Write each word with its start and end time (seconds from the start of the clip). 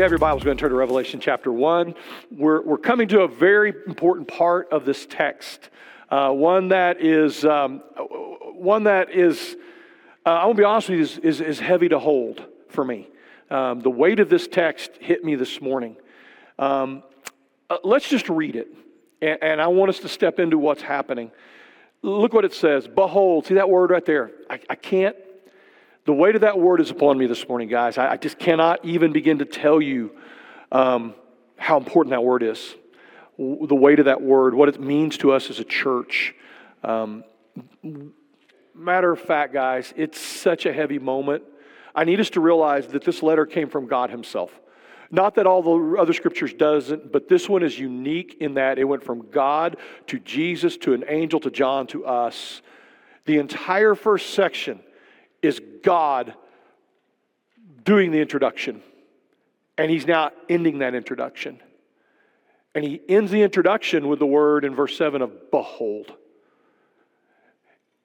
You 0.00 0.04
have 0.04 0.12
your 0.12 0.18
Bibles, 0.18 0.44
go 0.44 0.50
and 0.50 0.58
turn 0.58 0.70
to 0.70 0.76
Revelation 0.76 1.20
chapter 1.20 1.52
1. 1.52 1.94
We're, 2.30 2.62
we're 2.62 2.78
coming 2.78 3.06
to 3.08 3.20
a 3.20 3.28
very 3.28 3.74
important 3.86 4.28
part 4.28 4.72
of 4.72 4.86
this 4.86 5.04
text, 5.04 5.68
uh, 6.08 6.30
one 6.30 6.68
that 6.68 7.02
is, 7.02 7.44
um, 7.44 7.82
one 8.54 8.84
that 8.84 9.10
is 9.10 9.56
uh, 10.24 10.30
I 10.30 10.46
want 10.46 10.56
to 10.56 10.60
be 10.62 10.64
honest 10.64 10.88
with 10.88 10.96
you, 10.96 11.02
is, 11.02 11.18
is, 11.18 11.40
is 11.42 11.60
heavy 11.60 11.90
to 11.90 11.98
hold 11.98 12.46
for 12.70 12.82
me. 12.82 13.10
Um, 13.50 13.80
the 13.80 13.90
weight 13.90 14.20
of 14.20 14.30
this 14.30 14.48
text 14.48 14.90
hit 15.00 15.22
me 15.22 15.34
this 15.34 15.60
morning. 15.60 15.98
Um, 16.58 17.02
uh, 17.68 17.76
let's 17.84 18.08
just 18.08 18.30
read 18.30 18.56
it, 18.56 18.74
and, 19.20 19.38
and 19.42 19.60
I 19.60 19.66
want 19.66 19.90
us 19.90 19.98
to 19.98 20.08
step 20.08 20.40
into 20.40 20.56
what's 20.56 20.80
happening. 20.80 21.30
Look 22.00 22.32
what 22.32 22.46
it 22.46 22.54
says. 22.54 22.88
Behold, 22.88 23.48
see 23.48 23.54
that 23.56 23.68
word 23.68 23.90
right 23.90 24.06
there? 24.06 24.30
I, 24.48 24.60
I 24.70 24.76
can't 24.76 25.14
the 26.10 26.14
weight 26.14 26.34
of 26.34 26.40
that 26.40 26.58
word 26.58 26.80
is 26.80 26.90
upon 26.90 27.16
me 27.16 27.26
this 27.26 27.48
morning, 27.48 27.68
guys. 27.68 27.96
I, 27.96 28.10
I 28.10 28.16
just 28.16 28.36
cannot 28.36 28.84
even 28.84 29.12
begin 29.12 29.38
to 29.38 29.44
tell 29.44 29.80
you 29.80 30.10
um, 30.72 31.14
how 31.56 31.76
important 31.76 32.10
that 32.10 32.24
word 32.24 32.42
is. 32.42 32.74
The 33.38 33.76
weight 33.76 34.00
of 34.00 34.06
that 34.06 34.20
word, 34.20 34.52
what 34.52 34.68
it 34.68 34.80
means 34.80 35.18
to 35.18 35.30
us 35.30 35.50
as 35.50 35.60
a 35.60 35.64
church. 35.64 36.34
Um, 36.82 37.22
matter 38.74 39.12
of 39.12 39.20
fact, 39.20 39.52
guys, 39.52 39.94
it's 39.96 40.20
such 40.20 40.66
a 40.66 40.72
heavy 40.72 40.98
moment. 40.98 41.44
I 41.94 42.02
need 42.02 42.18
us 42.18 42.30
to 42.30 42.40
realize 42.40 42.88
that 42.88 43.04
this 43.04 43.22
letter 43.22 43.46
came 43.46 43.68
from 43.68 43.86
God 43.86 44.10
Himself. 44.10 44.50
Not 45.12 45.36
that 45.36 45.46
all 45.46 45.62
the 45.62 45.96
other 45.96 46.12
scriptures 46.12 46.52
doesn't, 46.52 47.12
but 47.12 47.28
this 47.28 47.48
one 47.48 47.62
is 47.62 47.78
unique 47.78 48.38
in 48.40 48.54
that 48.54 48.80
it 48.80 48.84
went 48.84 49.04
from 49.04 49.30
God 49.30 49.76
to 50.08 50.18
Jesus 50.18 50.76
to 50.78 50.92
an 50.92 51.04
angel 51.06 51.38
to 51.38 51.52
John 51.52 51.86
to 51.86 52.04
us. 52.04 52.62
The 53.26 53.38
entire 53.38 53.94
first 53.94 54.30
section 54.30 54.80
is 55.42 55.60
God 55.82 56.34
doing 57.84 58.10
the 58.10 58.20
introduction. 58.20 58.82
And 59.78 59.90
he's 59.90 60.06
now 60.06 60.30
ending 60.48 60.78
that 60.78 60.94
introduction. 60.94 61.60
And 62.74 62.84
he 62.84 63.00
ends 63.08 63.30
the 63.30 63.42
introduction 63.42 64.08
with 64.08 64.18
the 64.18 64.26
word 64.26 64.64
in 64.64 64.74
verse 64.74 64.96
7 64.96 65.22
of 65.22 65.50
behold. 65.50 66.12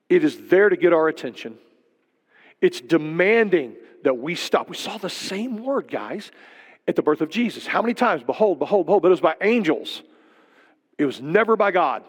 It 0.09 0.23
is 0.23 0.47
there 0.47 0.69
to 0.69 0.77
get 0.77 0.93
our 0.93 1.07
attention. 1.07 1.57
It's 2.61 2.79
demanding 2.81 3.75
that 4.03 4.17
we 4.17 4.35
stop. 4.35 4.69
We 4.69 4.75
saw 4.75 4.97
the 4.97 5.09
same 5.09 5.63
word, 5.63 5.89
guys, 5.89 6.31
at 6.87 6.95
the 6.95 7.01
birth 7.01 7.21
of 7.21 7.29
Jesus. 7.29 7.67
How 7.67 7.81
many 7.81 7.93
times? 7.93 8.23
Behold, 8.23 8.59
behold, 8.59 8.85
behold. 8.85 9.01
But 9.01 9.09
it 9.09 9.11
was 9.11 9.21
by 9.21 9.35
angels, 9.41 10.01
it 10.97 11.05
was 11.05 11.21
never 11.21 11.55
by 11.55 11.71
God. 11.71 12.03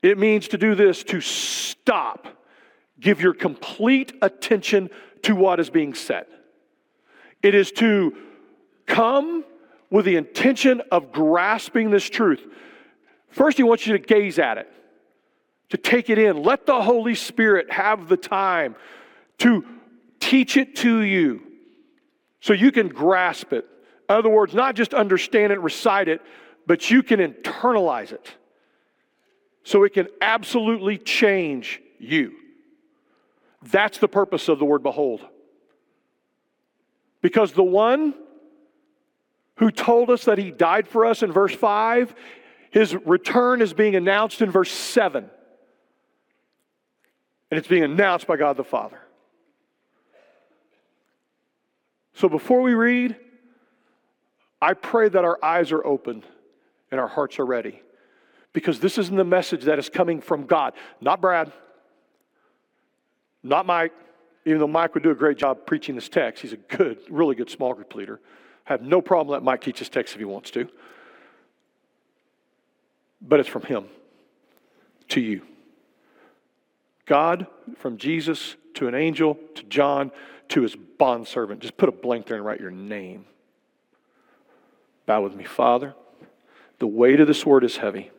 It 0.00 0.18
means 0.18 0.48
to 0.48 0.58
do 0.58 0.74
this 0.74 1.04
to 1.04 1.20
stop 1.20 2.26
Give 3.02 3.20
your 3.20 3.34
complete 3.34 4.12
attention 4.22 4.88
to 5.22 5.34
what 5.34 5.58
is 5.58 5.70
being 5.70 5.92
said. 5.92 6.26
It 7.42 7.54
is 7.54 7.72
to 7.72 8.16
come 8.86 9.44
with 9.90 10.04
the 10.04 10.14
intention 10.14 10.80
of 10.92 11.10
grasping 11.10 11.90
this 11.90 12.08
truth. 12.08 12.46
First, 13.28 13.56
he 13.56 13.64
wants 13.64 13.86
you 13.86 13.98
to 13.98 13.98
gaze 13.98 14.38
at 14.38 14.56
it, 14.56 14.72
to 15.70 15.76
take 15.76 16.10
it 16.10 16.18
in. 16.18 16.44
Let 16.44 16.64
the 16.64 16.80
Holy 16.80 17.16
Spirit 17.16 17.72
have 17.72 18.08
the 18.08 18.16
time 18.16 18.76
to 19.38 19.64
teach 20.20 20.56
it 20.56 20.76
to 20.76 21.00
you 21.00 21.42
so 22.40 22.52
you 22.52 22.70
can 22.70 22.86
grasp 22.86 23.52
it. 23.52 23.66
In 24.08 24.14
other 24.14 24.28
words, 24.28 24.54
not 24.54 24.76
just 24.76 24.94
understand 24.94 25.52
it, 25.52 25.60
recite 25.60 26.06
it, 26.06 26.22
but 26.68 26.88
you 26.88 27.02
can 27.02 27.18
internalize 27.18 28.12
it 28.12 28.30
so 29.64 29.82
it 29.82 29.92
can 29.92 30.06
absolutely 30.20 30.98
change 30.98 31.82
you. 31.98 32.36
That's 33.70 33.98
the 33.98 34.08
purpose 34.08 34.48
of 34.48 34.58
the 34.58 34.64
word 34.64 34.82
behold. 34.82 35.20
Because 37.20 37.52
the 37.52 37.62
one 37.62 38.14
who 39.56 39.70
told 39.70 40.10
us 40.10 40.24
that 40.24 40.38
he 40.38 40.50
died 40.50 40.88
for 40.88 41.06
us 41.06 41.22
in 41.22 41.30
verse 41.30 41.54
5, 41.54 42.14
his 42.70 42.94
return 42.94 43.62
is 43.62 43.72
being 43.72 43.94
announced 43.94 44.42
in 44.42 44.50
verse 44.50 44.72
7. 44.72 45.30
And 47.50 47.58
it's 47.58 47.68
being 47.68 47.84
announced 47.84 48.26
by 48.26 48.36
God 48.36 48.56
the 48.56 48.64
Father. 48.64 48.98
So 52.14 52.28
before 52.28 52.62
we 52.62 52.74
read, 52.74 53.16
I 54.60 54.74
pray 54.74 55.08
that 55.08 55.24
our 55.24 55.38
eyes 55.44 55.70
are 55.70 55.84
open 55.84 56.24
and 56.90 57.00
our 57.00 57.08
hearts 57.08 57.38
are 57.38 57.46
ready. 57.46 57.82
Because 58.52 58.80
this 58.80 58.98
isn't 58.98 59.16
the 59.16 59.24
message 59.24 59.64
that 59.64 59.78
is 59.78 59.88
coming 59.88 60.20
from 60.20 60.46
God, 60.46 60.74
not 61.00 61.20
Brad, 61.20 61.52
not 63.42 63.66
Mike, 63.66 63.92
even 64.44 64.58
though 64.58 64.66
Mike 64.66 64.94
would 64.94 65.02
do 65.02 65.10
a 65.10 65.14
great 65.14 65.38
job 65.38 65.66
preaching 65.66 65.94
this 65.94 66.08
text. 66.08 66.42
He's 66.42 66.52
a 66.52 66.56
good, 66.56 66.98
really 67.08 67.34
good 67.34 67.50
small 67.50 67.74
group 67.74 67.94
leader. 67.94 68.20
I 68.66 68.72
have 68.72 68.82
no 68.82 69.00
problem 69.00 69.32
letting 69.32 69.44
Mike 69.44 69.62
teach 69.62 69.78
this 69.78 69.88
text 69.88 70.14
if 70.14 70.18
he 70.18 70.24
wants 70.24 70.50
to. 70.52 70.68
But 73.20 73.40
it's 73.40 73.48
from 73.48 73.62
him 73.62 73.86
to 75.08 75.20
you. 75.20 75.42
God, 77.06 77.46
from 77.76 77.98
Jesus 77.98 78.56
to 78.74 78.88
an 78.88 78.94
angel 78.94 79.38
to 79.54 79.62
John 79.64 80.10
to 80.48 80.62
his 80.62 80.76
bondservant. 80.76 81.60
Just 81.60 81.76
put 81.76 81.88
a 81.88 81.92
blank 81.92 82.26
there 82.26 82.36
and 82.36 82.44
write 82.44 82.60
your 82.60 82.70
name. 82.70 83.26
Bow 85.06 85.22
with 85.22 85.34
me, 85.34 85.44
Father. 85.44 85.94
The 86.78 86.86
weight 86.86 87.20
of 87.20 87.26
this 87.26 87.44
word 87.44 87.64
is 87.64 87.76
heavy. 87.76 88.10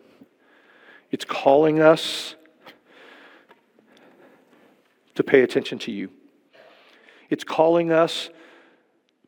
It's 1.12 1.26
calling 1.26 1.80
us 1.80 2.36
to 5.16 5.24
pay 5.24 5.42
attention 5.42 5.80
to 5.80 5.92
you. 5.92 6.10
It's 7.30 7.44
calling 7.44 7.92
us 7.92 8.30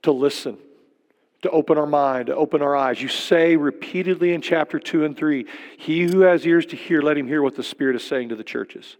to 0.04 0.12
listen, 0.12 0.58
to 1.42 1.50
open 1.50 1.78
our 1.78 1.88
mind, 1.88 2.28
to 2.28 2.36
open 2.36 2.62
our 2.62 2.76
eyes. 2.76 3.02
You 3.02 3.08
say 3.08 3.56
repeatedly 3.56 4.34
in 4.34 4.42
chapter 4.42 4.80
2 4.80 5.06
and 5.06 5.18
3 5.18 5.46
He 5.78 6.04
who 6.04 6.22
has 6.22 6.46
ears 6.46 6.66
to 6.68 6.76
hear, 6.76 7.02
let 7.02 7.18
him 7.18 7.28
hear 7.28 7.42
what 7.42 7.56
the 7.56 7.64
Spirit 7.64 7.96
is 7.96 8.04
saying 8.04 8.30
to 8.30 8.36
the 8.36 8.44
churches. 8.44 8.98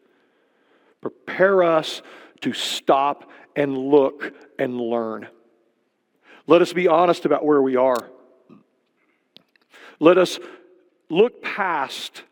Prepare 1.02 1.64
us 1.64 2.02
to 2.42 2.54
stop 2.54 3.30
and 3.56 3.78
look 3.78 4.34
and 4.58 4.80
learn. 4.80 5.28
Let 6.48 6.62
us 6.62 6.74
be 6.74 6.88
honest 6.88 7.26
about 7.26 7.46
where 7.46 7.62
we 7.62 7.76
are. 7.76 8.10
Let 10.00 10.18
us 10.18 10.40
look 11.10 11.42
past 11.42 12.24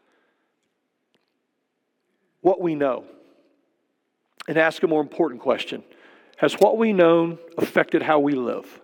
what 2.41 2.59
we 2.59 2.75
know 2.75 3.05
and 4.47 4.57
ask 4.57 4.83
a 4.83 4.87
more 4.87 5.01
important 5.01 5.41
question 5.41 5.83
Has 6.37 6.53
what 6.53 6.77
we 6.77 6.93
known 6.93 7.37
affected 7.57 8.01
how 8.01 8.19
we 8.19 8.33
live? 8.33 8.79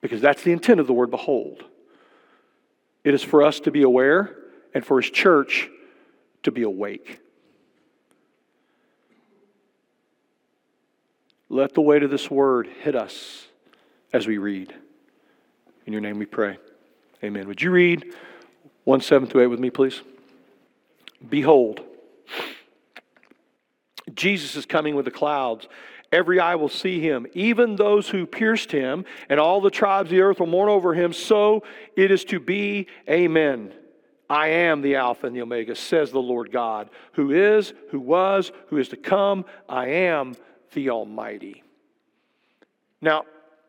Because 0.00 0.20
that's 0.20 0.42
the 0.42 0.52
intent 0.52 0.80
of 0.80 0.86
the 0.86 0.92
word 0.92 1.10
behold. 1.10 1.64
It 3.04 3.14
is 3.14 3.22
for 3.22 3.42
us 3.42 3.60
to 3.60 3.70
be 3.70 3.82
aware 3.82 4.36
and 4.74 4.84
for 4.84 5.00
his 5.00 5.10
church 5.10 5.68
to 6.42 6.50
be 6.50 6.62
awake. 6.62 7.20
Let 11.48 11.74
the 11.74 11.80
weight 11.80 12.02
of 12.02 12.10
this 12.10 12.30
word 12.30 12.68
hit 12.82 12.94
us 12.94 13.46
as 14.12 14.26
we 14.26 14.38
read. 14.38 14.74
In 15.84 15.92
your 15.92 16.00
name 16.00 16.18
we 16.18 16.26
pray. 16.26 16.58
Amen. 17.24 17.48
Would 17.48 17.60
you 17.60 17.70
read 17.70 18.14
1 18.84 19.00
7 19.00 19.28
through 19.28 19.42
8 19.42 19.46
with 19.48 19.60
me, 19.60 19.70
please? 19.70 20.00
Behold, 21.28 21.80
Jesus 24.14 24.56
is 24.56 24.66
coming 24.66 24.94
with 24.94 25.04
the 25.04 25.10
clouds. 25.10 25.68
Every 26.12 26.40
eye 26.40 26.56
will 26.56 26.68
see 26.68 27.00
him, 27.00 27.26
even 27.34 27.76
those 27.76 28.08
who 28.08 28.26
pierced 28.26 28.72
him, 28.72 29.04
and 29.28 29.38
all 29.38 29.60
the 29.60 29.70
tribes 29.70 30.08
of 30.08 30.10
the 30.10 30.22
earth 30.22 30.40
will 30.40 30.46
mourn 30.46 30.68
over 30.68 30.92
him. 30.92 31.12
So 31.12 31.62
it 31.96 32.10
is 32.10 32.24
to 32.26 32.40
be. 32.40 32.88
Amen. 33.08 33.72
I 34.28 34.48
am 34.48 34.82
the 34.82 34.96
Alpha 34.96 35.26
and 35.26 35.34
the 35.34 35.42
Omega, 35.42 35.74
says 35.74 36.10
the 36.10 36.20
Lord 36.20 36.52
God, 36.52 36.88
who 37.12 37.32
is, 37.32 37.72
who 37.90 37.98
was, 37.98 38.52
who 38.68 38.78
is 38.78 38.88
to 38.88 38.96
come. 38.96 39.44
I 39.68 39.88
am 39.88 40.36
the 40.72 40.90
Almighty. 40.90 41.62
Now, 43.00 43.24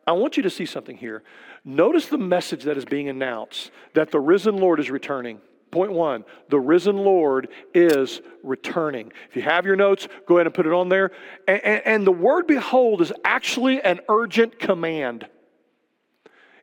I 0.05 0.11
want 0.13 0.37
you 0.37 0.43
to 0.43 0.49
see 0.49 0.65
something 0.65 0.97
here. 0.97 1.23
Notice 1.63 2.07
the 2.07 2.17
message 2.17 2.63
that 2.63 2.77
is 2.77 2.85
being 2.85 3.09
announced 3.09 3.71
that 3.93 4.11
the 4.11 4.19
risen 4.19 4.57
Lord 4.57 4.79
is 4.79 4.89
returning. 4.89 5.41
Point 5.71 5.93
one 5.93 6.25
the 6.49 6.59
risen 6.59 6.97
Lord 6.97 7.47
is 7.73 8.21
returning. 8.43 9.11
If 9.29 9.37
you 9.37 9.41
have 9.41 9.65
your 9.65 9.77
notes, 9.77 10.07
go 10.27 10.35
ahead 10.35 10.45
and 10.45 10.53
put 10.53 10.67
it 10.67 10.73
on 10.73 10.89
there. 10.89 11.11
And, 11.47 11.63
and, 11.63 11.81
and, 11.85 12.07
the 12.07 12.11
word 12.11 12.45
behold 12.45 13.01
is 13.01 13.13
actually 13.23 13.81
an 13.81 14.01
urgent 14.09 14.59
command. 14.59 15.27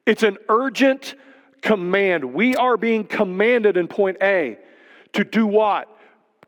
It's 0.04 0.22
an 0.22 0.36
urgent 0.48 1.14
command. 1.62 2.34
We 2.34 2.54
are 2.56 2.76
being 2.76 3.04
commanded 3.04 3.76
in 3.76 3.88
point 3.88 4.18
A 4.22 4.58
to 5.14 5.24
do 5.24 5.46
what? 5.46 5.88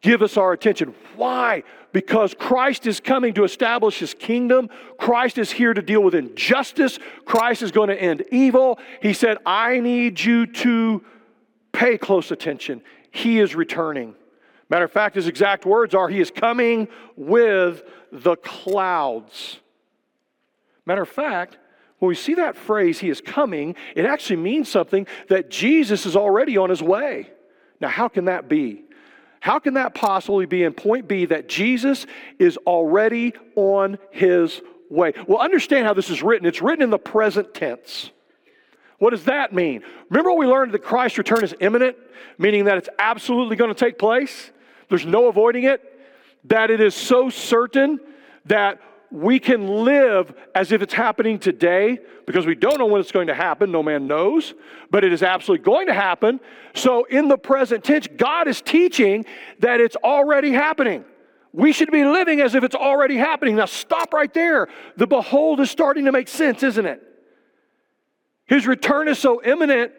Give 0.03 0.23
us 0.23 0.37
our 0.37 0.53
attention. 0.53 0.95
Why? 1.17 1.63
Because 1.93 2.35
Christ 2.35 2.87
is 2.87 3.01
coming 3.01 3.35
to 3.35 3.45
establish 3.45 3.99
his 3.99 4.15
kingdom. 4.15 4.69
Christ 4.99 5.39
is 5.39 5.51
here 5.51 5.75
to 5.75 5.83
deal 5.83 6.03
with 6.03 6.15
injustice. 6.15 6.99
Christ 7.25 7.63
is 7.63 7.71
going 7.71 7.89
to 7.89 8.01
end 8.01 8.25
evil. 8.31 8.79
He 9.03 9.13
said, 9.13 9.39
I 9.45 9.81
need 9.81 10.21
you 10.21 10.47
to 10.47 11.03
Pay 11.73 11.99
close 11.99 12.31
attention. 12.31 12.83
He 13.11 13.41
is 13.41 13.55
returning. 13.55 14.15
Matter 14.69 14.85
of 14.85 14.93
fact, 14.93 15.17
his 15.17 15.27
exact 15.27 15.67
words 15.67 15.95
are 15.95 16.09
He 16.09 16.21
is 16.21 16.31
coming 16.31 16.89
with 17.17 17.83
the 18.13 18.37
clouds. 18.37 19.59
Matter 20.87 21.03
of 21.03 21.09
fact, 21.09 21.59
when 21.99 22.09
we 22.09 22.15
see 22.15 22.35
that 22.35 22.57
phrase, 22.57 22.99
He 22.99 23.11
is 23.11 23.21
coming, 23.21 23.75
it 23.95 24.07
actually 24.07 24.37
means 24.37 24.69
something 24.69 25.07
that 25.29 25.51
Jesus 25.51 26.07
is 26.07 26.17
already 26.17 26.57
on 26.57 26.71
His 26.71 26.83
way. 26.83 27.31
Now, 27.81 27.89
how 27.89 28.09
can 28.09 28.27
that 28.27 28.49
be? 28.49 28.85
How 29.41 29.59
can 29.59 29.75
that 29.75 29.95
possibly 29.95 30.47
be 30.47 30.63
in 30.63 30.73
point 30.73 31.09
B 31.09 31.27
that 31.27 31.49
Jesus 31.49 32.07
is 32.39 32.57
already 32.59 33.35
on 33.57 33.99
His 34.11 34.61
way? 34.89 35.13
Well, 35.27 35.39
understand 35.39 35.87
how 35.87 35.95
this 35.95 36.11
is 36.11 36.23
written. 36.23 36.47
It's 36.47 36.63
written 36.63 36.83
in 36.83 36.91
the 36.91 36.99
present 36.99 37.55
tense. 37.55 38.11
What 39.01 39.11
does 39.11 39.25
that 39.25 39.53
mean? 39.55 39.83
Remember 40.11 40.33
we 40.35 40.47
learned 40.47 40.73
that 40.73 40.85
Christ's 40.85 41.17
return 41.17 41.43
is 41.43 41.55
imminent, 41.59 41.97
meaning 42.39 42.67
that 42.67 42.77
it's 42.77 42.89
absolutely 42.99 43.57
going 43.57 43.75
to 43.75 43.75
take 43.75 43.99
place? 43.99 44.51
There's 44.91 45.07
no 45.07 45.29
avoiding 45.29 45.65
it. 45.65 45.83
That 46.45 46.71
it 46.71 46.83
is 46.83 46.95
so 46.95 47.31
certain 47.31 47.99
that 48.45 48.79
we 49.11 49.41
can 49.41 49.67
live 49.85 50.35
as 50.55 50.71
if 50.71 50.83
it's 50.83 50.93
happening 50.93 51.39
today 51.39 51.99
because 52.27 52.45
we 52.45 52.55
don't 52.55 52.79
know 52.79 52.87
when 52.87 53.01
it's 53.01 53.11
going 53.11 53.29
to 53.29 53.35
happen. 53.35 53.73
No 53.73 53.83
man 53.83 54.07
knows, 54.07 54.53
but 54.91 55.03
it 55.03 55.15
is 55.15 55.23
absolutely 55.23 55.65
going 55.65 55.87
to 55.87 55.95
happen. 55.95 56.39
So, 56.75 57.05
in 57.05 57.29
the 57.29 57.39
present 57.39 57.83
tense, 57.83 58.07
God 58.07 58.49
is 58.49 58.61
teaching 58.61 59.25
that 59.61 59.81
it's 59.81 59.97
already 59.97 60.53
happening. 60.53 61.07
We 61.53 61.73
should 61.73 61.91
be 61.91 62.05
living 62.05 62.41
as 62.43 62.55
if 62.55 62.65
it's 62.65 62.77
already 62.77 63.17
happening. 63.17 63.57
Now, 63.57 63.65
stop 63.65 64.13
right 64.13 64.33
there. 64.33 64.69
The 64.97 65.07
behold 65.07 65.59
is 65.61 65.71
starting 65.71 66.05
to 66.05 66.13
make 66.13 66.29
sense, 66.29 66.63
isn't 66.63 66.87
it? 66.87 67.10
His 68.51 68.67
return 68.67 69.07
is 69.07 69.21
so 69.21 69.41
imminent, 69.45 69.93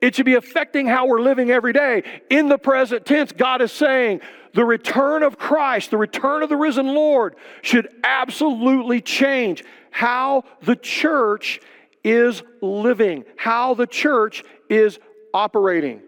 it 0.00 0.14
should 0.14 0.26
be 0.26 0.34
affecting 0.34 0.86
how 0.86 1.08
we're 1.08 1.20
living 1.20 1.50
every 1.50 1.72
day. 1.72 2.04
In 2.30 2.48
the 2.48 2.56
present 2.56 3.04
tense, 3.04 3.32
God 3.32 3.60
is 3.60 3.72
saying 3.72 4.20
the 4.54 4.64
return 4.64 5.24
of 5.24 5.38
Christ, 5.38 5.90
the 5.90 5.96
return 5.96 6.44
of 6.44 6.48
the 6.48 6.56
risen 6.56 6.86
Lord, 6.86 7.34
should 7.62 7.88
absolutely 8.04 9.00
change 9.00 9.64
how 9.90 10.44
the 10.62 10.76
church 10.76 11.60
is 12.04 12.44
living, 12.62 13.24
how 13.36 13.74
the 13.74 13.88
church 13.88 14.44
is 14.70 15.00
operating. 15.34 16.00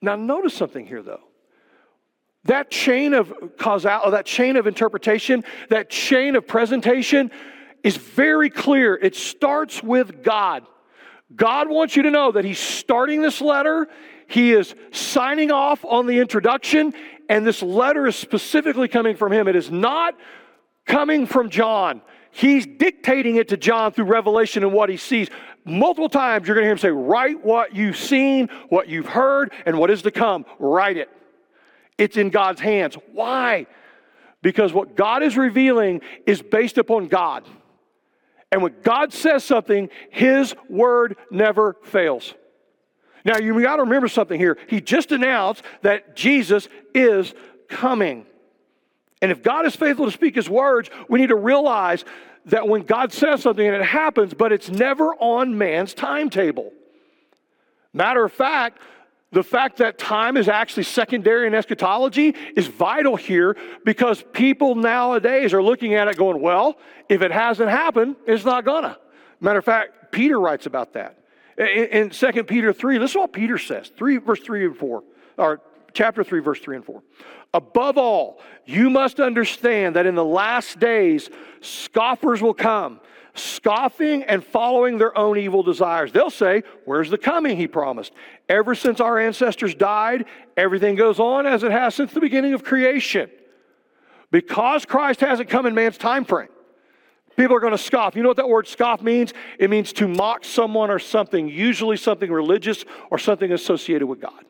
Now, 0.00 0.14
notice 0.14 0.54
something 0.54 0.86
here, 0.86 1.02
though. 1.02 1.24
That 2.44 2.70
chain 2.70 3.14
of 3.14 3.34
causality, 3.58 4.12
that 4.12 4.26
chain 4.26 4.54
of 4.54 4.68
interpretation, 4.68 5.42
that 5.70 5.90
chain 5.90 6.36
of 6.36 6.46
presentation 6.46 7.32
is 7.86 7.96
very 7.96 8.50
clear. 8.50 8.96
It 8.96 9.14
starts 9.14 9.80
with 9.80 10.24
God. 10.24 10.66
God 11.34 11.68
wants 11.68 11.94
you 11.94 12.02
to 12.02 12.10
know 12.10 12.32
that 12.32 12.44
He's 12.44 12.58
starting 12.58 13.22
this 13.22 13.40
letter, 13.40 13.86
He 14.26 14.52
is 14.52 14.74
signing 14.90 15.52
off 15.52 15.84
on 15.84 16.06
the 16.06 16.18
introduction, 16.18 16.94
and 17.28 17.46
this 17.46 17.62
letter 17.62 18.08
is 18.08 18.16
specifically 18.16 18.88
coming 18.88 19.14
from 19.14 19.32
Him. 19.32 19.46
It 19.46 19.54
is 19.54 19.70
not 19.70 20.16
coming 20.84 21.26
from 21.26 21.48
John. 21.48 22.02
He's 22.32 22.66
dictating 22.66 23.36
it 23.36 23.48
to 23.48 23.56
John 23.56 23.92
through 23.92 24.06
revelation 24.06 24.64
and 24.64 24.72
what 24.72 24.88
he 24.88 24.96
sees. 24.96 25.28
Multiple 25.64 26.08
times 26.08 26.46
you're 26.46 26.54
going 26.54 26.64
to 26.64 26.66
hear 26.66 26.72
him 26.72 26.78
say, 26.78 26.90
Write 26.90 27.44
what 27.44 27.74
you've 27.74 27.96
seen, 27.96 28.48
what 28.68 28.88
you've 28.88 29.06
heard, 29.06 29.52
and 29.64 29.78
what 29.78 29.90
is 29.90 30.02
to 30.02 30.10
come. 30.10 30.44
Write 30.58 30.96
it. 30.96 31.08
It's 31.96 32.16
in 32.16 32.30
God's 32.30 32.60
hands. 32.60 32.96
Why? 33.12 33.66
Because 34.42 34.72
what 34.72 34.96
God 34.96 35.22
is 35.22 35.36
revealing 35.36 36.02
is 36.26 36.42
based 36.42 36.78
upon 36.78 37.08
God. 37.08 37.44
And 38.52 38.62
when 38.62 38.74
God 38.82 39.12
says 39.12 39.44
something, 39.44 39.88
His 40.10 40.54
word 40.68 41.16
never 41.30 41.76
fails. 41.84 42.34
Now, 43.24 43.38
you 43.38 43.60
got 43.60 43.76
to 43.76 43.82
remember 43.82 44.08
something 44.08 44.38
here. 44.38 44.56
He 44.68 44.80
just 44.80 45.10
announced 45.10 45.62
that 45.82 46.14
Jesus 46.14 46.68
is 46.94 47.34
coming. 47.68 48.24
And 49.20 49.32
if 49.32 49.42
God 49.42 49.66
is 49.66 49.74
faithful 49.74 50.06
to 50.06 50.12
speak 50.12 50.36
His 50.36 50.48
words, 50.48 50.90
we 51.08 51.18
need 51.18 51.28
to 51.28 51.36
realize 51.36 52.04
that 52.44 52.68
when 52.68 52.82
God 52.82 53.12
says 53.12 53.42
something 53.42 53.66
and 53.66 53.74
it 53.74 53.84
happens, 53.84 54.32
but 54.32 54.52
it's 54.52 54.70
never 54.70 55.14
on 55.16 55.58
man's 55.58 55.92
timetable. 55.92 56.72
Matter 57.92 58.24
of 58.24 58.32
fact, 58.32 58.78
the 59.32 59.42
fact 59.42 59.78
that 59.78 59.98
time 59.98 60.36
is 60.36 60.48
actually 60.48 60.84
secondary 60.84 61.46
in 61.46 61.54
eschatology 61.54 62.34
is 62.54 62.68
vital 62.68 63.16
here 63.16 63.56
because 63.84 64.24
people 64.32 64.74
nowadays 64.74 65.52
are 65.52 65.62
looking 65.62 65.94
at 65.94 66.08
it 66.08 66.16
going, 66.16 66.40
well, 66.40 66.78
if 67.08 67.22
it 67.22 67.32
hasn't 67.32 67.68
happened, 67.68 68.16
it's 68.26 68.44
not 68.44 68.64
gonna. 68.64 68.98
Matter 69.40 69.58
of 69.58 69.64
fact, 69.64 70.12
Peter 70.12 70.38
writes 70.38 70.66
about 70.66 70.92
that. 70.92 71.18
In, 71.58 71.66
in 71.66 72.10
2 72.10 72.44
Peter 72.44 72.72
3, 72.72 72.98
listen 72.98 73.14
to 73.14 73.20
what 73.20 73.32
Peter 73.32 73.58
says 73.58 73.90
3, 73.96 74.18
verse 74.18 74.40
3 74.40 74.66
and 74.66 74.76
4, 74.76 75.04
or 75.38 75.60
chapter 75.92 76.22
3, 76.22 76.40
verse 76.40 76.60
3 76.60 76.76
and 76.76 76.84
4. 76.84 77.02
Above 77.52 77.98
all, 77.98 78.40
you 78.64 78.90
must 78.90 79.18
understand 79.18 79.96
that 79.96 80.06
in 80.06 80.14
the 80.14 80.24
last 80.24 80.78
days, 80.78 81.30
scoffers 81.60 82.42
will 82.42 82.54
come 82.54 83.00
scoffing 83.38 84.22
and 84.24 84.44
following 84.44 84.98
their 84.98 85.16
own 85.16 85.38
evil 85.38 85.62
desires. 85.62 86.12
They'll 86.12 86.30
say, 86.30 86.62
Where's 86.84 87.10
the 87.10 87.18
coming 87.18 87.56
he 87.56 87.66
promised? 87.66 88.12
Ever 88.48 88.74
since 88.74 89.00
our 89.00 89.18
ancestors 89.18 89.74
died, 89.74 90.26
everything 90.56 90.94
goes 90.94 91.18
on 91.18 91.46
as 91.46 91.62
it 91.62 91.72
has 91.72 91.94
since 91.94 92.12
the 92.12 92.20
beginning 92.20 92.54
of 92.54 92.64
creation. 92.64 93.30
Because 94.30 94.84
Christ 94.84 95.20
hasn't 95.20 95.48
come 95.48 95.66
in 95.66 95.74
man's 95.74 95.98
time 95.98 96.24
frame, 96.24 96.48
people 97.36 97.56
are 97.56 97.60
going 97.60 97.72
to 97.72 97.78
scoff. 97.78 98.16
You 98.16 98.22
know 98.22 98.28
what 98.30 98.38
that 98.38 98.48
word 98.48 98.66
scoff 98.66 99.02
means? 99.02 99.32
It 99.58 99.70
means 99.70 99.92
to 99.94 100.08
mock 100.08 100.44
someone 100.44 100.90
or 100.90 100.98
something, 100.98 101.48
usually 101.48 101.96
something 101.96 102.30
religious 102.30 102.84
or 103.10 103.18
something 103.18 103.52
associated 103.52 104.06
with 104.06 104.20
God. 104.20 104.44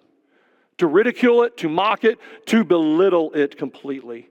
To 0.78 0.86
ridicule 0.86 1.42
it, 1.42 1.56
to 1.58 1.68
mock 1.68 2.04
it, 2.04 2.18
to 2.46 2.64
belittle 2.64 3.32
it 3.32 3.56
completely. 3.56 4.28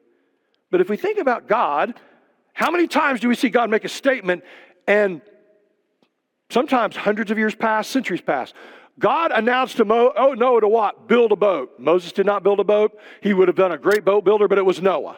But 0.71 0.81
if 0.81 0.89
we 0.89 0.97
think 0.97 1.19
about 1.19 1.47
God, 1.47 1.95
how 2.55 2.71
many 2.71 2.87
times 2.87 3.19
do 3.19 3.27
we 3.27 3.35
see 3.35 3.49
God 3.49 3.69
make 3.69 3.83
a 3.83 3.89
statement 3.89 4.43
and 4.87 5.21
sometimes 6.49 6.95
hundreds 6.95 7.29
of 7.29 7.38
years 7.38 7.53
pass, 7.53 7.85
centuries 7.85 8.21
pass? 8.21 8.53
God 8.97 9.31
announced 9.33 9.75
to 9.75 9.85
Mo, 9.85 10.13
oh, 10.15 10.33
Noah 10.33 10.62
to 10.62 10.69
what? 10.69 11.09
Build 11.09 11.33
a 11.33 11.35
boat. 11.35 11.74
Moses 11.77 12.13
did 12.13 12.25
not 12.25 12.43
build 12.43 12.62
a 12.62 12.63
boat. 12.63 12.97
He 13.19 13.33
would 13.33 13.50
have 13.50 13.57
been 13.57 13.74
a 13.74 13.77
great 13.77 14.05
boat 14.05 14.24
builder, 14.24 14.47
but 14.47 14.57
it 14.57 14.65
was 14.65 14.81
Noah. 14.81 15.17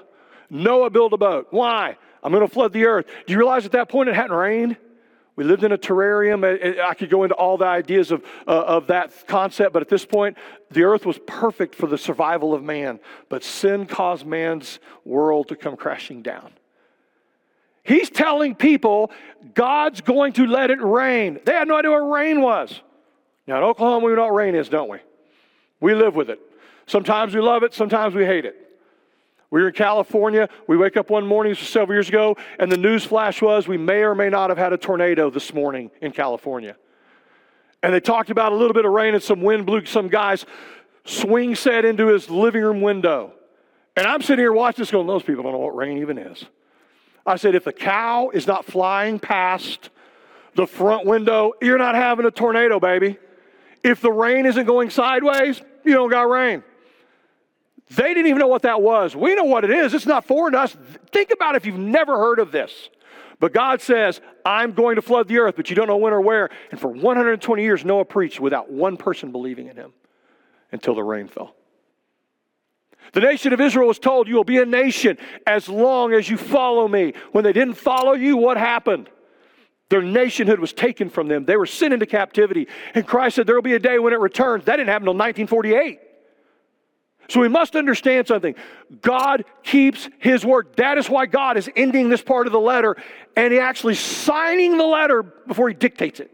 Noah 0.50 0.90
built 0.90 1.14
a 1.14 1.18
boat. 1.18 1.48
Why? 1.52 1.96
I'm 2.24 2.32
going 2.32 2.46
to 2.46 2.52
flood 2.52 2.74
the 2.74 2.86
earth. 2.86 3.06
Do 3.28 3.34
you 3.34 3.38
realize 3.38 3.68
at 3.68 3.74
that 3.74 3.88
point 3.88 4.10
it 4.10 4.16
hadn't 4.16 4.36
rained? 4.36 4.78
We 5.36 5.44
lived 5.44 5.64
in 5.64 5.72
a 5.72 5.78
terrarium. 5.78 6.82
I 6.82 6.96
could 6.96 7.12
go 7.12 7.22
into 7.22 7.36
all 7.36 7.60
the 7.60 7.66
ideas 7.66 8.10
of, 8.10 8.26
uh, 8.48 8.64
of 8.66 8.88
that 8.88 9.14
concept, 9.28 9.74
but 9.74 9.84
at 9.84 9.90
this 9.90 10.04
point, 10.04 10.38
the 10.72 10.86
earth 10.86 11.06
was 11.06 11.20
perfect 11.28 11.76
for 11.76 11.86
the 11.86 12.00
survival 12.00 12.56
of 12.56 12.64
man. 12.64 13.00
But 13.30 13.44
sin 13.44 13.86
caused 13.86 14.26
man's 14.26 14.80
world 15.06 15.50
to 15.50 15.56
come 15.56 15.78
crashing 15.78 16.24
down. 16.24 16.54
He's 17.88 18.10
telling 18.10 18.54
people 18.54 19.12
God's 19.54 20.02
going 20.02 20.34
to 20.34 20.46
let 20.46 20.72
it 20.72 20.82
rain. 20.82 21.40
They 21.46 21.54
had 21.54 21.70
no 21.70 21.78
idea 21.78 21.92
what 21.92 22.00
rain 22.00 22.42
was. 22.42 22.82
Now, 23.48 23.60
in 23.60 23.64
Oklahoma, 23.64 24.06
we 24.06 24.14
know 24.14 24.24
what 24.24 24.34
rain 24.34 24.56
is, 24.56 24.68
don't 24.68 24.90
we? 24.90 24.98
We 25.80 25.96
live 25.96 26.14
with 26.14 26.30
it. 26.30 26.40
Sometimes 26.86 27.34
we 27.34 27.40
love 27.40 27.64
it, 27.64 27.74
sometimes 27.74 28.14
we 28.14 28.26
hate 28.26 28.44
it. 28.44 28.56
We 29.50 29.62
were 29.62 29.70
in 29.70 29.74
California. 29.74 30.50
We 30.68 30.76
wake 30.76 30.98
up 30.98 31.10
one 31.10 31.26
morning 31.26 31.56
several 31.56 31.96
years 31.96 32.10
ago, 32.10 32.36
and 32.60 32.70
the 32.70 32.78
news 32.78 33.06
flash 33.06 33.42
was 33.42 33.70
we 33.70 33.78
may 33.78 34.02
or 34.02 34.14
may 34.14 34.28
not 34.28 34.50
have 34.50 34.58
had 34.58 34.74
a 34.74 34.78
tornado 34.78 35.30
this 35.30 35.54
morning 35.54 35.90
in 36.02 36.12
California. 36.12 36.76
And 37.82 37.94
they 37.94 38.02
talked 38.02 38.30
about 38.30 38.52
a 38.52 38.56
little 38.56 38.74
bit 38.74 38.84
of 38.84 38.92
rain 38.92 39.14
and 39.14 39.24
some 39.24 39.42
wind 39.42 39.66
blew 39.66 39.86
some 39.86 40.10
guy's 40.10 40.46
swing 41.06 41.56
set 41.56 41.86
into 41.86 42.08
his 42.08 42.30
living 42.30 42.64
room 42.64 42.82
window. 42.82 43.32
And 43.96 44.06
I'm 44.06 44.22
sitting 44.22 44.44
here 44.44 44.52
watching 44.52 44.82
this 44.82 44.92
going, 44.92 45.08
those 45.08 45.24
people 45.24 45.44
don't 45.44 45.54
know 45.54 45.60
what 45.60 45.76
rain 45.76 46.00
even 46.00 46.18
is. 46.18 46.46
I 47.28 47.36
said, 47.36 47.56
if 47.56 47.66
the 47.66 47.74
cow 47.74 48.30
is 48.34 48.48
not 48.48 48.66
flying 48.66 49.20
past 49.20 49.90
the 50.56 50.66
front 50.66 51.06
window, 51.06 51.54
you're 51.62 51.78
not 51.78 51.94
having 51.94 52.26
a 52.26 52.32
tornado, 52.32 52.80
baby. 52.80 53.18
If 53.84 54.02
the 54.02 54.12
rain 54.12 54.46
isn't 54.46 54.66
going 54.66 54.90
sideways, 54.90 55.62
you 55.84 55.94
don't 55.94 56.10
got 56.10 56.30
rain. 56.30 56.64
They 57.90 58.14
didn't 58.14 58.28
even 58.28 58.40
know 58.40 58.48
what 58.48 58.64
that 58.64 58.82
was. 58.82 59.16
We 59.16 59.36
know 59.36 59.44
what 59.44 59.64
it 59.64 59.72
is. 59.72 59.94
It's 59.94 60.06
not 60.06 60.26
foreign 60.26 60.54
to 60.54 60.60
us. 60.62 60.76
Think 61.12 61.32
about 61.32 61.56
if 61.56 61.66
you've 61.66 61.78
never 61.78 62.18
heard 62.18 62.40
of 62.40 62.52
this. 62.52 62.90
But 63.40 63.54
God 63.54 63.82
says, 63.82 64.20
I'm 64.46 64.72
going 64.72 64.96
to 64.96 65.02
flood 65.02 65.28
the 65.28 65.38
earth, 65.40 65.56
but 65.56 65.70
you 65.70 65.76
don't 65.76 65.88
know 65.88 65.98
when 65.98 66.14
or 66.14 66.22
where. 66.22 66.50
And 66.72 66.80
for 66.80 66.88
120 66.88 67.62
years, 67.62 67.86
Noah 67.86 68.06
preached 68.06 68.40
without 68.40 68.72
one 68.72 68.98
person 68.98 69.32
believing 69.32 69.68
in 69.68 69.76
him 69.76 69.94
until 70.72 70.96
the 70.96 71.04
rain 71.04 71.28
fell. 71.28 71.56
The 73.14 73.22
nation 73.22 73.54
of 73.54 73.62
Israel 73.62 73.88
was 73.88 74.00
told, 74.00 74.28
You 74.28 74.36
will 74.36 74.44
be 74.44 74.60
a 74.60 74.66
nation 74.66 75.18
as 75.46 75.70
long 75.70 76.14
as 76.14 76.30
you 76.30 76.38
follow 76.38 76.88
me. 76.88 77.14
When 77.32 77.44
they 77.44 77.54
didn't 77.54 77.76
follow 77.76 78.14
you, 78.14 78.38
what 78.38 78.58
happened? 78.58 79.10
Their 79.90 80.02
nationhood 80.02 80.60
was 80.60 80.74
taken 80.74 81.10
from 81.10 81.28
them. 81.28 81.46
They 81.46 81.56
were 81.56 81.66
sent 81.66 81.94
into 81.94 82.06
captivity. 82.06 82.68
And 82.94 83.08
Christ 83.08 83.38
said, 83.38 83.48
There 83.48 83.56
will 83.56 83.62
be 83.62 83.74
a 83.74 83.80
day 83.80 84.00
when 84.00 84.14
it 84.14 84.20
returns. 84.20 84.66
That 84.66 84.78
didn't 84.78 84.90
happen 84.90 85.08
until 85.08 85.18
1948. 85.18 86.00
So 87.30 87.42
we 87.42 87.50
must 87.50 87.76
understand 87.76 88.28
something. 88.28 88.56
God 89.02 89.44
keeps 89.64 90.10
his 90.20 90.46
word. 90.46 90.76
That 90.78 90.98
is 90.98 91.10
why 91.10 91.26
God 91.26 91.58
is 91.58 91.70
ending 91.76 92.10
this 92.10 92.22
part 92.22 92.48
of 92.48 92.54
the 92.54 92.60
letter 92.60 92.96
and 93.36 93.52
he 93.52 93.60
actually 93.60 93.96
signing 93.96 94.78
the 94.78 94.86
letter 94.86 95.24
before 95.24 95.68
he 95.68 95.76
dictates 95.76 96.20
it 96.22 96.32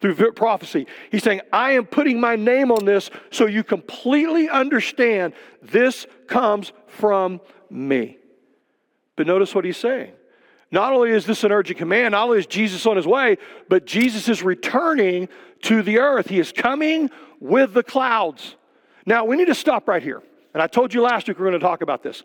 through 0.00 0.32
prophecy. 0.32 0.86
He's 1.10 1.22
saying, 1.22 1.42
I 1.52 1.72
am 1.72 1.86
putting 1.86 2.20
my 2.20 2.36
name 2.36 2.72
on 2.72 2.84
this 2.84 3.10
so 3.30 3.46
you 3.46 3.62
completely 3.62 4.48
understand 4.48 5.34
this 5.62 6.06
comes 6.26 6.72
from 6.86 7.40
me. 7.68 8.18
But 9.16 9.26
notice 9.26 9.54
what 9.54 9.64
he's 9.64 9.76
saying. 9.76 10.12
Not 10.72 10.92
only 10.92 11.10
is 11.10 11.26
this 11.26 11.44
an 11.44 11.52
urgent 11.52 11.78
command, 11.78 12.12
not 12.12 12.26
only 12.26 12.38
is 12.38 12.46
Jesus 12.46 12.86
on 12.86 12.96
his 12.96 13.06
way, 13.06 13.38
but 13.68 13.86
Jesus 13.86 14.28
is 14.28 14.42
returning 14.42 15.28
to 15.62 15.82
the 15.82 15.98
earth. 15.98 16.28
He 16.28 16.38
is 16.38 16.52
coming 16.52 17.10
with 17.40 17.74
the 17.74 17.82
clouds. 17.82 18.54
Now, 19.04 19.24
we 19.24 19.36
need 19.36 19.46
to 19.46 19.54
stop 19.54 19.88
right 19.88 20.02
here. 20.02 20.22
And 20.54 20.62
I 20.62 20.66
told 20.66 20.94
you 20.94 21.02
last 21.02 21.28
week 21.28 21.38
we 21.38 21.42
are 21.42 21.50
going 21.50 21.60
to 21.60 21.66
talk 21.66 21.82
about 21.82 22.02
this. 22.02 22.22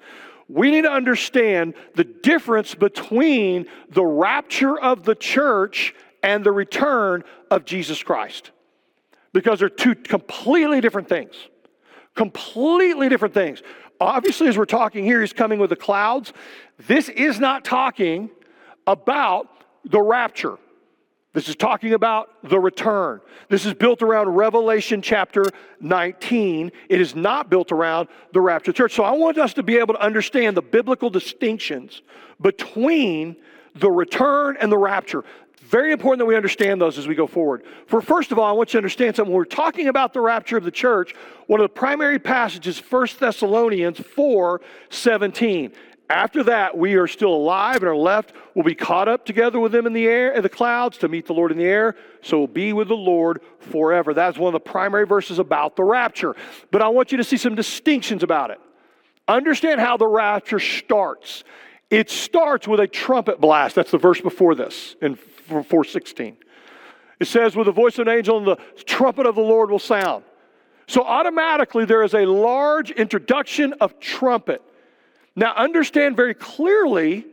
We 0.47 0.69
need 0.69 0.83
to 0.83 0.91
understand 0.91 1.73
the 1.95 2.03
difference 2.03 2.75
between 2.75 3.65
the 3.89 4.05
rapture 4.05 4.79
of 4.79 5.03
the 5.03 5.15
church 5.15 5.95
and 6.25 6.43
the 6.43 6.51
return 6.51 7.23
of 7.51 7.65
Jesus 7.65 8.01
Christ. 8.01 8.49
Because 9.31 9.59
they're 9.59 9.69
two 9.69 9.93
completely 9.93 10.81
different 10.81 11.07
things. 11.07 11.35
Completely 12.15 13.09
different 13.09 13.33
things. 13.33 13.61
Obviously, 14.01 14.47
as 14.47 14.57
we're 14.57 14.65
talking 14.65 15.05
here, 15.05 15.21
he's 15.21 15.33
coming 15.33 15.59
with 15.59 15.69
the 15.69 15.75
clouds. 15.75 16.33
This 16.87 17.09
is 17.09 17.39
not 17.39 17.63
talking 17.63 18.31
about 18.87 19.47
the 19.85 20.01
rapture. 20.01 20.57
This 21.33 21.47
is 21.47 21.55
talking 21.55 21.93
about 21.93 22.29
the 22.49 22.59
return. 22.59 23.21
This 23.49 23.65
is 23.65 23.73
built 23.73 24.01
around 24.01 24.29
Revelation 24.29 25.01
chapter 25.01 25.45
19. 25.81 26.71
It 26.89 27.01
is 27.01 27.13
not 27.13 27.49
built 27.49 27.71
around 27.71 28.07
the 28.33 28.41
rapture 28.41 28.71
church. 28.71 28.93
So 28.93 29.03
I 29.03 29.11
want 29.11 29.37
us 29.37 29.53
to 29.55 29.63
be 29.63 29.77
able 29.77 29.93
to 29.93 30.01
understand 30.01 30.57
the 30.57 30.61
biblical 30.61 31.09
distinctions 31.09 32.01
between 32.41 33.35
the 33.75 33.91
return 33.91 34.57
and 34.59 34.71
the 34.71 34.77
rapture. 34.77 35.23
Very 35.65 35.91
important 35.91 36.19
that 36.19 36.25
we 36.25 36.35
understand 36.35 36.79
those 36.79 36.99
as 36.99 37.07
we 37.07 37.15
go 37.15 37.25
forward. 37.25 37.63
For 37.87 37.99
first 37.99 38.31
of 38.31 38.37
all, 38.37 38.45
I 38.45 38.51
want 38.51 38.69
you 38.69 38.73
to 38.73 38.77
understand 38.77 39.15
something. 39.15 39.31
When 39.31 39.37
we're 39.37 39.45
talking 39.45 39.87
about 39.87 40.13
the 40.13 40.21
rapture 40.21 40.57
of 40.57 40.63
the 40.63 40.69
church, 40.69 41.15
one 41.47 41.59
of 41.59 41.63
the 41.63 41.73
primary 41.73 42.19
passages, 42.19 42.79
1 42.79 43.07
Thessalonians 43.19 43.99
4 43.99 44.61
17. 44.89 45.71
After 46.07 46.43
that, 46.43 46.77
we 46.77 46.93
are 46.95 47.07
still 47.07 47.33
alive 47.33 47.77
and 47.77 47.85
are 47.85 47.95
left. 47.95 48.33
We'll 48.53 48.63
be 48.63 48.75
caught 48.75 49.07
up 49.07 49.25
together 49.25 49.59
with 49.59 49.71
them 49.71 49.87
in 49.87 49.93
the 49.93 50.05
air, 50.05 50.33
in 50.33 50.43
the 50.43 50.49
clouds, 50.49 50.99
to 50.99 51.07
meet 51.07 51.25
the 51.25 51.33
Lord 51.33 51.51
in 51.51 51.57
the 51.57 51.65
air. 51.65 51.95
So 52.21 52.37
we'll 52.37 52.47
be 52.47 52.71
with 52.71 52.89
the 52.89 52.93
Lord 52.93 53.41
forever. 53.59 54.13
That's 54.13 54.37
one 54.37 54.53
of 54.53 54.63
the 54.63 54.69
primary 54.69 55.07
verses 55.07 55.39
about 55.39 55.75
the 55.75 55.83
rapture. 55.83 56.35
But 56.69 56.83
I 56.83 56.89
want 56.89 57.11
you 57.11 57.17
to 57.17 57.23
see 57.23 57.37
some 57.37 57.55
distinctions 57.55 58.21
about 58.21 58.51
it. 58.51 58.59
Understand 59.27 59.81
how 59.81 59.97
the 59.97 60.05
rapture 60.05 60.59
starts. 60.59 61.43
It 61.89 62.09
starts 62.09 62.67
with 62.67 62.79
a 62.79 62.87
trumpet 62.87 63.39
blast. 63.39 63.75
That's 63.75 63.91
the 63.91 63.97
verse 63.97 64.19
before 64.19 64.55
this 64.55 64.95
in 65.01 65.15
416. 65.15 66.37
It 67.19 67.27
says, 67.27 67.55
with 67.55 67.67
the 67.67 67.71
voice 67.71 67.97
of 67.99 68.07
an 68.07 68.13
angel 68.13 68.37
and 68.37 68.47
the 68.47 68.57
trumpet 68.83 69.25
of 69.25 69.35
the 69.35 69.41
Lord 69.41 69.69
will 69.69 69.79
sound. 69.79 70.23
So 70.87 71.03
automatically 71.03 71.85
there 71.85 72.03
is 72.03 72.13
a 72.13 72.25
large 72.25 72.91
introduction 72.91 73.73
of 73.79 73.99
trumpet. 73.99 74.61
Now, 75.35 75.53
understand 75.55 76.15
very 76.15 76.33
clearly 76.33 77.25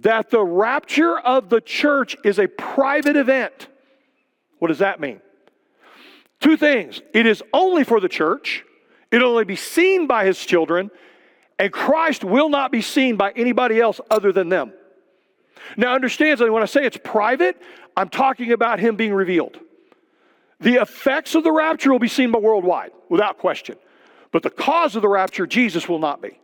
that 0.00 0.30
the 0.30 0.42
rapture 0.42 1.18
of 1.18 1.48
the 1.48 1.60
church 1.60 2.16
is 2.24 2.38
a 2.38 2.46
private 2.46 3.16
event. 3.16 3.68
What 4.58 4.68
does 4.68 4.78
that 4.78 5.00
mean? 5.00 5.20
Two 6.40 6.56
things 6.56 7.00
it 7.12 7.26
is 7.26 7.42
only 7.52 7.84
for 7.84 8.00
the 8.00 8.08
church, 8.08 8.64
it'll 9.10 9.30
only 9.30 9.44
be 9.44 9.56
seen 9.56 10.06
by 10.06 10.24
his 10.24 10.44
children, 10.44 10.90
and 11.58 11.72
Christ 11.72 12.24
will 12.24 12.48
not 12.48 12.72
be 12.72 12.82
seen 12.82 13.16
by 13.16 13.32
anybody 13.32 13.80
else 13.80 14.00
other 14.10 14.32
than 14.32 14.48
them. 14.48 14.72
Now, 15.76 15.94
understand 15.94 16.40
that 16.40 16.52
when 16.52 16.62
I 16.62 16.66
say 16.66 16.84
it's 16.84 16.98
private, 17.02 17.60
I'm 17.96 18.08
talking 18.08 18.52
about 18.52 18.80
him 18.80 18.96
being 18.96 19.14
revealed. 19.14 19.58
The 20.60 20.80
effects 20.80 21.34
of 21.34 21.44
the 21.44 21.52
rapture 21.52 21.90
will 21.90 21.98
be 21.98 22.08
seen 22.08 22.30
by 22.30 22.38
worldwide, 22.38 22.92
without 23.08 23.38
question. 23.38 23.76
But 24.30 24.42
the 24.42 24.50
cause 24.50 24.96
of 24.96 25.02
the 25.02 25.08
rapture, 25.08 25.46
Jesus 25.46 25.88
will 25.88 25.98
not 25.98 26.22
be. 26.22 26.38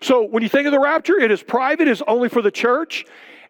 So 0.00 0.22
when 0.22 0.42
you 0.42 0.48
think 0.48 0.66
of 0.66 0.72
the 0.72 0.80
rapture, 0.80 1.18
it 1.18 1.30
is 1.30 1.42
private, 1.42 1.88
it 1.88 1.92
is 1.92 2.02
only 2.06 2.28
for 2.28 2.42
the 2.42 2.50
church, 2.50 3.04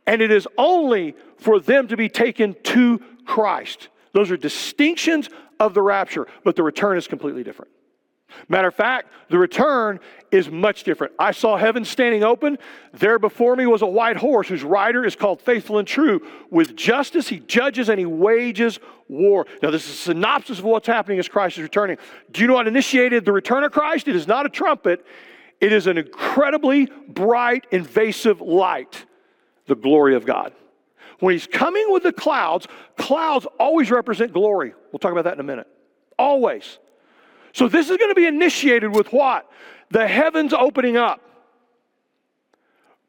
and 0.06 0.22
it 0.22 0.30
is 0.30 0.46
only 0.56 1.14
for 1.38 1.58
them 1.58 1.88
to 1.88 1.96
be 1.96 2.08
taken 2.08 2.54
to 2.64 3.00
Christ. 3.24 3.88
Those 4.12 4.30
are 4.30 4.36
distinctions 4.36 5.28
of 5.58 5.74
the 5.74 5.82
rapture, 5.82 6.26
but 6.44 6.56
the 6.56 6.62
return 6.62 6.96
is 6.96 7.08
completely 7.08 7.42
different. 7.42 7.70
Matter 8.48 8.68
of 8.68 8.74
fact, 8.74 9.08
the 9.28 9.38
return 9.38 10.00
is 10.30 10.50
much 10.50 10.84
different. 10.84 11.12
I 11.18 11.32
saw 11.32 11.56
heaven 11.56 11.84
standing 11.84 12.22
open. 12.22 12.58
There 12.92 13.18
before 13.18 13.56
me 13.56 13.66
was 13.66 13.82
a 13.82 13.86
white 13.86 14.16
horse 14.16 14.48
whose 14.48 14.62
rider 14.62 15.04
is 15.04 15.16
called 15.16 15.40
Faithful 15.40 15.78
and 15.78 15.86
True. 15.86 16.20
With 16.50 16.76
justice, 16.76 17.28
he 17.28 17.38
judges 17.40 17.88
and 17.88 17.98
he 17.98 18.06
wages 18.06 18.78
war. 19.08 19.46
Now, 19.62 19.70
this 19.70 19.84
is 19.84 19.94
a 19.94 19.98
synopsis 19.98 20.58
of 20.58 20.64
what's 20.64 20.86
happening 20.86 21.18
as 21.18 21.28
Christ 21.28 21.58
is 21.58 21.62
returning. 21.62 21.98
Do 22.30 22.40
you 22.40 22.46
know 22.46 22.54
what 22.54 22.68
initiated 22.68 23.24
the 23.24 23.32
return 23.32 23.64
of 23.64 23.72
Christ? 23.72 24.08
It 24.08 24.16
is 24.16 24.26
not 24.26 24.46
a 24.46 24.48
trumpet, 24.48 25.04
it 25.60 25.72
is 25.72 25.86
an 25.86 25.96
incredibly 25.96 26.86
bright, 27.08 27.66
invasive 27.70 28.40
light, 28.40 29.06
the 29.66 29.76
glory 29.76 30.14
of 30.14 30.26
God. 30.26 30.52
When 31.20 31.32
he's 31.32 31.46
coming 31.46 31.86
with 31.88 32.02
the 32.02 32.12
clouds, 32.12 32.66
clouds 32.96 33.46
always 33.58 33.90
represent 33.90 34.32
glory. 34.32 34.74
We'll 34.92 34.98
talk 34.98 35.12
about 35.12 35.24
that 35.24 35.34
in 35.34 35.40
a 35.40 35.44
minute. 35.44 35.66
Always. 36.18 36.78
So 37.56 37.68
this 37.68 37.88
is 37.88 37.96
going 37.96 38.10
to 38.10 38.14
be 38.14 38.26
initiated 38.26 38.94
with 38.94 39.14
what? 39.14 39.50
The 39.88 40.06
heavens 40.06 40.52
opening 40.52 40.98
up. 40.98 41.22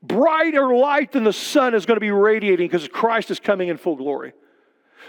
Brighter 0.02 0.74
light 0.74 1.12
than 1.12 1.26
the 1.26 1.34
sun 1.34 1.76
is 1.76 1.86
going 1.86 1.98
to 1.98 2.02
be 2.02 2.12
radiating 2.12 2.70
because 2.70 2.88
Christ 2.88 3.30
is 3.30 3.42
coming 3.42 3.68
in 3.68 3.76
full 3.76 3.98
glory. 3.98 4.32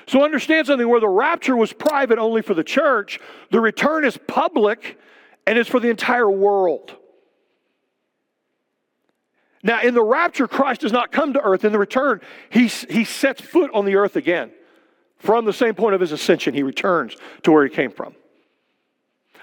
So 0.09 0.25
understand 0.25 0.67
something 0.67 0.89
where 0.89 0.99
the 0.99 1.09
rapture 1.09 1.55
was 1.55 1.73
private 1.73 2.19
only 2.19 2.43
for 2.43 2.53
the 2.53 2.65
church, 2.65 3.21
the 3.53 3.61
return 3.61 4.05
is 4.05 4.19
public 4.27 4.99
and 5.47 5.57
it's 5.57 5.71
for 5.71 5.79
the 5.79 5.89
entire 5.89 6.29
world. 6.29 6.97
Now, 9.63 9.83
in 9.83 9.95
the 9.95 10.03
rapture, 10.03 10.49
Christ 10.49 10.81
does 10.81 10.93
not 10.93 11.13
come 11.13 11.35
to 11.35 11.41
earth. 11.41 11.65
In 11.65 11.71
the 11.71 11.79
return, 11.79 12.23
he, 12.51 12.67
he 12.67 13.05
sets 13.05 13.41
foot 13.41 13.71
on 13.73 13.85
the 13.85 13.95
earth 13.95 14.17
again. 14.17 14.51
From 15.19 15.45
the 15.45 15.53
same 15.53 15.77
point 15.77 15.95
of 15.95 16.01
his 16.01 16.11
ascension, 16.11 16.55
he 16.55 16.65
returns 16.65 17.17
to 17.45 17.53
where 17.53 17.63
he 17.63 17.71
came 17.71 17.93
from. 17.93 18.17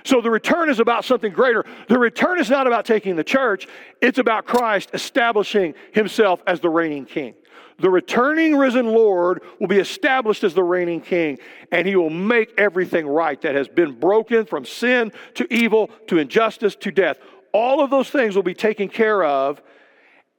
So 0.06 0.22
the 0.22 0.30
return 0.30 0.70
is 0.70 0.80
about 0.80 1.04
something 1.04 1.34
greater. 1.34 1.66
The 1.90 2.00
return 2.00 2.40
is 2.40 2.50
not 2.50 2.68
about 2.68 2.86
taking 2.86 3.16
the 3.16 3.24
church, 3.24 3.68
it's 4.02 4.20
about 4.20 4.46
Christ 4.46 4.92
establishing 4.94 5.74
himself 5.92 6.42
as 6.48 6.60
the 6.60 6.70
reigning 6.70 7.06
king. 7.06 7.34
The 7.78 7.90
returning 7.90 8.56
risen 8.56 8.86
Lord 8.86 9.42
will 9.60 9.68
be 9.68 9.80
established 9.80 10.46
as 10.46 10.54
the 10.54 10.64
reigning 10.64 11.02
king, 11.02 11.40
and 11.74 11.86
he 11.86 11.98
will 11.98 12.10
make 12.10 12.54
everything 12.58 13.06
right 13.06 13.42
that 13.42 13.56
has 13.56 13.68
been 13.68 14.00
broken 14.00 14.46
from 14.46 14.64
sin 14.64 15.12
to 15.34 15.54
evil 15.54 15.90
to 16.08 16.20
injustice 16.20 16.76
to 16.78 16.92
death. 16.92 17.18
All 17.52 17.84
of 17.84 17.90
those 17.90 18.10
things 18.10 18.36
will 18.36 18.44
be 18.44 18.54
taken 18.54 18.88
care 18.88 19.24
of 19.24 19.62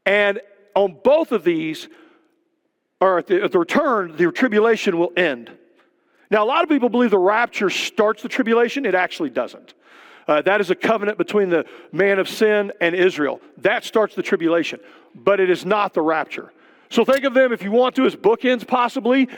and 0.06 0.40
on 0.74 0.96
both 1.02 1.32
of 1.32 1.42
these, 1.42 1.88
or 3.00 3.18
at 3.18 3.26
the, 3.26 3.42
at 3.42 3.52
the 3.52 3.58
return, 3.58 4.16
the 4.16 4.30
tribulation 4.30 4.98
will 4.98 5.12
end. 5.16 5.50
Now, 6.30 6.44
a 6.44 6.46
lot 6.46 6.62
of 6.62 6.68
people 6.68 6.88
believe 6.88 7.10
the 7.10 7.18
rapture 7.18 7.70
starts 7.70 8.22
the 8.22 8.28
tribulation. 8.28 8.84
It 8.84 8.94
actually 8.94 9.30
doesn't. 9.30 9.74
Uh, 10.26 10.42
that 10.42 10.60
is 10.60 10.70
a 10.70 10.74
covenant 10.74 11.18
between 11.18 11.50
the 11.50 11.64
man 11.92 12.18
of 12.18 12.28
sin 12.28 12.72
and 12.80 12.94
Israel. 12.94 13.40
That 13.58 13.84
starts 13.84 14.14
the 14.14 14.22
tribulation, 14.22 14.80
but 15.14 15.38
it 15.38 15.50
is 15.50 15.64
not 15.64 15.94
the 15.94 16.02
rapture. 16.02 16.52
So 16.90 17.04
think 17.04 17.24
of 17.24 17.34
them, 17.34 17.52
if 17.52 17.62
you 17.62 17.70
want 17.70 17.94
to, 17.96 18.06
as 18.06 18.16
bookends 18.16 18.66
possibly, 18.66 19.28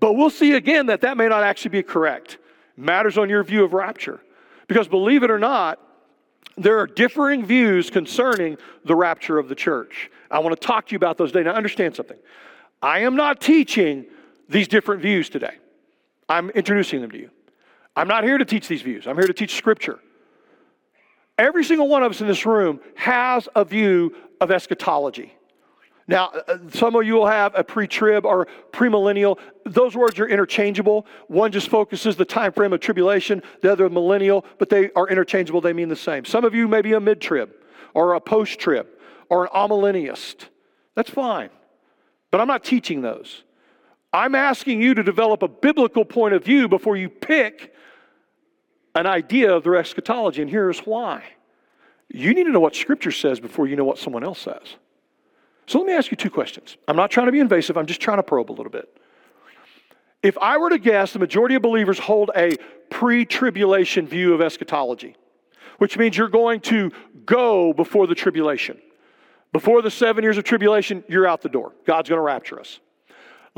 but 0.00 0.14
we'll 0.14 0.30
see 0.30 0.52
again 0.52 0.86
that 0.86 1.02
that 1.02 1.16
may 1.16 1.28
not 1.28 1.42
actually 1.42 1.70
be 1.70 1.82
correct. 1.82 2.38
Matters 2.76 3.18
on 3.18 3.28
your 3.28 3.42
view 3.42 3.64
of 3.64 3.72
rapture. 3.72 4.20
Because 4.68 4.88
believe 4.88 5.22
it 5.22 5.30
or 5.30 5.38
not, 5.38 5.80
there 6.56 6.78
are 6.78 6.86
differing 6.86 7.44
views 7.44 7.90
concerning 7.90 8.56
the 8.84 8.94
rapture 8.94 9.38
of 9.38 9.48
the 9.48 9.54
church. 9.54 10.10
I 10.30 10.40
want 10.40 10.58
to 10.60 10.66
talk 10.66 10.86
to 10.86 10.92
you 10.92 10.96
about 10.96 11.16
those 11.16 11.32
today. 11.32 11.44
Now, 11.44 11.54
understand 11.54 11.94
something. 11.96 12.18
I 12.82 13.00
am 13.00 13.16
not 13.16 13.40
teaching 13.40 14.06
these 14.48 14.68
different 14.68 15.02
views 15.02 15.28
today, 15.28 15.56
I'm 16.28 16.50
introducing 16.50 17.00
them 17.00 17.10
to 17.10 17.18
you. 17.18 17.30
I'm 17.96 18.08
not 18.08 18.24
here 18.24 18.38
to 18.38 18.44
teach 18.44 18.68
these 18.68 18.82
views, 18.82 19.06
I'm 19.06 19.16
here 19.16 19.26
to 19.26 19.34
teach 19.34 19.56
Scripture. 19.56 19.98
Every 21.36 21.64
single 21.64 21.88
one 21.88 22.02
of 22.02 22.10
us 22.10 22.20
in 22.20 22.26
this 22.26 22.44
room 22.44 22.80
has 22.96 23.48
a 23.54 23.64
view 23.64 24.14
of 24.40 24.50
eschatology. 24.50 25.32
Now, 26.08 26.30
uh, 26.48 26.58
some 26.70 26.96
of 26.96 27.06
you 27.06 27.14
will 27.14 27.26
have 27.26 27.52
a 27.54 27.62
pre-trib 27.62 28.24
or 28.24 28.48
premillennial. 28.72 29.38
Those 29.66 29.94
words 29.94 30.18
are 30.18 30.26
interchangeable. 30.26 31.06
One 31.28 31.52
just 31.52 31.68
focuses 31.68 32.16
the 32.16 32.24
time 32.24 32.52
frame 32.52 32.72
of 32.72 32.80
tribulation, 32.80 33.42
the 33.60 33.70
other 33.70 33.88
millennial, 33.90 34.44
but 34.58 34.70
they 34.70 34.90
are 34.96 35.06
interchangeable. 35.06 35.60
They 35.60 35.74
mean 35.74 35.88
the 35.88 35.96
same. 35.96 36.24
Some 36.24 36.44
of 36.44 36.54
you 36.54 36.66
may 36.66 36.80
be 36.80 36.94
a 36.94 37.00
mid-trib 37.00 37.50
or 37.92 38.14
a 38.14 38.20
post-trib 38.20 38.86
or 39.28 39.44
an 39.44 39.50
amillennialist. 39.54 40.48
That's 40.94 41.10
fine. 41.10 41.50
But 42.30 42.40
I'm 42.40 42.48
not 42.48 42.64
teaching 42.64 43.02
those. 43.02 43.44
I'm 44.12 44.34
asking 44.34 44.80
you 44.80 44.94
to 44.94 45.02
develop 45.02 45.42
a 45.42 45.48
biblical 45.48 46.04
point 46.04 46.34
of 46.34 46.44
view 46.44 46.68
before 46.68 46.96
you 46.96 47.08
pick 47.08 47.74
an 48.94 49.06
idea 49.06 49.54
of 49.54 49.64
their 49.64 49.76
eschatology, 49.76 50.42
and 50.42 50.50
here's 50.50 50.80
why. 50.80 51.22
You 52.08 52.32
need 52.32 52.44
to 52.44 52.50
know 52.50 52.60
what 52.60 52.74
Scripture 52.74 53.10
says 53.10 53.38
before 53.38 53.66
you 53.66 53.76
know 53.76 53.84
what 53.84 53.98
someone 53.98 54.24
else 54.24 54.40
says. 54.40 54.76
So 55.66 55.78
let 55.78 55.86
me 55.86 55.92
ask 55.92 56.10
you 56.10 56.16
two 56.16 56.30
questions. 56.30 56.78
I'm 56.88 56.96
not 56.96 57.10
trying 57.10 57.26
to 57.26 57.32
be 57.32 57.40
invasive, 57.40 57.76
I'm 57.76 57.86
just 57.86 58.00
trying 58.00 58.16
to 58.16 58.22
probe 58.22 58.50
a 58.50 58.54
little 58.54 58.72
bit. 58.72 58.88
If 60.22 60.36
I 60.38 60.56
were 60.56 60.70
to 60.70 60.78
guess, 60.78 61.12
the 61.12 61.18
majority 61.18 61.54
of 61.54 61.62
believers 61.62 61.98
hold 61.98 62.30
a 62.34 62.56
pre 62.90 63.24
tribulation 63.24 64.06
view 64.06 64.34
of 64.34 64.40
eschatology, 64.40 65.16
which 65.76 65.98
means 65.98 66.16
you're 66.16 66.28
going 66.28 66.60
to 66.60 66.90
go 67.24 67.72
before 67.72 68.06
the 68.06 68.14
tribulation. 68.14 68.80
Before 69.52 69.80
the 69.80 69.90
seven 69.90 70.24
years 70.24 70.38
of 70.38 70.44
tribulation, 70.44 71.04
you're 71.08 71.26
out 71.26 71.42
the 71.42 71.48
door. 71.48 71.72
God's 71.86 72.08
going 72.08 72.18
to 72.18 72.22
rapture 72.22 72.58
us. 72.58 72.80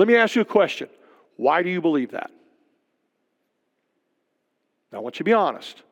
Let 0.01 0.09
me 0.09 0.17
ask 0.17 0.35
you 0.35 0.41
a 0.41 0.47
question. 0.47 0.89
Why 1.37 1.63
do 1.63 1.69
you 1.69 1.83
believe 1.83 2.13
that? 2.13 2.31
Now, 4.91 4.97
I 4.97 5.01
want 5.03 5.17
you 5.17 5.19
to 5.19 5.25
be 5.25 5.35
honest. 5.35 5.83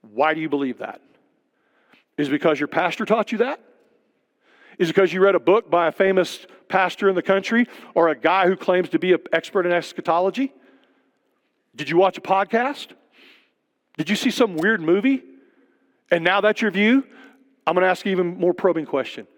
Why 0.00 0.34
do 0.34 0.40
you 0.40 0.48
believe 0.48 0.78
that? 0.78 1.00
Is 2.18 2.26
it 2.26 2.32
because 2.32 2.58
your 2.58 2.66
pastor 2.66 3.04
taught 3.04 3.30
you 3.30 3.38
that? 3.38 3.60
Is 4.80 4.90
it 4.90 4.96
because 4.96 5.12
you 5.12 5.22
read 5.22 5.36
a 5.36 5.38
book 5.38 5.70
by 5.70 5.86
a 5.86 5.92
famous 5.92 6.44
pastor 6.66 7.08
in 7.08 7.14
the 7.14 7.22
country 7.22 7.68
or 7.94 8.08
a 8.08 8.16
guy 8.16 8.48
who 8.48 8.56
claims 8.56 8.88
to 8.88 8.98
be 8.98 9.12
an 9.12 9.20
expert 9.32 9.64
in 9.64 9.70
eschatology? 9.70 10.52
Did 11.76 11.88
you 11.88 11.96
watch 11.96 12.18
a 12.18 12.20
podcast? 12.20 12.88
Did 13.96 14.10
you 14.10 14.16
see 14.16 14.32
some 14.32 14.56
weird 14.56 14.80
movie? 14.80 15.22
And 16.10 16.24
now 16.24 16.40
that's 16.40 16.60
your 16.60 16.72
view? 16.72 17.06
I'm 17.64 17.74
going 17.74 17.84
to 17.84 17.88
ask 17.88 18.04
you 18.04 18.10
even 18.10 18.36
more 18.40 18.54
probing 18.54 18.86
question. 18.86 19.28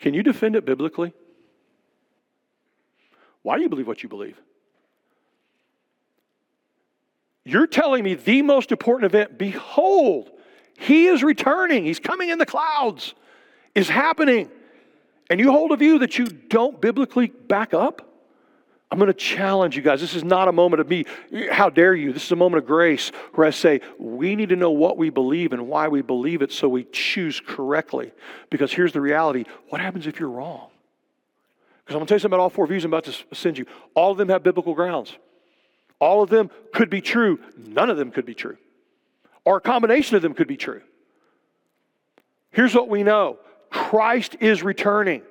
Can 0.00 0.14
you 0.14 0.22
defend 0.22 0.56
it 0.56 0.64
biblically? 0.64 1.12
Why 3.46 3.58
do 3.58 3.62
you 3.62 3.68
believe 3.68 3.86
what 3.86 4.02
you 4.02 4.08
believe? 4.08 4.36
You're 7.44 7.68
telling 7.68 8.02
me 8.02 8.14
the 8.14 8.42
most 8.42 8.72
important 8.72 9.04
event, 9.04 9.38
behold, 9.38 10.32
he 10.76 11.06
is 11.06 11.22
returning, 11.22 11.84
he's 11.84 12.00
coming 12.00 12.30
in 12.30 12.38
the 12.38 12.44
clouds, 12.44 13.14
is 13.76 13.88
happening. 13.88 14.50
And 15.30 15.38
you 15.38 15.52
hold 15.52 15.70
a 15.70 15.76
view 15.76 16.00
that 16.00 16.18
you 16.18 16.26
don't 16.26 16.80
biblically 16.80 17.28
back 17.28 17.72
up? 17.72 18.12
I'm 18.90 18.98
going 18.98 19.06
to 19.06 19.14
challenge 19.14 19.76
you 19.76 19.82
guys. 19.82 20.00
This 20.00 20.16
is 20.16 20.24
not 20.24 20.48
a 20.48 20.52
moment 20.52 20.80
of 20.80 20.88
me, 20.88 21.04
how 21.48 21.70
dare 21.70 21.94
you? 21.94 22.12
This 22.12 22.24
is 22.24 22.32
a 22.32 22.36
moment 22.36 22.64
of 22.64 22.66
grace 22.66 23.12
where 23.34 23.46
I 23.46 23.50
say, 23.50 23.80
we 23.96 24.34
need 24.34 24.48
to 24.48 24.56
know 24.56 24.72
what 24.72 24.96
we 24.98 25.08
believe 25.08 25.52
and 25.52 25.68
why 25.68 25.86
we 25.86 26.02
believe 26.02 26.42
it 26.42 26.50
so 26.50 26.68
we 26.68 26.82
choose 26.90 27.38
correctly. 27.38 28.10
Because 28.50 28.72
here's 28.72 28.92
the 28.92 29.00
reality 29.00 29.44
what 29.68 29.80
happens 29.80 30.08
if 30.08 30.18
you're 30.18 30.30
wrong? 30.30 30.70
Because 31.86 31.94
I'm 31.94 32.00
going 32.00 32.06
to 32.06 32.08
tell 32.08 32.16
you 32.16 32.20
something 32.20 32.34
about 32.34 32.42
all 32.42 32.50
four 32.50 32.66
views 32.66 32.84
I'm 32.84 32.92
about 32.92 33.04
to 33.04 33.14
send 33.32 33.56
you. 33.56 33.66
All 33.94 34.10
of 34.10 34.18
them 34.18 34.28
have 34.28 34.42
biblical 34.42 34.74
grounds. 34.74 35.16
All 36.00 36.20
of 36.20 36.30
them 36.30 36.50
could 36.74 36.90
be 36.90 37.00
true. 37.00 37.38
None 37.56 37.90
of 37.90 37.96
them 37.96 38.10
could 38.10 38.26
be 38.26 38.34
true. 38.34 38.56
Or 39.44 39.58
a 39.58 39.60
combination 39.60 40.16
of 40.16 40.22
them 40.22 40.34
could 40.34 40.48
be 40.48 40.56
true. 40.56 40.82
Here's 42.50 42.74
what 42.74 42.88
we 42.88 43.04
know 43.04 43.38
Christ 43.70 44.36
is 44.40 44.64
returning. 44.64 45.22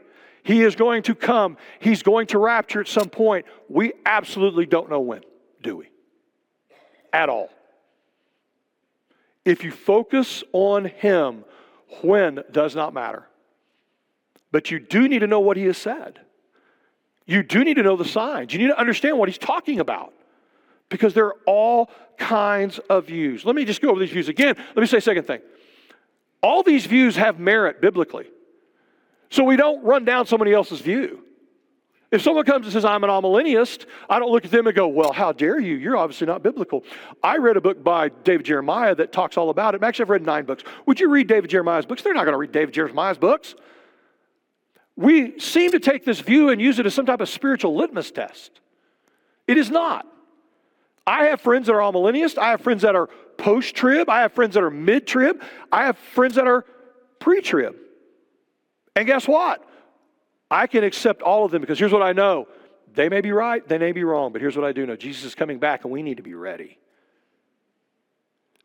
He 0.43 0.61
is 0.61 0.77
going 0.77 1.03
to 1.03 1.15
come. 1.15 1.57
He's 1.79 2.03
going 2.03 2.27
to 2.27 2.39
rapture 2.39 2.79
at 2.79 2.87
some 2.87 3.09
point. 3.09 3.45
We 3.67 3.91
absolutely 4.05 4.65
don't 4.65 4.89
know 4.89 5.01
when, 5.01 5.23
do 5.61 5.75
we? 5.75 5.89
At 7.11 7.27
all. 7.27 7.49
If 9.43 9.65
you 9.65 9.71
focus 9.71 10.41
on 10.53 10.85
Him, 10.85 11.43
when 12.01 12.43
does 12.49 12.75
not 12.75 12.93
matter. 12.93 13.27
But 14.53 14.71
you 14.71 14.79
do 14.79 15.09
need 15.09 15.19
to 15.19 15.27
know 15.27 15.41
what 15.41 15.57
He 15.57 15.65
has 15.65 15.77
said. 15.77 16.21
You 17.25 17.43
do 17.43 17.63
need 17.63 17.75
to 17.75 17.83
know 17.83 17.95
the 17.95 18.05
signs. 18.05 18.53
You 18.53 18.59
need 18.59 18.67
to 18.67 18.79
understand 18.79 19.17
what 19.17 19.29
He's 19.29 19.37
talking 19.37 19.79
about 19.79 20.13
because 20.89 21.13
there 21.13 21.25
are 21.25 21.35
all 21.45 21.89
kinds 22.17 22.79
of 22.89 23.07
views. 23.07 23.45
Let 23.45 23.55
me 23.55 23.65
just 23.65 23.81
go 23.81 23.89
over 23.89 23.99
these 23.99 24.11
views 24.11 24.29
again. 24.29 24.55
Let 24.57 24.77
me 24.77 24.85
say 24.85 24.97
a 24.97 25.01
second 25.01 25.25
thing. 25.25 25.41
All 26.41 26.63
these 26.63 26.85
views 26.85 27.15
have 27.15 27.39
merit 27.39 27.81
biblically. 27.81 28.27
So 29.29 29.43
we 29.43 29.55
don't 29.55 29.83
run 29.83 30.05
down 30.05 30.27
somebody 30.27 30.53
else's 30.53 30.81
view. 30.81 31.21
If 32.11 32.21
someone 32.21 32.45
comes 32.45 32.65
and 32.65 32.71
says, 32.71 32.85
I'm 32.85 33.03
an 33.03 33.09
amillennialist, 33.09 33.87
I 34.09 34.19
don't 34.19 34.31
look 34.31 34.45
at 34.45 34.51
them 34.51 34.67
and 34.67 34.75
go, 34.75 34.87
Well, 34.87 35.11
how 35.11 35.31
dare 35.31 35.59
you? 35.59 35.75
You're 35.75 35.97
obviously 35.97 36.27
not 36.27 36.43
biblical. 36.43 36.83
I 37.23 37.37
read 37.37 37.57
a 37.57 37.61
book 37.61 37.83
by 37.83 38.09
David 38.09 38.45
Jeremiah 38.45 38.95
that 38.95 39.11
talks 39.11 39.37
all 39.37 39.49
about 39.49 39.75
it. 39.75 39.83
Actually, 39.83 40.03
I've 40.03 40.09
read 40.11 40.25
nine 40.25 40.45
books. 40.45 40.63
Would 40.85 40.99
you 40.99 41.09
read 41.09 41.27
David 41.27 41.49
Jeremiah's 41.49 41.85
books? 41.85 42.03
They're 42.03 42.13
not 42.13 42.23
going 42.23 42.33
to 42.33 42.37
read 42.37 42.51
David 42.51 42.73
Jeremiah's 42.73 43.17
books. 43.17 43.55
We 44.97 45.39
seem 45.39 45.71
to 45.71 45.79
take 45.79 46.05
this 46.05 46.19
view 46.21 46.49
and 46.49 46.61
use 46.61 46.79
it 46.79 46.85
as 46.85 46.93
some 46.93 47.05
type 47.05 47.21
of 47.21 47.29
spiritual 47.29 47.75
litmus 47.75 48.11
test. 48.11 48.59
It 49.47 49.57
is 49.57 49.69
not. 49.69 50.07
I 51.05 51.25
have 51.25 51.41
friends 51.41 51.67
that 51.67 51.73
are 51.73 51.91
amillennialists. 51.91 52.37
I 52.37 52.49
have 52.51 52.61
friends 52.61 52.81
that 52.83 52.95
are 52.95 53.09
post 53.37 53.75
trib. 53.75 54.09
I 54.09 54.21
have 54.21 54.33
friends 54.33 54.53
that 54.55 54.63
are 54.63 54.71
mid 54.71 55.05
trib. 55.05 55.41
I 55.71 55.85
have 55.85 55.97
friends 55.97 56.35
that 56.35 56.47
are 56.47 56.65
pre 57.19 57.41
trib. 57.41 57.75
And 58.95 59.05
guess 59.05 59.27
what? 59.27 59.63
I 60.49 60.67
can 60.67 60.83
accept 60.83 61.21
all 61.21 61.45
of 61.45 61.51
them 61.51 61.61
because 61.61 61.77
here's 61.77 61.91
what 61.91 62.01
I 62.01 62.13
know. 62.13 62.47
They 62.93 63.09
may 63.09 63.21
be 63.21 63.33
right, 63.33 63.67
they 63.67 63.77
may 63.77 63.91
be 63.91 64.05
wrong, 64.05 64.31
but 64.31 64.41
here's 64.41 64.55
what 64.55 64.65
I 64.65 64.71
do 64.71 64.85
know 64.85 64.95
Jesus 64.95 65.25
is 65.25 65.35
coming 65.35 65.59
back 65.59 65.83
and 65.83 65.91
we 65.91 66.01
need 66.01 66.17
to 66.17 66.23
be 66.23 66.33
ready. 66.33 66.77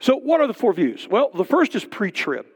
So, 0.01 0.16
what 0.16 0.40
are 0.40 0.47
the 0.47 0.55
four 0.55 0.73
views? 0.73 1.09
Well, 1.11 1.31
the 1.35 1.45
first 1.45 1.75
is 1.75 1.85
pre 1.85 2.11
trib. 2.11 2.47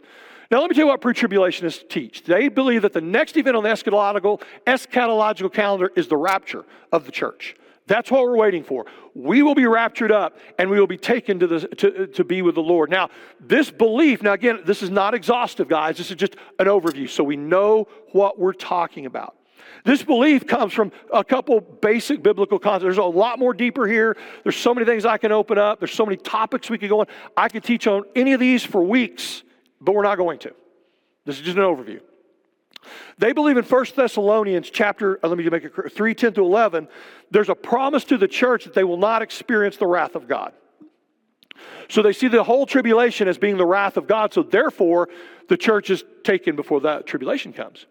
Now, 0.51 0.61
let 0.61 0.71
me 0.71 0.75
tell 0.75 0.85
you 0.85 0.89
what 0.89 1.01
pre 1.01 1.15
tribulationists 1.15 1.89
teach. 1.89 2.25
They 2.25 2.49
believe 2.49 2.83
that 2.83 2.93
the 2.93 3.01
next 3.01 3.37
event 3.37 3.57
on 3.57 3.63
the 3.63 3.71
eschatological, 3.71 4.43
eschatological 4.67 5.53
calendar 5.53 5.91
is 5.97 6.09
the 6.09 6.17
rapture 6.17 6.65
of 6.93 7.07
the 7.07 7.13
church. 7.13 7.57
That's 7.87 8.11
what 8.11 8.23
we're 8.23 8.37
waiting 8.37 8.65
for. 8.65 8.87
We 9.15 9.43
will 9.43 9.55
be 9.55 9.67
raptured 9.67 10.11
up 10.11 10.39
and 10.59 10.71
we 10.71 10.81
will 10.81 10.87
be 10.87 10.97
taken 10.97 11.39
to, 11.41 11.47
the, 11.47 11.61
to, 11.69 12.07
to 12.07 12.25
be 12.25 12.41
with 12.41 12.55
the 12.55 12.63
Lord. 12.63 12.91
Now, 12.91 13.11
this 13.41 13.71
belief, 13.71 14.23
now 14.23 14.33
again, 14.33 14.61
this 14.65 14.83
is 14.83 14.89
not 14.89 15.13
exhaustive, 15.13 15.69
guys. 15.69 15.99
This 15.99 16.11
is 16.11 16.17
just 16.17 16.37
an 16.59 16.67
overview 16.67 17.09
so 17.09 17.23
we 17.23 17.37
know 17.37 17.87
what 18.13 18.39
we're 18.39 18.55
talking 18.55 19.05
about. 19.05 19.37
This 19.85 20.03
belief 20.03 20.47
comes 20.47 20.73
from 20.73 20.93
a 21.13 21.23
couple 21.23 21.61
basic 21.61 22.23
biblical 22.23 22.59
concepts. 22.59 22.85
There's 22.85 22.99
a 22.99 23.05
lot 23.05 23.39
more 23.39 23.53
deeper 23.53 23.87
here. 23.87 24.17
There's 24.43 24.57
so 24.57 24.75
many 24.75 24.87
things 24.87 25.05
I 25.05 25.19
can 25.19 25.31
open 25.31 25.59
up. 25.59 25.79
There's 25.79 25.93
so 25.93 26.07
many 26.07 26.17
topics 26.17 26.71
we 26.71 26.79
could 26.79 26.89
go 26.89 27.01
on. 27.01 27.07
I 27.37 27.49
could 27.49 27.65
teach 27.65 27.87
on 27.87 28.05
any 28.17 28.33
of 28.33 28.41
these 28.41 28.65
for 28.65 28.83
weeks, 28.83 29.43
but 29.81 29.95
we're 29.95 30.03
not 30.03 30.17
going 30.17 30.39
to. 30.41 30.55
This 31.25 31.37
is 31.37 31.43
just 31.43 31.57
an 31.57 31.63
overview. 31.63 32.01
They 33.19 33.33
believe 33.33 33.57
in 33.57 33.65
1 33.65 33.87
Thessalonians 33.97 34.71
chapter, 34.71 35.19
uh, 35.23 35.29
let 35.29 35.39
me 35.39 35.49
make 35.49 35.65
it 35.65 35.93
3, 35.93 36.15
10 36.15 36.35
to 36.35 36.43
11, 36.43 36.89
there's 37.31 37.49
a 37.49 37.55
promise 37.55 38.05
to 38.05 38.19
the 38.19 38.29
church 38.29 38.65
that 38.65 38.75
they 38.75 38.85
will 38.85 38.99
not 38.99 39.23
experience 39.23 39.77
the 39.77 39.87
wrath 39.87 40.15
of 40.15 40.29
God. 40.29 40.53
So 41.89 42.03
they 42.03 42.13
see 42.13 42.29
the 42.29 42.43
whole 42.43 42.67
tribulation 42.67 43.29
as 43.29 43.39
being 43.39 43.57
the 43.57 43.67
wrath 43.67 43.97
of 43.97 44.07
God, 44.07 44.33
so 44.33 44.43
therefore 44.43 45.09
the 45.49 45.57
church 45.57 45.91
is 45.91 46.05
taken 46.25 46.57
before 46.57 46.81
that 46.81 47.07
tribulation 47.07 47.53
comes. 47.53 47.87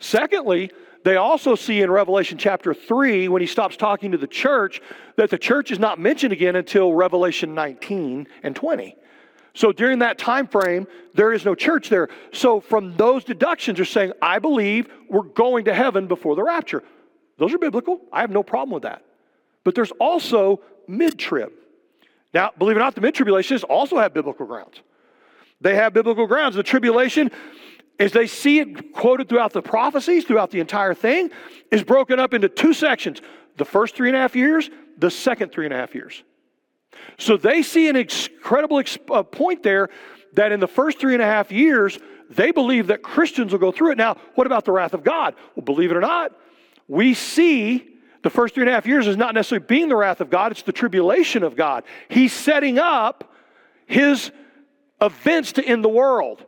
Secondly, 0.00 0.70
they 1.04 1.16
also 1.16 1.54
see 1.54 1.82
in 1.82 1.90
Revelation 1.90 2.36
chapter 2.36 2.74
3, 2.74 3.28
when 3.28 3.40
he 3.40 3.46
stops 3.46 3.76
talking 3.76 4.10
to 4.12 4.18
the 4.18 4.26
church, 4.26 4.80
that 5.16 5.30
the 5.30 5.38
church 5.38 5.70
is 5.70 5.78
not 5.78 6.00
mentioned 6.00 6.32
again 6.32 6.56
until 6.56 6.92
Revelation 6.92 7.54
19 7.54 8.26
and 8.42 8.56
20. 8.56 8.96
So 9.56 9.72
during 9.72 10.00
that 10.00 10.18
time 10.18 10.46
frame, 10.46 10.86
there 11.14 11.32
is 11.32 11.46
no 11.46 11.54
church 11.54 11.88
there. 11.88 12.10
So 12.30 12.60
from 12.60 12.94
those 12.98 13.24
deductions, 13.24 13.78
they're 13.78 13.86
saying, 13.86 14.12
I 14.20 14.38
believe 14.38 14.86
we're 15.08 15.22
going 15.22 15.64
to 15.64 15.74
heaven 15.74 16.06
before 16.06 16.36
the 16.36 16.42
rapture. 16.42 16.84
Those 17.38 17.54
are 17.54 17.58
biblical. 17.58 18.02
I 18.12 18.20
have 18.20 18.30
no 18.30 18.42
problem 18.42 18.74
with 18.74 18.82
that. 18.82 19.02
But 19.64 19.74
there's 19.74 19.92
also 19.92 20.60
mid 20.86 21.18
trib. 21.18 21.52
Now, 22.34 22.50
believe 22.58 22.76
it 22.76 22.80
or 22.80 22.82
not, 22.82 22.94
the 22.94 23.00
mid 23.00 23.14
tribulationists 23.14 23.64
also 23.64 23.96
have 23.96 24.12
biblical 24.12 24.44
grounds. 24.44 24.82
They 25.62 25.74
have 25.74 25.94
biblical 25.94 26.26
grounds. 26.26 26.54
The 26.54 26.62
tribulation, 26.62 27.30
as 27.98 28.12
they 28.12 28.26
see 28.26 28.58
it 28.58 28.92
quoted 28.92 29.26
throughout 29.26 29.54
the 29.54 29.62
prophecies, 29.62 30.26
throughout 30.26 30.50
the 30.50 30.60
entire 30.60 30.92
thing, 30.92 31.30
is 31.70 31.82
broken 31.82 32.20
up 32.20 32.34
into 32.34 32.50
two 32.50 32.74
sections 32.74 33.22
the 33.56 33.64
first 33.64 33.96
three 33.96 34.10
and 34.10 34.16
a 34.18 34.20
half 34.20 34.36
years, 34.36 34.68
the 34.98 35.10
second 35.10 35.50
three 35.50 35.64
and 35.64 35.72
a 35.72 35.78
half 35.78 35.94
years. 35.94 36.22
So 37.18 37.36
they 37.36 37.62
see 37.62 37.88
an 37.88 37.96
incredible 37.96 38.82
uh, 39.10 39.22
point 39.22 39.62
there 39.62 39.88
that 40.34 40.52
in 40.52 40.60
the 40.60 40.68
first 40.68 40.98
three 40.98 41.14
and 41.14 41.22
a 41.22 41.26
half 41.26 41.50
years, 41.50 41.98
they 42.30 42.50
believe 42.50 42.88
that 42.88 43.02
Christians 43.02 43.52
will 43.52 43.58
go 43.58 43.72
through 43.72 43.92
it. 43.92 43.98
Now, 43.98 44.16
what 44.34 44.46
about 44.46 44.64
the 44.64 44.72
wrath 44.72 44.94
of 44.94 45.04
God? 45.04 45.34
Well, 45.54 45.64
believe 45.64 45.90
it 45.90 45.96
or 45.96 46.00
not, 46.00 46.32
we 46.88 47.14
see 47.14 47.88
the 48.22 48.30
first 48.30 48.54
three 48.54 48.64
and 48.64 48.70
a 48.70 48.72
half 48.72 48.86
years 48.86 49.06
is 49.06 49.16
not 49.16 49.34
necessarily 49.34 49.66
being 49.66 49.88
the 49.88 49.96
wrath 49.96 50.20
of 50.20 50.30
God, 50.30 50.52
it's 50.52 50.62
the 50.62 50.72
tribulation 50.72 51.42
of 51.42 51.56
God. 51.56 51.84
He's 52.08 52.32
setting 52.32 52.78
up 52.78 53.32
his 53.86 54.32
events 55.00 55.52
to 55.52 55.64
end 55.64 55.84
the 55.84 55.88
world. 55.88 56.44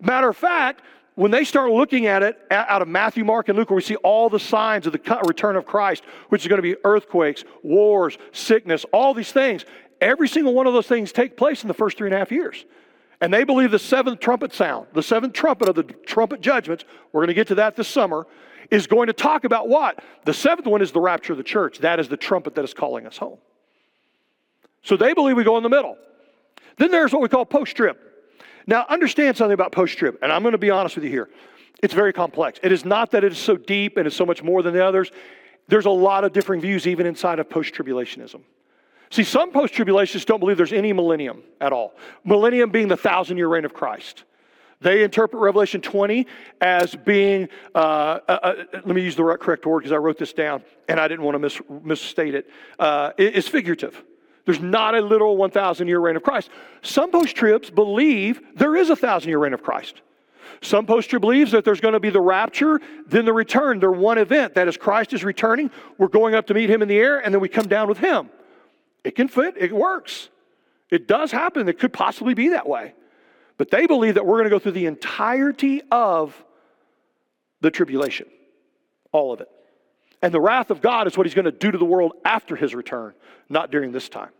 Matter 0.00 0.28
of 0.28 0.36
fact, 0.36 0.82
when 1.18 1.32
they 1.32 1.42
start 1.42 1.72
looking 1.72 2.06
at 2.06 2.22
it 2.22 2.38
out 2.48 2.80
of 2.80 2.86
Matthew, 2.86 3.24
Mark, 3.24 3.48
and 3.48 3.58
Luke, 3.58 3.70
where 3.70 3.74
we 3.74 3.82
see 3.82 3.96
all 3.96 4.30
the 4.30 4.38
signs 4.38 4.86
of 4.86 4.92
the 4.92 5.20
return 5.26 5.56
of 5.56 5.66
Christ, 5.66 6.04
which 6.28 6.42
is 6.42 6.48
going 6.48 6.58
to 6.58 6.62
be 6.62 6.76
earthquakes, 6.84 7.42
wars, 7.64 8.16
sickness, 8.30 8.86
all 8.92 9.14
these 9.14 9.32
things, 9.32 9.64
every 10.00 10.28
single 10.28 10.54
one 10.54 10.68
of 10.68 10.74
those 10.74 10.86
things 10.86 11.10
take 11.10 11.36
place 11.36 11.62
in 11.62 11.68
the 11.68 11.74
first 11.74 11.98
three 11.98 12.06
and 12.06 12.14
a 12.14 12.18
half 12.18 12.30
years. 12.30 12.64
And 13.20 13.34
they 13.34 13.42
believe 13.42 13.72
the 13.72 13.80
seventh 13.80 14.20
trumpet 14.20 14.54
sound, 14.54 14.86
the 14.92 15.02
seventh 15.02 15.32
trumpet 15.32 15.68
of 15.68 15.74
the 15.74 15.82
trumpet 15.82 16.40
judgments, 16.40 16.84
we're 17.10 17.22
going 17.22 17.26
to 17.26 17.34
get 17.34 17.48
to 17.48 17.56
that 17.56 17.74
this 17.74 17.88
summer, 17.88 18.24
is 18.70 18.86
going 18.86 19.08
to 19.08 19.12
talk 19.12 19.42
about 19.42 19.68
what? 19.68 20.00
The 20.24 20.32
seventh 20.32 20.68
one 20.68 20.82
is 20.82 20.92
the 20.92 21.00
rapture 21.00 21.32
of 21.32 21.36
the 21.36 21.42
church. 21.42 21.80
That 21.80 21.98
is 21.98 22.06
the 22.06 22.16
trumpet 22.16 22.54
that 22.54 22.64
is 22.64 22.74
calling 22.74 23.08
us 23.08 23.16
home. 23.16 23.38
So 24.84 24.96
they 24.96 25.14
believe 25.14 25.36
we 25.36 25.42
go 25.42 25.56
in 25.56 25.64
the 25.64 25.68
middle. 25.68 25.96
Then 26.76 26.92
there's 26.92 27.12
what 27.12 27.22
we 27.22 27.28
call 27.28 27.44
post 27.44 27.74
trib. 27.74 27.96
Now, 28.68 28.84
understand 28.90 29.34
something 29.38 29.54
about 29.54 29.72
post 29.72 29.96
trib, 29.96 30.18
and 30.20 30.30
I'm 30.30 30.42
going 30.42 30.52
to 30.52 30.58
be 30.58 30.68
honest 30.68 30.94
with 30.94 31.04
you 31.04 31.10
here. 31.10 31.30
It's 31.82 31.94
very 31.94 32.12
complex. 32.12 32.60
It 32.62 32.70
is 32.70 32.84
not 32.84 33.12
that 33.12 33.24
it 33.24 33.32
is 33.32 33.38
so 33.38 33.56
deep 33.56 33.96
and 33.96 34.06
it's 34.06 34.14
so 34.14 34.26
much 34.26 34.42
more 34.42 34.62
than 34.62 34.74
the 34.74 34.84
others. 34.84 35.10
There's 35.68 35.86
a 35.86 35.90
lot 35.90 36.22
of 36.22 36.34
different 36.34 36.60
views 36.60 36.86
even 36.86 37.06
inside 37.06 37.38
of 37.38 37.48
post 37.48 37.72
tribulationism. 37.72 38.42
See, 39.08 39.24
some 39.24 39.52
post 39.52 39.72
tribulationists 39.72 40.26
don't 40.26 40.38
believe 40.38 40.58
there's 40.58 40.74
any 40.74 40.92
millennium 40.92 41.42
at 41.62 41.72
all. 41.72 41.94
Millennium 42.24 42.70
being 42.70 42.88
the 42.88 42.96
thousand 42.96 43.38
year 43.38 43.48
reign 43.48 43.64
of 43.64 43.72
Christ. 43.72 44.24
They 44.82 45.02
interpret 45.02 45.40
Revelation 45.40 45.80
20 45.80 46.26
as 46.60 46.94
being, 46.94 47.48
uh, 47.74 47.78
uh, 48.28 48.38
uh, 48.42 48.54
let 48.72 48.86
me 48.86 49.00
use 49.00 49.16
the 49.16 49.24
correct 49.40 49.64
word 49.64 49.78
because 49.78 49.92
I 49.92 49.96
wrote 49.96 50.18
this 50.18 50.34
down 50.34 50.62
and 50.88 51.00
I 51.00 51.08
didn't 51.08 51.24
want 51.24 51.36
to 51.36 51.38
mis- 51.38 51.60
misstate 51.82 52.34
it. 52.34 52.50
Uh, 52.78 53.12
it's 53.16 53.48
figurative. 53.48 54.04
There's 54.48 54.60
not 54.60 54.94
a 54.94 55.02
literal 55.02 55.36
1,000 55.36 55.88
year 55.88 56.00
reign 56.00 56.16
of 56.16 56.22
Christ. 56.22 56.48
Some 56.80 57.10
post 57.10 57.36
tribs 57.36 57.68
believe 57.68 58.40
there 58.54 58.76
is 58.76 58.88
a 58.88 58.96
thousand 58.96 59.28
year 59.28 59.38
reign 59.38 59.52
of 59.52 59.62
Christ. 59.62 60.00
Some 60.62 60.86
post 60.86 61.10
trib 61.10 61.20
believes 61.20 61.52
that 61.52 61.66
there's 61.66 61.82
going 61.82 61.92
to 61.92 62.00
be 62.00 62.08
the 62.08 62.22
rapture, 62.22 62.80
then 63.06 63.26
the 63.26 63.32
return. 63.34 63.78
They're 63.78 63.92
one 63.92 64.16
event. 64.16 64.54
That 64.54 64.66
is, 64.66 64.78
Christ 64.78 65.12
is 65.12 65.22
returning. 65.22 65.70
We're 65.98 66.08
going 66.08 66.34
up 66.34 66.46
to 66.46 66.54
meet 66.54 66.70
him 66.70 66.80
in 66.80 66.88
the 66.88 66.96
air, 66.96 67.18
and 67.18 67.34
then 67.34 67.42
we 67.42 67.50
come 67.50 67.68
down 67.68 67.90
with 67.90 67.98
him. 67.98 68.30
It 69.04 69.16
can 69.16 69.28
fit, 69.28 69.54
it 69.58 69.70
works. 69.70 70.30
It 70.90 71.06
does 71.06 71.30
happen. 71.30 71.68
It 71.68 71.78
could 71.78 71.92
possibly 71.92 72.32
be 72.32 72.48
that 72.48 72.66
way. 72.66 72.94
But 73.58 73.70
they 73.70 73.86
believe 73.86 74.14
that 74.14 74.24
we're 74.24 74.36
going 74.36 74.44
to 74.44 74.50
go 74.50 74.58
through 74.58 74.72
the 74.72 74.86
entirety 74.86 75.82
of 75.90 76.42
the 77.60 77.70
tribulation, 77.70 78.28
all 79.12 79.30
of 79.30 79.42
it. 79.42 79.50
And 80.22 80.32
the 80.32 80.40
wrath 80.40 80.70
of 80.70 80.80
God 80.80 81.06
is 81.06 81.18
what 81.18 81.26
he's 81.26 81.34
going 81.34 81.44
to 81.44 81.52
do 81.52 81.70
to 81.70 81.76
the 81.76 81.84
world 81.84 82.12
after 82.24 82.56
his 82.56 82.74
return, 82.74 83.12
not 83.50 83.70
during 83.70 83.92
this 83.92 84.08
time. 84.08 84.30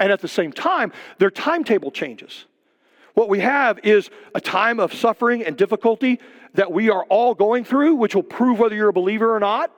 And 0.00 0.10
at 0.10 0.20
the 0.20 0.28
same 0.28 0.52
time, 0.52 0.92
their 1.18 1.30
timetable 1.30 1.90
changes. 1.90 2.46
What 3.14 3.28
we 3.28 3.40
have 3.40 3.78
is 3.84 4.10
a 4.34 4.40
time 4.40 4.80
of 4.80 4.92
suffering 4.92 5.44
and 5.44 5.56
difficulty 5.56 6.18
that 6.54 6.72
we 6.72 6.90
are 6.90 7.04
all 7.04 7.34
going 7.34 7.64
through, 7.64 7.94
which 7.94 8.14
will 8.14 8.22
prove 8.22 8.58
whether 8.58 8.74
you're 8.74 8.88
a 8.88 8.92
believer 8.92 9.34
or 9.34 9.40
not. 9.40 9.70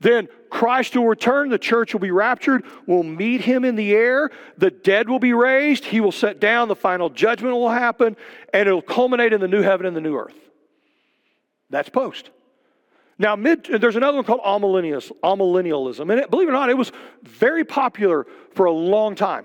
Then 0.00 0.28
Christ 0.50 0.96
will 0.96 1.06
return, 1.06 1.48
the 1.48 1.58
church 1.58 1.92
will 1.92 2.00
be 2.00 2.12
raptured, 2.12 2.64
we'll 2.86 3.02
meet 3.02 3.40
him 3.40 3.64
in 3.64 3.74
the 3.74 3.92
air, 3.92 4.30
the 4.56 4.70
dead 4.70 5.08
will 5.08 5.18
be 5.18 5.32
raised, 5.32 5.84
he 5.84 6.00
will 6.00 6.12
set 6.12 6.38
down, 6.38 6.68
the 6.68 6.76
final 6.76 7.10
judgment 7.10 7.54
will 7.54 7.68
happen, 7.68 8.16
and 8.54 8.68
it'll 8.68 8.80
culminate 8.80 9.32
in 9.32 9.40
the 9.40 9.48
new 9.48 9.62
heaven 9.62 9.86
and 9.86 9.96
the 9.96 10.00
new 10.00 10.16
earth. 10.16 10.36
That's 11.70 11.88
post. 11.88 12.30
Now, 13.18 13.34
mid, 13.34 13.64
there's 13.64 13.96
another 13.96 14.16
one 14.16 14.24
called 14.24 14.42
amillennialism, 14.42 16.10
and 16.10 16.20
it, 16.20 16.30
believe 16.30 16.48
it 16.48 16.52
or 16.52 16.54
not, 16.54 16.70
it 16.70 16.78
was 16.78 16.92
very 17.24 17.64
popular 17.64 18.26
for 18.54 18.66
a 18.66 18.72
long 18.72 19.16
time 19.16 19.44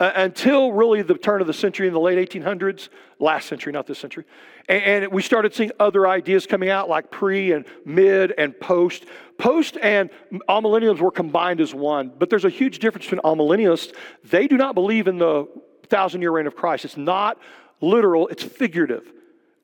uh, 0.00 0.10
until 0.16 0.72
really 0.72 1.02
the 1.02 1.14
turn 1.14 1.40
of 1.40 1.46
the 1.46 1.52
century 1.52 1.86
in 1.86 1.92
the 1.92 2.00
late 2.00 2.18
1800s, 2.30 2.88
last 3.20 3.48
century, 3.48 3.72
not 3.72 3.86
this 3.86 3.98
century. 3.98 4.24
And, 4.68 5.04
and 5.04 5.12
we 5.12 5.22
started 5.22 5.54
seeing 5.54 5.70
other 5.78 6.08
ideas 6.08 6.46
coming 6.46 6.70
out 6.70 6.88
like 6.88 7.10
pre 7.10 7.52
and 7.52 7.64
mid 7.84 8.34
and 8.36 8.58
post. 8.58 9.06
Post 9.38 9.78
and 9.80 10.10
amillennials 10.48 10.98
were 10.98 11.12
combined 11.12 11.60
as 11.60 11.72
one, 11.72 12.12
but 12.18 12.30
there's 12.30 12.44
a 12.44 12.50
huge 12.50 12.80
difference 12.80 13.06
between 13.06 13.20
amillennialists. 13.22 13.94
They 14.24 14.48
do 14.48 14.56
not 14.56 14.74
believe 14.74 15.06
in 15.06 15.18
the 15.18 15.48
thousand 15.86 16.20
year 16.20 16.32
reign 16.32 16.48
of 16.48 16.56
Christ. 16.56 16.84
It's 16.84 16.96
not 16.96 17.38
literal, 17.80 18.26
it's 18.28 18.42
figurative. 18.42 19.12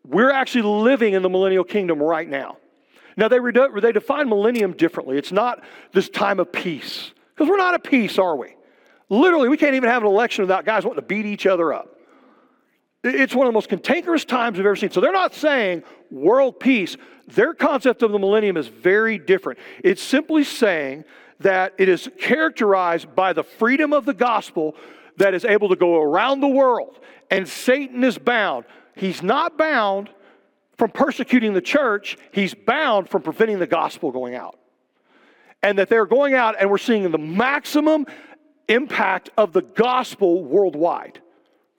We're 0.06 0.30
actually 0.30 0.62
living 0.62 1.14
in 1.14 1.22
the 1.22 1.28
millennial 1.28 1.64
kingdom 1.64 2.00
right 2.00 2.28
now. 2.28 2.58
Now, 3.16 3.28
they, 3.28 3.38
they 3.80 3.92
define 3.92 4.28
millennium 4.28 4.72
differently. 4.72 5.18
It's 5.18 5.32
not 5.32 5.62
this 5.92 6.08
time 6.08 6.40
of 6.40 6.52
peace, 6.52 7.12
because 7.34 7.48
we're 7.48 7.56
not 7.56 7.74
at 7.74 7.84
peace, 7.84 8.18
are 8.18 8.36
we? 8.36 8.54
Literally, 9.08 9.48
we 9.48 9.56
can't 9.56 9.74
even 9.74 9.88
have 9.88 10.02
an 10.02 10.08
election 10.08 10.42
without 10.42 10.64
guys 10.64 10.84
wanting 10.84 11.02
to 11.02 11.06
beat 11.06 11.26
each 11.26 11.46
other 11.46 11.72
up. 11.72 11.96
It's 13.02 13.34
one 13.34 13.46
of 13.46 13.52
the 13.52 13.54
most 13.54 13.68
cantankerous 13.68 14.24
times 14.24 14.58
we've 14.58 14.66
ever 14.66 14.76
seen. 14.76 14.90
So 14.90 15.00
they're 15.00 15.10
not 15.10 15.34
saying 15.34 15.82
world 16.10 16.60
peace. 16.60 16.96
Their 17.28 17.54
concept 17.54 18.02
of 18.02 18.12
the 18.12 18.18
millennium 18.18 18.56
is 18.56 18.68
very 18.68 19.18
different. 19.18 19.58
It's 19.82 20.02
simply 20.02 20.44
saying 20.44 21.04
that 21.40 21.72
it 21.78 21.88
is 21.88 22.10
characterized 22.18 23.14
by 23.14 23.32
the 23.32 23.42
freedom 23.42 23.92
of 23.94 24.04
the 24.04 24.12
gospel 24.12 24.76
that 25.16 25.32
is 25.32 25.44
able 25.44 25.70
to 25.70 25.76
go 25.76 26.00
around 26.00 26.40
the 26.40 26.48
world, 26.48 26.98
and 27.30 27.48
Satan 27.48 28.04
is 28.04 28.18
bound. 28.18 28.64
He's 28.94 29.22
not 29.22 29.56
bound 29.56 30.10
from 30.80 30.90
persecuting 30.90 31.52
the 31.52 31.60
church, 31.60 32.16
he's 32.32 32.54
bound 32.54 33.06
from 33.06 33.20
preventing 33.20 33.58
the 33.58 33.66
gospel 33.66 34.10
going 34.10 34.34
out. 34.34 34.58
And 35.62 35.78
that 35.78 35.90
they're 35.90 36.06
going 36.06 36.32
out, 36.32 36.56
and 36.58 36.70
we're 36.70 36.78
seeing 36.78 37.10
the 37.10 37.18
maximum 37.18 38.06
impact 38.66 39.28
of 39.36 39.52
the 39.52 39.60
gospel 39.60 40.42
worldwide, 40.42 41.20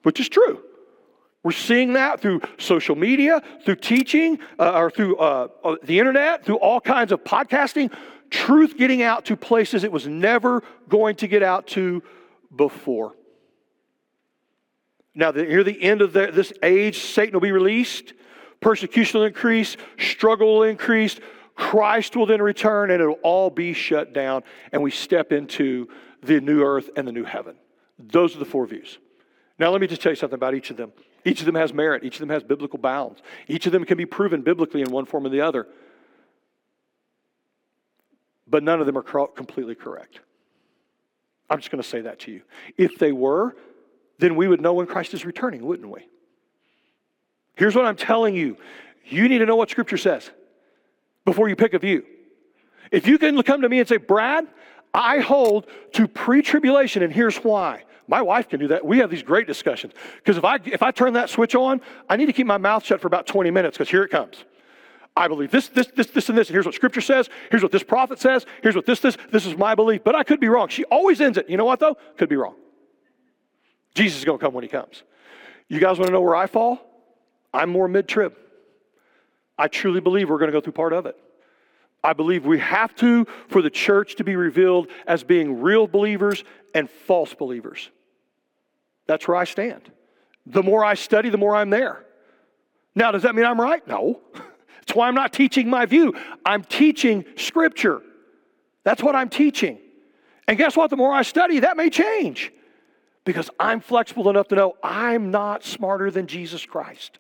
which 0.04 0.20
is 0.20 0.30
true. 0.30 0.62
We're 1.42 1.52
seeing 1.52 1.94
that 1.94 2.22
through 2.22 2.42
social 2.60 2.96
media, 2.96 3.42
through 3.66 3.78
teaching, 3.78 4.38
uh, 4.60 4.74
or 4.76 4.92
through 4.92 5.18
uh, 5.18 5.48
uh, 5.64 5.78
the 5.82 5.98
internet, 5.98 6.46
through 6.46 6.58
all 6.58 6.80
kinds 6.80 7.12
of 7.12 7.24
podcasting. 7.24 7.92
Truth 8.30 8.78
getting 8.78 9.02
out 9.02 9.26
to 9.26 9.36
places 9.36 9.84
it 9.84 9.92
was 9.92 10.06
never 10.06 10.62
going 10.88 11.16
to 11.16 11.28
get 11.28 11.42
out 11.42 11.66
to 11.70 12.04
before. 12.56 13.16
Now, 15.16 15.32
near 15.32 15.64
the 15.64 15.82
end 15.82 16.04
of 16.04 16.14
the, 16.14 16.28
this 16.28 16.54
age, 16.62 17.00
Satan 17.00 17.34
will 17.34 17.42
be 17.42 17.52
released, 17.52 18.14
persecution 18.62 19.20
will 19.20 19.28
increase, 19.28 19.76
struggle 19.98 20.56
will 20.56 20.64
increase, 20.64 21.20
Christ 21.56 22.16
will 22.16 22.26
then 22.26 22.42
return, 22.42 22.92
and 22.92 23.02
it'll 23.02 23.20
all 23.24 23.50
be 23.50 23.74
shut 23.74 24.14
down, 24.14 24.44
and 24.72 24.82
we 24.82 24.92
step 24.92 25.32
into 25.32 25.90
the 26.24 26.40
new 26.40 26.64
earth 26.64 26.90
and 26.96 27.08
the 27.08 27.12
new 27.12 27.24
heaven. 27.24 27.56
Those 28.00 28.36
are 28.36 28.40
the 28.40 28.46
four 28.46 28.66
views. 28.66 28.98
Now, 29.60 29.70
let 29.70 29.82
me 29.82 29.88
just 29.88 30.02
tell 30.02 30.12
you 30.12 30.16
something 30.16 30.36
about 30.36 30.56
each 30.56 30.72
of 30.72 30.78
them. 30.78 30.94
Each 31.24 31.40
of 31.40 31.46
them 31.46 31.56
has 31.56 31.74
merit, 31.74 32.04
each 32.04 32.16
of 32.16 32.20
them 32.22 32.30
has 32.30 32.42
biblical 32.44 32.80
bounds, 32.80 33.22
each 33.48 33.66
of 33.68 33.72
them 33.72 33.86
can 33.86 33.98
be 33.98 34.06
proven 34.06 34.42
biblically 34.42 34.82
in 34.82 34.90
one 34.90 35.06
form 35.06 35.26
or 35.26 35.30
the 35.30 35.42
other. 35.42 35.68
But 38.48 38.64
none 38.64 38.80
of 38.80 38.86
them 38.86 38.98
are 38.98 39.28
completely 39.28 39.76
correct. 39.76 40.20
I'm 41.50 41.60
just 41.60 41.70
going 41.70 41.82
to 41.82 41.88
say 41.88 42.02
that 42.02 42.20
to 42.22 42.32
you. 42.32 42.42
If 42.78 42.98
they 42.98 43.12
were, 43.12 43.56
then 44.18 44.36
we 44.36 44.48
would 44.48 44.62
know 44.62 44.74
when 44.74 44.88
Christ 44.88 45.14
is 45.14 45.26
returning, 45.26 45.64
wouldn't 45.64 45.90
we? 45.90 46.08
Here's 47.62 47.76
what 47.76 47.86
I'm 47.86 47.96
telling 47.96 48.34
you 48.34 48.58
you 49.06 49.30
need 49.30 49.38
to 49.38 49.46
know 49.46 49.56
what 49.56 49.70
Scripture 49.70 49.96
says 49.96 50.32
before 51.26 51.48
you 51.48 51.56
pick 51.56 51.76
a 51.76 51.78
view. 51.78 52.04
If 52.92 53.06
you 53.06 53.20
can 53.20 53.40
come 53.44 53.62
to 53.62 53.70
me 53.70 53.78
and 53.78 53.88
say, 53.88 53.98
Brad, 53.98 54.48
I 54.96 55.20
hold 55.20 55.68
to 55.92 56.08
pre 56.08 56.42
tribulation, 56.42 57.04
and 57.04 57.14
here's 57.14 57.38
why. 57.38 57.84
My 58.08 58.24
wife 58.24 58.50
can 58.50 58.60
do 58.60 58.70
that. 58.70 58.84
We 58.84 58.98
have 58.98 59.12
these 59.12 59.22
great 59.22 59.46
discussions. 59.46 59.94
Because 60.16 60.38
if 60.38 60.44
I, 60.44 60.58
if 60.66 60.82
I 60.82 60.90
turn 60.90 61.14
that 61.14 61.30
switch 61.30 61.54
on, 61.54 61.82
I 62.10 62.16
need 62.16 62.26
to 62.26 62.34
keep 62.34 62.48
my 62.48 62.58
mouth 62.58 62.84
shut 62.84 63.00
for 63.00 63.06
about 63.06 63.28
20 63.28 63.52
minutes 63.52 63.78
because 63.78 63.92
here 63.92 64.02
it 64.02 64.10
comes. 64.10 64.44
I 65.16 65.28
believe 65.28 65.52
this, 65.52 65.68
this, 65.68 65.86
this, 65.96 66.08
this, 66.08 66.30
and 66.30 66.38
this. 66.40 66.48
And 66.48 66.56
here's 66.56 66.66
what 66.66 66.74
Scripture 66.74 67.02
says. 67.02 67.30
Here's 67.52 67.62
what 67.62 67.72
this 67.72 67.84
prophet 67.84 68.18
says. 68.18 68.48
Here's 68.64 68.76
what 68.76 68.88
this, 68.88 69.02
this. 69.02 69.20
This 69.32 69.46
is 69.46 69.56
my 69.56 69.76
belief. 69.76 70.04
But 70.04 70.16
I 70.16 70.24
could 70.24 70.40
be 70.40 70.48
wrong. 70.48 70.70
She 70.70 70.84
always 70.86 71.22
ends 71.22 71.38
it. 71.38 71.48
You 71.48 71.58
know 71.58 71.66
what, 71.66 71.80
though? 71.80 71.96
Could 72.18 72.30
be 72.30 72.38
wrong. 72.38 72.56
Jesus 73.94 74.18
is 74.18 74.26
going 74.26 74.40
to 74.40 74.44
come 74.44 74.56
when 74.56 74.64
he 74.64 74.68
comes. 74.68 75.04
You 75.68 75.80
guys 75.80 76.00
want 76.00 76.08
to 76.08 76.12
know 76.12 76.22
where 76.22 76.36
I 76.36 76.48
fall? 76.48 76.88
I'm 77.54 77.70
more 77.70 77.88
mid 77.88 78.08
trib. 78.08 78.36
I 79.58 79.68
truly 79.68 80.00
believe 80.00 80.30
we're 80.30 80.38
going 80.38 80.52
to 80.52 80.58
go 80.58 80.62
through 80.62 80.74
part 80.74 80.94
of 80.94 81.06
it. 81.06 81.16
I 82.04 82.14
believe 82.14 82.46
we 82.46 82.60
have 82.60 82.96
to 82.96 83.26
for 83.48 83.62
the 83.62 83.70
church 83.70 84.16
to 84.16 84.24
be 84.24 84.36
revealed 84.36 84.88
as 85.06 85.24
being 85.24 85.62
real 85.62 85.88
believers 85.88 86.44
and 86.74 86.90
false 86.90 87.34
believers. 87.34 87.90
That's 89.06 89.28
where 89.28 89.38
I 89.38 89.44
stand. 89.44 89.92
The 90.48 90.64
more 90.64 90.84
I 90.84 90.96
study, 90.96 91.30
the 91.30 91.38
more 91.38 91.56
I'm 91.56 91.70
there. 91.70 92.04
Now, 92.96 93.12
does 93.12 93.24
that 93.24 93.36
mean 93.36 93.46
I'm 93.46 93.62
right? 93.62 93.86
No. 93.88 94.20
That's 94.34 94.96
why 94.96 95.08
I'm 95.08 95.16
not 95.16 95.32
teaching 95.32 95.70
my 95.70 95.86
view. 95.86 96.16
I'm 96.44 96.64
teaching 96.64 97.24
Scripture. 97.36 98.02
That's 98.84 99.04
what 99.04 99.16
I'm 99.16 99.30
teaching. 99.30 99.78
And 100.48 100.58
guess 100.58 100.76
what? 100.76 100.90
The 100.90 100.98
more 100.98 101.14
I 101.14 101.22
study, 101.22 101.60
that 101.60 101.78
may 101.78 101.90
change 101.90 102.52
because 103.26 103.50
I'm 103.60 103.80
flexible 103.80 104.30
enough 104.30 104.48
to 104.50 104.56
know 104.56 104.76
I'm 104.84 105.30
not 105.30 105.64
smarter 105.64 106.10
than 106.10 106.26
Jesus 106.26 106.66
Christ. 106.66 107.20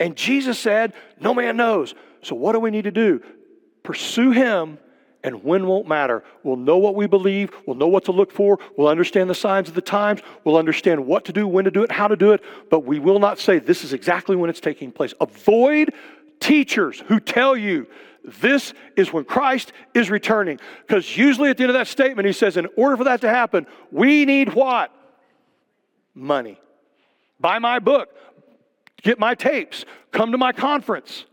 And 0.00 0.16
Jesus 0.16 0.58
said, 0.58 0.94
No 1.20 1.32
man 1.34 1.56
knows. 1.56 1.94
So, 2.22 2.34
what 2.34 2.52
do 2.52 2.60
we 2.60 2.70
need 2.70 2.84
to 2.84 2.90
do? 2.90 3.22
Pursue 3.82 4.32
Him, 4.32 4.78
and 5.22 5.44
when 5.44 5.66
won't 5.66 5.86
matter. 5.86 6.24
We'll 6.42 6.56
know 6.56 6.78
what 6.78 6.94
we 6.94 7.06
believe, 7.06 7.50
we'll 7.66 7.76
know 7.76 7.88
what 7.88 8.06
to 8.06 8.12
look 8.12 8.32
for, 8.32 8.58
we'll 8.76 8.88
understand 8.88 9.30
the 9.30 9.34
signs 9.34 9.68
of 9.68 9.74
the 9.74 9.82
times, 9.82 10.20
we'll 10.44 10.56
understand 10.56 11.06
what 11.06 11.26
to 11.26 11.32
do, 11.32 11.46
when 11.46 11.64
to 11.66 11.70
do 11.70 11.82
it, 11.82 11.92
how 11.92 12.08
to 12.08 12.16
do 12.16 12.32
it, 12.32 12.42
but 12.70 12.80
we 12.80 12.98
will 12.98 13.18
not 13.18 13.38
say 13.38 13.58
this 13.58 13.84
is 13.84 13.92
exactly 13.92 14.36
when 14.36 14.50
it's 14.50 14.60
taking 14.60 14.90
place. 14.90 15.14
Avoid 15.20 15.92
teachers 16.40 17.00
who 17.06 17.20
tell 17.20 17.56
you 17.56 17.86
this 18.24 18.74
is 18.96 19.12
when 19.12 19.24
Christ 19.24 19.72
is 19.94 20.10
returning. 20.10 20.58
Because 20.86 21.16
usually 21.16 21.50
at 21.50 21.56
the 21.56 21.64
end 21.64 21.70
of 21.70 21.74
that 21.74 21.86
statement, 21.86 22.26
he 22.26 22.32
says, 22.32 22.56
in 22.56 22.66
order 22.76 22.96
for 22.96 23.04
that 23.04 23.22
to 23.22 23.28
happen, 23.28 23.66
we 23.90 24.24
need 24.24 24.52
what? 24.54 24.92
Money. 26.14 26.60
Buy 27.38 27.58
my 27.58 27.78
book, 27.78 28.10
get 29.02 29.18
my 29.18 29.34
tapes, 29.34 29.84
come 30.12 30.32
to 30.32 30.38
my 30.38 30.52
conference. 30.52 31.24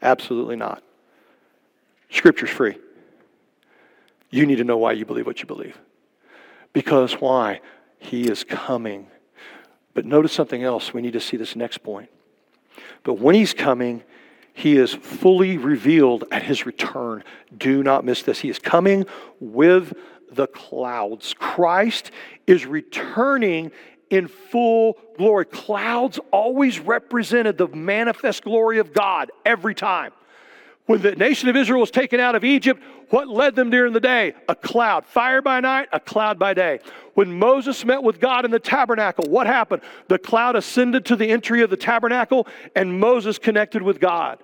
Absolutely 0.00 0.56
not. 0.56 0.82
Scripture's 2.10 2.50
free. 2.50 2.76
You 4.30 4.46
need 4.46 4.56
to 4.56 4.64
know 4.64 4.78
why 4.78 4.92
you 4.92 5.04
believe 5.04 5.26
what 5.26 5.40
you 5.40 5.46
believe. 5.46 5.78
Because 6.72 7.14
why? 7.14 7.60
He 7.98 8.28
is 8.28 8.44
coming. 8.44 9.06
But 9.94 10.06
notice 10.06 10.32
something 10.32 10.62
else. 10.62 10.92
We 10.92 11.02
need 11.02 11.12
to 11.12 11.20
see 11.20 11.36
this 11.36 11.54
next 11.54 11.78
point. 11.78 12.08
But 13.02 13.14
when 13.14 13.34
he's 13.34 13.54
coming, 13.54 14.02
he 14.54 14.76
is 14.76 14.92
fully 14.92 15.58
revealed 15.58 16.24
at 16.30 16.42
his 16.42 16.66
return. 16.66 17.24
Do 17.56 17.82
not 17.82 18.04
miss 18.04 18.22
this. 18.22 18.40
He 18.40 18.48
is 18.48 18.58
coming 18.58 19.06
with 19.40 19.94
the 20.30 20.46
clouds. 20.46 21.34
Christ 21.34 22.10
is 22.46 22.66
returning 22.66 23.70
in 24.12 24.28
full 24.28 24.98
glory. 25.16 25.46
Clouds 25.46 26.20
always 26.30 26.78
represented 26.78 27.56
the 27.56 27.66
manifest 27.68 28.44
glory 28.44 28.78
of 28.78 28.92
God 28.92 29.32
every 29.44 29.74
time. 29.74 30.12
When 30.84 31.00
the 31.00 31.16
nation 31.16 31.48
of 31.48 31.56
Israel 31.56 31.80
was 31.80 31.90
taken 31.90 32.20
out 32.20 32.34
of 32.34 32.44
Egypt, 32.44 32.82
what 33.08 33.26
led 33.26 33.54
them 33.54 33.70
during 33.70 33.94
the 33.94 34.00
day? 34.00 34.34
A 34.48 34.54
cloud. 34.54 35.06
Fire 35.06 35.40
by 35.40 35.60
night, 35.60 35.88
a 35.92 36.00
cloud 36.00 36.38
by 36.38 36.52
day. 36.52 36.80
When 37.14 37.38
Moses 37.38 37.84
met 37.86 38.02
with 38.02 38.20
God 38.20 38.44
in 38.44 38.50
the 38.50 38.58
tabernacle, 38.58 39.24
what 39.30 39.46
happened? 39.46 39.80
The 40.08 40.18
cloud 40.18 40.56
ascended 40.56 41.06
to 41.06 41.16
the 41.16 41.28
entry 41.28 41.62
of 41.62 41.70
the 41.70 41.76
tabernacle, 41.76 42.46
and 42.76 43.00
Moses 43.00 43.38
connected 43.38 43.80
with 43.80 43.98
God. 43.98 44.40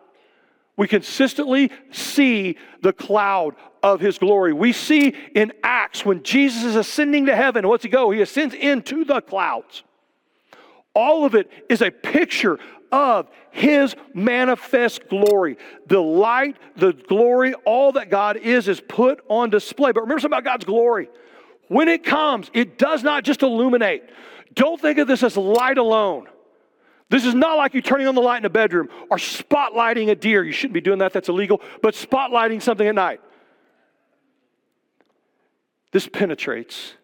We 0.78 0.86
consistently 0.86 1.72
see 1.90 2.56
the 2.82 2.92
cloud 2.92 3.56
of 3.82 4.00
his 4.00 4.16
glory. 4.16 4.52
We 4.52 4.72
see 4.72 5.12
in 5.34 5.52
Acts 5.64 6.06
when 6.06 6.22
Jesus 6.22 6.62
is 6.62 6.76
ascending 6.76 7.26
to 7.26 7.34
heaven, 7.34 7.66
what's 7.66 7.82
he 7.82 7.90
go? 7.90 8.10
He 8.12 8.22
ascends 8.22 8.54
into 8.54 9.04
the 9.04 9.20
clouds. 9.20 9.82
All 10.94 11.24
of 11.24 11.34
it 11.34 11.50
is 11.68 11.82
a 11.82 11.90
picture 11.90 12.60
of 12.92 13.28
his 13.50 13.96
manifest 14.14 15.08
glory. 15.08 15.58
The 15.88 16.00
light, 16.00 16.56
the 16.76 16.92
glory, 16.92 17.54
all 17.64 17.92
that 17.92 18.08
God 18.08 18.36
is, 18.36 18.68
is 18.68 18.80
put 18.80 19.20
on 19.28 19.50
display. 19.50 19.90
But 19.90 20.02
remember 20.02 20.20
something 20.20 20.38
about 20.38 20.44
God's 20.44 20.64
glory. 20.64 21.08
When 21.66 21.88
it 21.88 22.04
comes, 22.04 22.52
it 22.54 22.78
does 22.78 23.02
not 23.02 23.24
just 23.24 23.42
illuminate. 23.42 24.04
Don't 24.54 24.80
think 24.80 24.98
of 24.98 25.08
this 25.08 25.24
as 25.24 25.36
light 25.36 25.76
alone. 25.76 26.28
This 27.10 27.24
is 27.24 27.34
not 27.34 27.56
like 27.56 27.74
you 27.74 27.80
turning 27.80 28.06
on 28.06 28.14
the 28.14 28.20
light 28.20 28.38
in 28.38 28.44
a 28.44 28.50
bedroom 28.50 28.88
or 29.10 29.16
spotlighting 29.16 30.10
a 30.10 30.14
deer. 30.14 30.44
You 30.44 30.52
shouldn't 30.52 30.74
be 30.74 30.80
doing 30.80 30.98
that, 30.98 31.12
that's 31.12 31.28
illegal, 31.28 31.62
but 31.82 31.94
spotlighting 31.94 32.60
something 32.60 32.86
at 32.86 32.94
night. 32.94 33.20
This 35.90 36.06
penetrates 36.06 36.94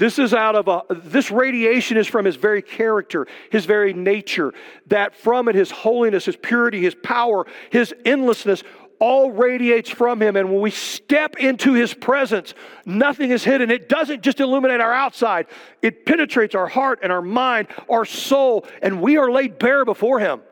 this 0.00 0.18
is 0.18 0.32
out 0.32 0.56
of 0.56 0.66
a, 0.66 0.82
this 0.94 1.30
radiation 1.30 1.98
is 1.98 2.06
from 2.06 2.24
his 2.24 2.36
very 2.36 2.62
character, 2.62 3.26
his 3.50 3.66
very 3.66 3.92
nature, 3.92 4.54
that 4.86 5.14
from 5.14 5.46
it, 5.46 5.54
his 5.54 5.70
holiness, 5.70 6.24
his 6.24 6.36
purity, 6.36 6.80
his 6.80 6.94
power, 6.94 7.46
his 7.68 7.94
endlessness 8.06 8.62
all 9.00 9.32
radiates 9.32 9.90
from 9.90 10.22
him. 10.22 10.36
And 10.36 10.50
when 10.50 10.60
we 10.60 10.70
step 10.70 11.36
into 11.38 11.72
his 11.72 11.92
presence, 11.92 12.54
nothing 12.84 13.30
is 13.30 13.42
hidden. 13.42 13.70
It 13.70 13.88
doesn't 13.88 14.22
just 14.22 14.38
illuminate 14.38 14.80
our 14.80 14.92
outside, 14.92 15.46
it 15.82 16.06
penetrates 16.06 16.54
our 16.54 16.68
heart 16.68 17.00
and 17.02 17.10
our 17.10 17.22
mind, 17.22 17.68
our 17.88 18.04
soul, 18.04 18.66
and 18.82 19.00
we 19.00 19.16
are 19.16 19.30
laid 19.30 19.58
bare 19.58 19.84
before 19.84 20.20
him. 20.20 20.42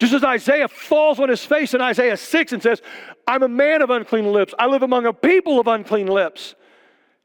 Just 0.00 0.12
as 0.12 0.24
Isaiah 0.24 0.68
falls 0.68 1.18
on 1.18 1.28
his 1.28 1.44
face 1.44 1.74
in 1.74 1.80
Isaiah 1.80 2.16
6 2.16 2.52
and 2.52 2.62
says, 2.62 2.80
I'm 3.26 3.42
a 3.42 3.48
man 3.48 3.82
of 3.82 3.90
unclean 3.90 4.32
lips. 4.32 4.54
I 4.58 4.66
live 4.66 4.82
among 4.82 5.06
a 5.06 5.12
people 5.12 5.58
of 5.58 5.66
unclean 5.66 6.06
lips. 6.06 6.54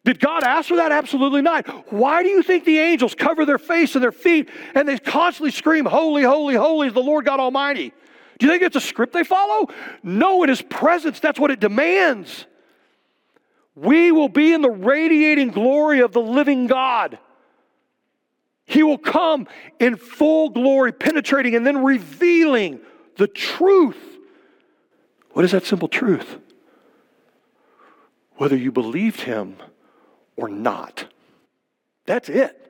Did 0.05 0.19
God 0.19 0.43
ask 0.43 0.67
for 0.67 0.77
that? 0.77 0.91
Absolutely 0.91 1.41
not. 1.41 1.93
Why 1.93 2.23
do 2.23 2.29
you 2.29 2.41
think 2.43 2.65
the 2.65 2.79
angels 2.79 3.15
cover 3.15 3.45
their 3.45 3.59
face 3.59 3.95
and 3.95 4.03
their 4.03 4.11
feet 4.11 4.49
and 4.75 4.87
they 4.87 4.97
constantly 4.97 5.51
scream, 5.51 5.85
Holy, 5.85 6.23
holy, 6.23 6.55
holy 6.55 6.87
is 6.87 6.93
the 6.93 6.99
Lord 6.99 7.25
God 7.25 7.39
Almighty? 7.39 7.93
Do 8.39 8.45
you 8.45 8.51
think 8.51 8.63
it's 8.63 8.75
a 8.75 8.81
script 8.81 9.13
they 9.13 9.23
follow? 9.23 9.67
No, 10.01 10.43
it 10.43 10.49
is 10.49 10.61
presence, 10.61 11.19
that's 11.19 11.39
what 11.39 11.51
it 11.51 11.59
demands. 11.59 12.45
We 13.75 14.11
will 14.11 14.29
be 14.29 14.53
in 14.53 14.61
the 14.61 14.69
radiating 14.69 15.49
glory 15.49 16.01
of 16.01 16.11
the 16.11 16.21
living 16.21 16.67
God. 16.67 17.17
He 18.65 18.83
will 18.83 18.97
come 18.97 19.47
in 19.79 19.97
full 19.97 20.49
glory, 20.49 20.91
penetrating 20.91 21.55
and 21.55 21.65
then 21.65 21.83
revealing 21.83 22.79
the 23.17 23.27
truth. 23.27 23.97
What 25.31 25.43
is 25.43 25.51
that 25.51 25.65
simple 25.65 25.87
truth? 25.87 26.37
Whether 28.35 28.55
you 28.55 28.71
believed 28.71 29.21
Him 29.21 29.57
or 30.35 30.49
not. 30.49 31.05
That's 32.05 32.29
it. 32.29 32.62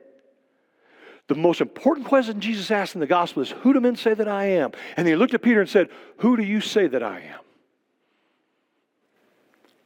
The 1.26 1.34
most 1.34 1.60
important 1.60 2.06
question 2.06 2.40
Jesus 2.40 2.70
asked 2.70 2.94
in 2.94 3.00
the 3.00 3.06
gospel 3.06 3.42
is, 3.42 3.50
Who 3.50 3.72
do 3.72 3.80
men 3.80 3.96
say 3.96 4.14
that 4.14 4.28
I 4.28 4.46
am? 4.46 4.72
And 4.96 5.08
he 5.08 5.16
looked 5.16 5.34
at 5.34 5.42
Peter 5.42 5.60
and 5.60 5.70
said, 5.70 5.88
Who 6.18 6.36
do 6.36 6.42
you 6.42 6.60
say 6.60 6.86
that 6.86 7.02
I 7.02 7.20
am? 7.20 7.40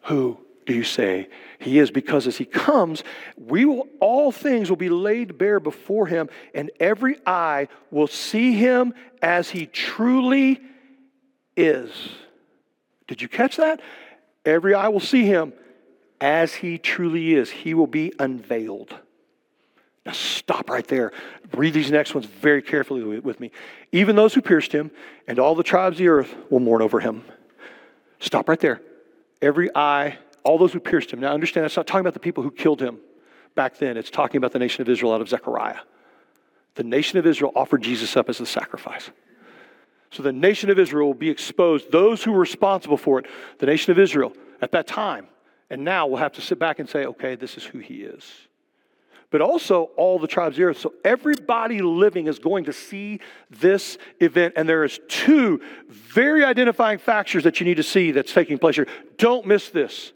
Who 0.03 0.39
do 0.67 0.75
you 0.75 0.85
say 0.85 1.29
he 1.59 1.79
is? 1.79 1.91
Because 1.91 2.27
as 2.27 2.37
he 2.37 2.45
comes, 2.45 3.05
we 3.37 3.65
will 3.65 3.89
all 4.01 4.33
things 4.33 4.69
will 4.69 4.77
be 4.77 4.89
laid 4.89 5.39
bare 5.39 5.61
before 5.61 6.07
him, 6.07 6.29
and 6.55 6.71
every 6.81 7.17
eye 7.27 7.69
will 7.91 8.07
see 8.07 8.53
him 8.53 8.95
as 9.23 9.51
he 9.51 9.67
truly 9.67 10.61
is. 11.57 11.91
Did 13.07 13.23
you 13.23 13.29
catch 13.29 13.57
that? 13.57 13.81
Every 14.45 14.75
eye 14.75 14.89
will 14.89 15.01
see 15.01 15.25
him 15.25 15.53
as 16.21 16.55
he 16.55 16.79
truly 16.79 17.35
is, 17.35 17.51
he 17.51 17.75
will 17.75 17.87
be 17.87 18.13
unveiled. 18.19 18.95
Now, 20.07 20.13
stop 20.13 20.71
right 20.71 20.87
there. 20.87 21.13
Read 21.55 21.75
these 21.75 21.91
next 21.91 22.15
ones 22.15 22.27
very 22.27 22.63
carefully 22.63 23.21
with 23.21 23.41
me. 23.41 23.51
Even 23.93 24.17
those 24.17 24.35
who 24.35 24.41
pierced 24.41 24.73
him 24.73 24.91
and 25.27 25.39
all 25.39 25.55
the 25.55 25.63
tribes 25.63 25.95
of 25.95 25.99
the 25.99 26.09
earth 26.09 26.35
will 26.51 26.61
mourn 26.61 26.83
over 26.83 27.01
him. 27.01 27.25
Stop 28.21 28.49
right 28.49 28.61
there. 28.61 28.81
Every 29.43 29.71
eye, 29.75 30.19
all 30.45 30.59
those 30.59 30.73
who 30.73 30.81
pierced 30.81 31.11
him. 31.11 31.21
Now, 31.21 31.33
understand, 31.33 31.65
that's 31.65 31.77
not 31.77 31.87
talking 31.87 32.01
about 32.01 32.15
the 32.15 32.21
people 32.21 32.43
who 32.43 32.51
killed 32.51 32.81
him 32.81 32.99
back 33.55 33.79
then. 33.79 33.97
It's 33.97 34.11
talking 34.11 34.39
about 34.39 34.53
the 34.53 34.59
nation 34.59 34.83
of 34.83 34.89
Israel 34.89 35.13
out 35.13 35.21
of 35.21 35.29
Zechariah. 35.29 35.81
The 36.75 36.85
nation 36.85 37.19
of 37.19 37.27
Israel 37.27 37.53
offered 37.55 37.83
Jesus 37.83 38.17
up 38.17 38.29
as 38.29 38.41
a 38.41 38.47
sacrifice. 38.47 39.11
So 40.11 40.23
the 40.23 40.33
nation 40.33 40.71
of 40.71 40.79
Israel 40.79 41.09
will 41.09 41.15
be 41.15 41.29
exposed. 41.29 41.93
Those 41.93 42.25
who 42.25 42.33
were 42.33 42.41
responsible 42.41 42.97
for 42.97 43.19
it, 43.19 43.27
the 43.59 43.67
nation 43.67 43.91
of 43.91 43.99
Israel 43.99 44.33
at 44.63 44.73
that 44.73 44.87
time, 44.87 45.27
and 45.71 45.85
now 45.85 46.07
we'll 46.07 46.19
have 46.19 46.33
to 46.33 46.41
sit 46.41 46.59
back 46.59 46.79
and 46.79 46.89
say, 46.89 47.05
okay, 47.05 47.35
this 47.35 47.57
is 47.57 47.65
who 47.65 47.79
he 47.79 48.03
is. 48.03 48.48
But 49.31 49.43
also 49.43 49.91
all 49.97 50.19
the 50.19 50.27
tribes 50.27 50.55
of 50.55 50.57
the 50.59 50.65
earth. 50.65 50.79
So 50.79 50.95
everybody 51.05 51.83
living 51.83 52.29
is 52.29 52.39
going 52.39 52.65
to 52.65 52.73
see 52.73 53.21
this 53.51 53.99
event. 54.21 54.55
And 54.57 54.69
there 54.69 54.85
is 54.85 54.99
two 55.09 55.61
very 55.89 56.45
identifying 56.45 56.99
factors 56.99 57.45
that 57.45 57.61
you 57.61 57.67
need 57.67 57.77
to 57.77 57.83
see 57.83 58.11
that's 58.11 58.33
taking 58.33 58.59
place 58.59 58.77
here. 58.77 58.89
Don't 59.19 59.47
miss 59.47 59.69
this. 59.69 60.13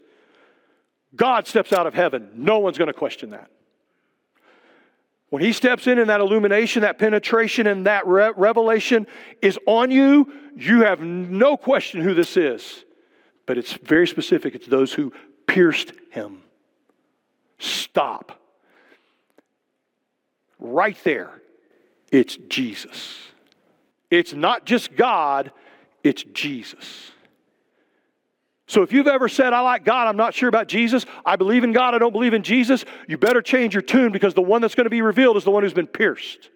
God 1.15 1.47
steps 1.47 1.71
out 1.71 1.85
of 1.85 1.93
heaven. 1.93 2.31
No 2.35 2.59
one's 2.59 2.77
going 2.77 2.87
to 2.87 2.93
question 2.93 3.31
that. 3.31 3.51
When 5.29 5.41
he 5.41 5.51
steps 5.51 5.87
in 5.87 5.97
and 5.97 6.09
that 6.09 6.19
illumination, 6.19 6.83
that 6.83 6.99
penetration, 6.99 7.65
and 7.65 7.87
that 7.87 8.05
re- 8.05 8.33
revelation 8.35 9.07
is 9.41 9.57
on 9.65 9.89
you, 9.89 10.31
you 10.55 10.81
have 10.81 11.01
no 11.01 11.57
question 11.57 12.01
who 12.01 12.13
this 12.13 12.37
is. 12.37 12.85
But 13.45 13.57
it's 13.57 13.73
very 13.73 14.07
specific. 14.07 14.53
It's 14.53 14.67
those 14.67 14.93
who 14.93 15.11
pierced 15.47 15.91
him. 16.11 16.43
Stop. 17.57 18.42
Right 20.63 20.97
there, 21.03 21.29
it's 22.09 22.37
Jesus. 22.47 23.17
It's 24.09 24.31
not 24.31 24.65
just 24.65 24.95
God, 24.95 25.51
it's 26.05 26.23
Jesus. 26.23 27.11
So 28.67 28.81
if 28.81 28.93
you've 28.93 29.07
ever 29.07 29.27
said, 29.27 29.51
I 29.51 29.59
like 29.59 29.83
God, 29.83 30.07
I'm 30.07 30.15
not 30.15 30.33
sure 30.33 30.47
about 30.47 30.69
Jesus, 30.69 31.05
I 31.25 31.35
believe 31.35 31.65
in 31.65 31.73
God, 31.73 31.93
I 31.93 31.97
don't 31.97 32.13
believe 32.13 32.33
in 32.33 32.43
Jesus, 32.43 32.85
you 33.09 33.17
better 33.17 33.41
change 33.41 33.75
your 33.75 33.81
tune 33.81 34.13
because 34.13 34.33
the 34.33 34.41
one 34.41 34.61
that's 34.61 34.73
going 34.73 34.85
to 34.85 34.89
be 34.89 35.01
revealed 35.01 35.35
is 35.35 35.43
the 35.43 35.51
one 35.51 35.63
who's 35.63 35.73
been 35.73 35.85
pierced. 35.85 36.49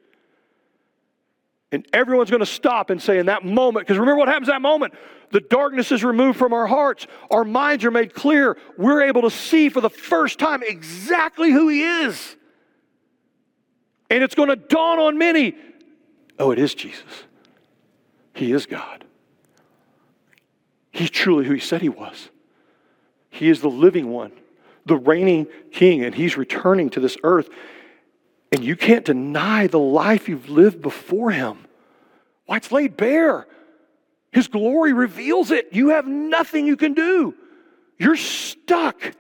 And 1.73 1.85
everyone's 1.91 2.29
going 2.29 2.39
to 2.39 2.45
stop 2.45 2.91
and 2.91 3.01
say, 3.01 3.19
in 3.19 3.25
that 3.25 3.43
moment, 3.43 3.85
because 3.85 3.99
remember 3.99 4.19
what 4.19 4.29
happens 4.29 4.47
that 4.47 4.61
moment? 4.61 4.93
The 5.31 5.41
darkness 5.41 5.91
is 5.91 6.01
removed 6.01 6.39
from 6.39 6.53
our 6.53 6.65
hearts. 6.65 7.07
Our 7.29 7.43
minds 7.43 7.83
are 7.83 7.91
made 7.91 8.13
clear. 8.13 8.57
We're 8.77 9.01
able 9.01 9.23
to 9.23 9.29
see 9.29 9.67
for 9.67 9.81
the 9.81 9.89
first 9.89 10.39
time 10.39 10.63
exactly 10.63 11.51
who 11.51 11.67
He 11.67 11.83
is. 11.83 12.36
And 14.09 14.23
it's 14.23 14.35
going 14.35 14.49
to 14.49 14.55
dawn 14.55 14.99
on 14.99 15.17
many 15.17 15.55
oh, 16.39 16.51
it 16.51 16.59
is 16.59 16.73
Jesus. 16.75 17.23
He 18.33 18.51
is 18.51 18.65
God. 18.65 19.03
He's 20.91 21.09
truly 21.09 21.45
who 21.45 21.53
He 21.53 21.59
said 21.59 21.81
He 21.81 21.89
was. 21.89 22.29
He 23.29 23.49
is 23.49 23.61
the 23.61 23.69
living 23.69 24.09
one, 24.09 24.31
the 24.85 24.95
reigning 24.95 25.47
King, 25.71 26.03
and 26.03 26.13
He's 26.13 26.37
returning 26.37 26.89
to 26.91 26.99
this 26.99 27.17
earth. 27.23 27.49
And 28.51 28.63
you 28.63 28.75
can't 28.75 29.03
deny 29.03 29.67
the 29.67 29.79
life 29.79 30.29
you've 30.29 30.49
lived 30.49 30.81
before 30.81 31.31
Him. 31.31 31.65
Why, 32.45 32.57
it's 32.57 32.71
laid 32.71 32.95
bare. 32.95 33.47
His 34.31 34.47
glory 34.47 34.93
reveals 34.93 35.51
it. 35.51 35.69
You 35.71 35.89
have 35.89 36.07
nothing 36.07 36.65
you 36.65 36.77
can 36.77 36.93
do. 36.93 37.33
You're 37.97 38.15
stuck. 38.15 39.13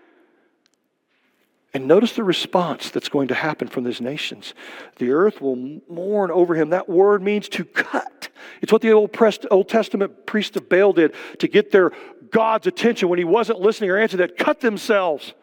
And 1.77 1.87
notice 1.87 2.13
the 2.13 2.23
response 2.23 2.89
that's 2.89 3.07
going 3.07 3.27
to 3.27 3.35
happen 3.35 3.67
from 3.67 3.83
these 3.83 4.01
nations. 4.01 4.55
The 4.95 5.11
earth 5.11 5.41
will 5.41 5.79
mourn 5.87 6.31
over 6.31 6.55
him. 6.55 6.71
That 6.71 6.89
word 6.89 7.21
means 7.21 7.47
to 7.49 7.65
cut. 7.65 8.29
It's 8.63 8.71
what 8.71 8.81
the 8.81 8.93
Old, 8.93 9.15
Old 9.51 9.69
Testament 9.69 10.25
priests 10.25 10.57
of 10.57 10.67
Baal 10.69 10.91
did 10.91 11.13
to 11.37 11.47
get 11.47 11.69
their 11.69 11.91
God's 12.31 12.65
attention 12.65 13.09
when 13.09 13.19
he 13.19 13.25
wasn't 13.25 13.59
listening 13.59 13.91
or 13.91 13.97
answering 13.99 14.21
that, 14.21 14.39
cut 14.39 14.59
themselves 14.59 15.35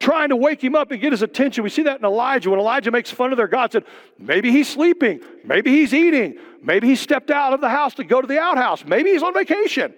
trying 0.00 0.30
to 0.30 0.36
wake 0.36 0.64
him 0.64 0.74
up 0.74 0.90
and 0.90 1.02
get 1.02 1.12
his 1.12 1.20
attention. 1.20 1.62
We 1.62 1.68
see 1.68 1.82
that 1.82 1.98
in 1.98 2.04
Elijah. 2.06 2.48
When 2.48 2.58
Elijah 2.58 2.90
makes 2.90 3.10
fun 3.10 3.32
of 3.32 3.36
their 3.36 3.46
God, 3.46 3.72
said, 3.72 3.84
maybe 4.18 4.50
he's 4.50 4.70
sleeping, 4.70 5.20
maybe 5.44 5.70
he's 5.70 5.92
eating, 5.92 6.38
maybe 6.62 6.88
he 6.88 6.96
stepped 6.96 7.30
out 7.30 7.52
of 7.52 7.60
the 7.60 7.68
house 7.68 7.92
to 7.96 8.04
go 8.04 8.22
to 8.22 8.26
the 8.26 8.38
outhouse, 8.38 8.86
maybe 8.86 9.10
he's 9.10 9.22
on 9.22 9.34
vacation. 9.34 9.92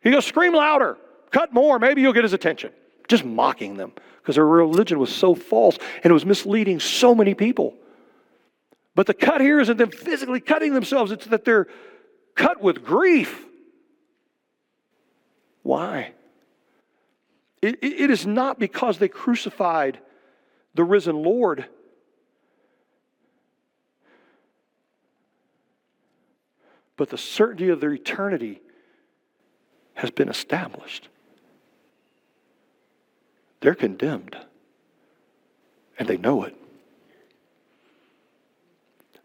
He 0.00 0.10
goes, 0.10 0.24
scream 0.24 0.54
louder, 0.54 0.96
cut 1.30 1.52
more, 1.52 1.78
maybe 1.78 2.00
you'll 2.00 2.14
get 2.14 2.24
his 2.24 2.32
attention. 2.32 2.72
Just 3.08 3.24
mocking 3.24 3.76
them 3.76 3.92
because 4.20 4.36
their 4.36 4.46
religion 4.46 4.98
was 4.98 5.14
so 5.14 5.34
false 5.34 5.78
and 6.02 6.10
it 6.10 6.12
was 6.12 6.26
misleading 6.26 6.80
so 6.80 7.14
many 7.14 7.34
people. 7.34 7.74
But 8.94 9.06
the 9.06 9.14
cut 9.14 9.40
here 9.40 9.60
isn't 9.60 9.76
them 9.76 9.90
physically 9.90 10.40
cutting 10.40 10.74
themselves, 10.74 11.12
it's 11.12 11.26
that 11.26 11.44
they're 11.44 11.66
cut 12.34 12.62
with 12.62 12.84
grief. 12.84 13.44
Why? 15.62 16.12
It, 17.60 17.78
it 17.82 18.10
is 18.10 18.26
not 18.26 18.58
because 18.58 18.98
they 18.98 19.08
crucified 19.08 20.00
the 20.74 20.84
risen 20.84 21.22
Lord. 21.22 21.66
But 26.96 27.10
the 27.10 27.18
certainty 27.18 27.68
of 27.68 27.80
their 27.80 27.92
eternity 27.92 28.60
has 29.94 30.10
been 30.10 30.28
established. 30.28 31.08
They're 33.62 33.76
condemned, 33.76 34.36
and 35.96 36.08
they 36.08 36.16
know 36.16 36.42
it. 36.42 36.56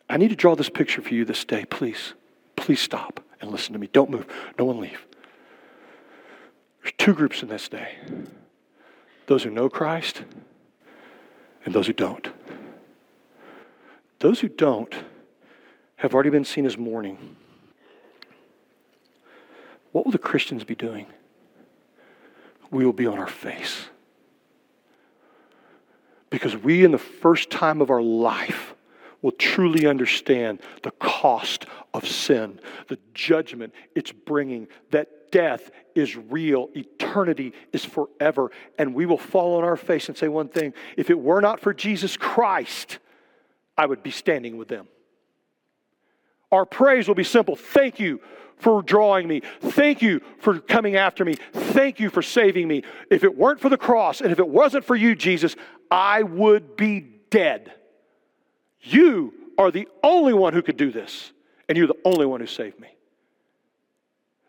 I 0.07 0.17
need 0.17 0.29
to 0.29 0.35
draw 0.35 0.55
this 0.55 0.69
picture 0.69 1.01
for 1.01 1.13
you 1.13 1.25
this 1.25 1.43
day. 1.43 1.65
Please, 1.65 2.13
please 2.55 2.79
stop 2.79 3.19
and 3.41 3.49
listen 3.49 3.73
to 3.73 3.79
me. 3.79 3.89
Don't 3.91 4.11
move. 4.11 4.27
No 4.57 4.65
one 4.65 4.79
leave. 4.79 5.05
There's 6.81 6.93
two 6.99 7.13
groups 7.13 7.41
in 7.41 7.49
this 7.49 7.67
day 7.67 7.97
those 9.25 9.43
who 9.43 9.49
know 9.49 9.67
Christ 9.67 10.21
and 11.65 11.73
those 11.73 11.87
who 11.87 11.93
don't. 11.93 12.29
Those 14.19 14.39
who 14.39 14.47
don't 14.47 14.95
have 15.97 16.13
already 16.13 16.29
been 16.29 16.45
seen 16.45 16.65
as 16.65 16.77
mourning. 16.77 17.35
What 19.91 20.05
will 20.05 20.13
the 20.13 20.17
Christians 20.17 20.63
be 20.63 20.75
doing? 20.75 21.07
We 22.71 22.85
will 22.85 22.93
be 22.93 23.07
on 23.07 23.17
our 23.17 23.27
face. 23.27 23.87
Because 26.29 26.55
we, 26.55 26.83
in 26.83 26.91
the 26.91 26.97
first 26.97 27.49
time 27.49 27.81
of 27.81 27.89
our 27.89 28.01
life, 28.01 28.75
will 29.21 29.31
truly 29.31 29.87
understand 29.87 30.59
the 30.83 30.91
cost 30.91 31.65
of 31.93 32.07
sin, 32.07 32.59
the 32.87 32.99
judgment 33.13 33.73
it's 33.95 34.11
bringing, 34.11 34.67
that 34.91 35.31
death 35.31 35.71
is 35.95 36.15
real, 36.15 36.69
eternity 36.75 37.53
is 37.73 37.83
forever. 37.83 38.51
And 38.77 38.93
we 38.93 39.05
will 39.05 39.17
fall 39.17 39.57
on 39.57 39.63
our 39.63 39.75
face 39.75 40.07
and 40.07 40.17
say 40.17 40.27
one 40.27 40.49
thing 40.49 40.73
if 40.95 41.09
it 41.09 41.19
were 41.19 41.41
not 41.41 41.59
for 41.59 41.73
Jesus 41.73 42.15
Christ, 42.17 42.99
I 43.77 43.85
would 43.85 44.03
be 44.03 44.11
standing 44.11 44.57
with 44.57 44.67
them. 44.67 44.87
Our 46.51 46.65
praise 46.65 47.07
will 47.07 47.15
be 47.15 47.23
simple. 47.23 47.55
Thank 47.55 47.99
you 47.99 48.21
for 48.57 48.81
drawing 48.81 49.27
me. 49.27 49.41
Thank 49.61 50.01
you 50.01 50.21
for 50.39 50.59
coming 50.59 50.95
after 50.95 51.23
me. 51.23 51.35
Thank 51.53 51.99
you 51.99 52.09
for 52.09 52.21
saving 52.21 52.67
me. 52.67 52.83
If 53.09 53.23
it 53.23 53.37
weren't 53.37 53.59
for 53.59 53.69
the 53.69 53.77
cross 53.77 54.21
and 54.21 54.31
if 54.31 54.39
it 54.39 54.47
wasn't 54.47 54.85
for 54.85 54.95
you, 54.95 55.15
Jesus, 55.15 55.55
I 55.91 56.23
would 56.23 56.75
be 56.75 57.01
dead. 57.29 57.73
You 58.81 59.33
are 59.57 59.71
the 59.71 59.87
only 60.03 60.33
one 60.33 60.53
who 60.53 60.61
could 60.61 60.77
do 60.77 60.91
this, 60.91 61.31
and 61.67 61.77
you're 61.77 61.87
the 61.87 61.97
only 62.05 62.25
one 62.25 62.39
who 62.39 62.47
saved 62.47 62.79
me. 62.79 62.89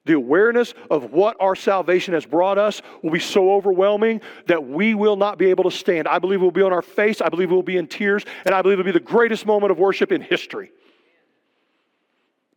The 0.05 0.15
awareness 0.15 0.73
of 0.91 1.13
what 1.13 1.37
our 1.39 1.55
salvation 1.55 2.15
has 2.15 2.25
brought 2.25 2.57
us 2.57 2.81
will 3.03 3.11
be 3.11 3.19
so 3.19 3.53
overwhelming 3.53 4.23
that 4.47 4.67
we 4.67 4.95
will 4.95 5.17
not 5.17 5.37
be 5.37 5.51
able 5.51 5.65
to 5.65 5.71
stand. 5.71 6.09
I 6.09 6.19
believe 6.19 6.41
we'll 6.41 6.51
be 6.51 6.63
on 6.63 6.73
our 6.73 6.83
face, 6.83 7.21
I 7.21 7.29
believe 7.29 7.51
we'll 7.51 7.63
be 7.63 7.77
in 7.77 7.87
tears, 7.87 8.25
and 8.47 8.55
I 8.55 8.63
believe 8.63 8.81
it'll 8.81 8.91
be 8.91 8.93
the 8.93 9.01
greatest 9.01 9.45
moment 9.45 9.71
of 9.71 9.79
worship 9.79 10.11
in 10.11 10.23
history. 10.23 10.73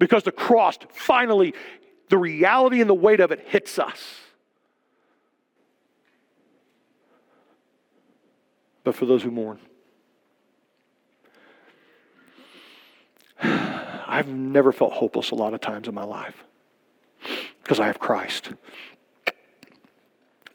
Because 0.02 0.24
the 0.24 0.32
cross 0.32 0.80
finally, 0.90 1.54
the 2.10 2.18
reality 2.18 2.82
and 2.82 2.90
the 2.90 2.96
weight 2.96 3.20
of 3.20 3.32
it 3.32 3.40
hits 3.50 3.78
us. 3.78 4.20
But 8.84 8.96
for 8.96 9.06
those 9.06 9.22
who 9.22 9.30
mourn, 9.30 9.60
I've 13.44 14.28
never 14.28 14.72
felt 14.72 14.94
hopeless 14.94 15.30
a 15.30 15.36
lot 15.36 15.54
of 15.54 15.62
times 15.62 15.88
in 15.88 15.94
my 15.94 16.04
life 16.04 16.46
because 17.62 17.80
I 17.80 17.86
have 17.86 18.00
Christ. 18.00 18.54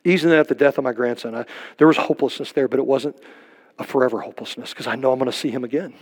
Even 0.03 0.33
at 0.33 0.49
the 0.49 0.57
death 0.57 0.77
of 0.77 0.83
my 0.83 0.93
grandson, 0.93 1.37
I, 1.37 1.45
there 1.79 1.87
was 1.87 1.99
hopelessness 1.99 2.51
there, 2.51 2.67
but 2.67 2.81
it 2.81 2.87
wasn't 2.87 3.17
a 3.79 3.85
forever 3.85 4.23
hopelessness 4.23 4.71
because 4.71 4.89
I 4.89 4.97
know 4.97 5.13
I'm 5.13 5.21
going 5.21 5.31
to 5.31 5.37
see 5.37 5.51
him 5.51 5.63
again. 5.63 5.95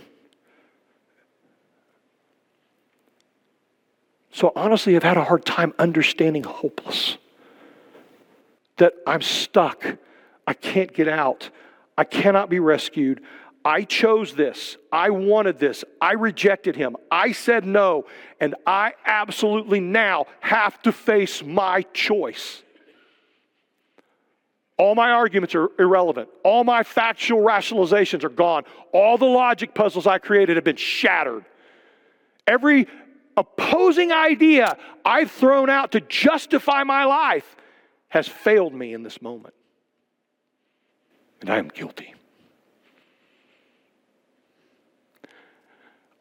So 4.35 4.51
honestly, 4.53 4.97
I've 4.97 5.03
had 5.03 5.15
a 5.15 5.23
hard 5.23 5.45
time 5.45 5.73
understanding 5.79 6.43
hopeless. 6.43 7.17
That 8.75 8.91
I'm 9.07 9.21
stuck. 9.21 9.97
I 10.45 10.53
can't 10.53 10.93
get 10.93 11.07
out. 11.07 11.49
I 11.97 12.03
cannot 12.03 12.49
be 12.49 12.59
rescued. 12.59 13.21
I 13.63 13.83
chose 13.83 14.35
this. 14.35 14.75
I 14.91 15.11
wanted 15.11 15.57
this. 15.57 15.85
I 16.01 16.15
rejected 16.15 16.75
him. 16.75 16.97
I 17.09 17.31
said 17.31 17.65
no. 17.65 18.07
And 18.41 18.55
I 18.67 18.95
absolutely 19.05 19.79
now 19.79 20.25
have 20.41 20.81
to 20.81 20.91
face 20.91 21.41
my 21.41 21.83
choice. 21.93 22.61
All 24.77 24.95
my 24.95 25.11
arguments 25.11 25.55
are 25.55 25.69
irrelevant. 25.79 26.27
All 26.43 26.65
my 26.65 26.83
factual 26.83 27.39
rationalizations 27.39 28.25
are 28.25 28.29
gone. 28.29 28.63
All 28.91 29.17
the 29.17 29.23
logic 29.23 29.73
puzzles 29.73 30.05
I 30.05 30.17
created 30.17 30.57
have 30.57 30.65
been 30.65 30.75
shattered. 30.75 31.45
Every 32.45 32.87
opposing 33.37 34.11
idea 34.11 34.77
I've 35.03 35.31
thrown 35.31 35.69
out 35.69 35.91
to 35.93 36.01
justify 36.01 36.83
my 36.83 37.05
life 37.05 37.55
has 38.09 38.27
failed 38.27 38.73
me 38.73 38.93
in 38.93 39.03
this 39.03 39.21
moment. 39.21 39.53
And 41.41 41.49
I 41.49 41.57
am 41.57 41.67
guilty. 41.67 42.13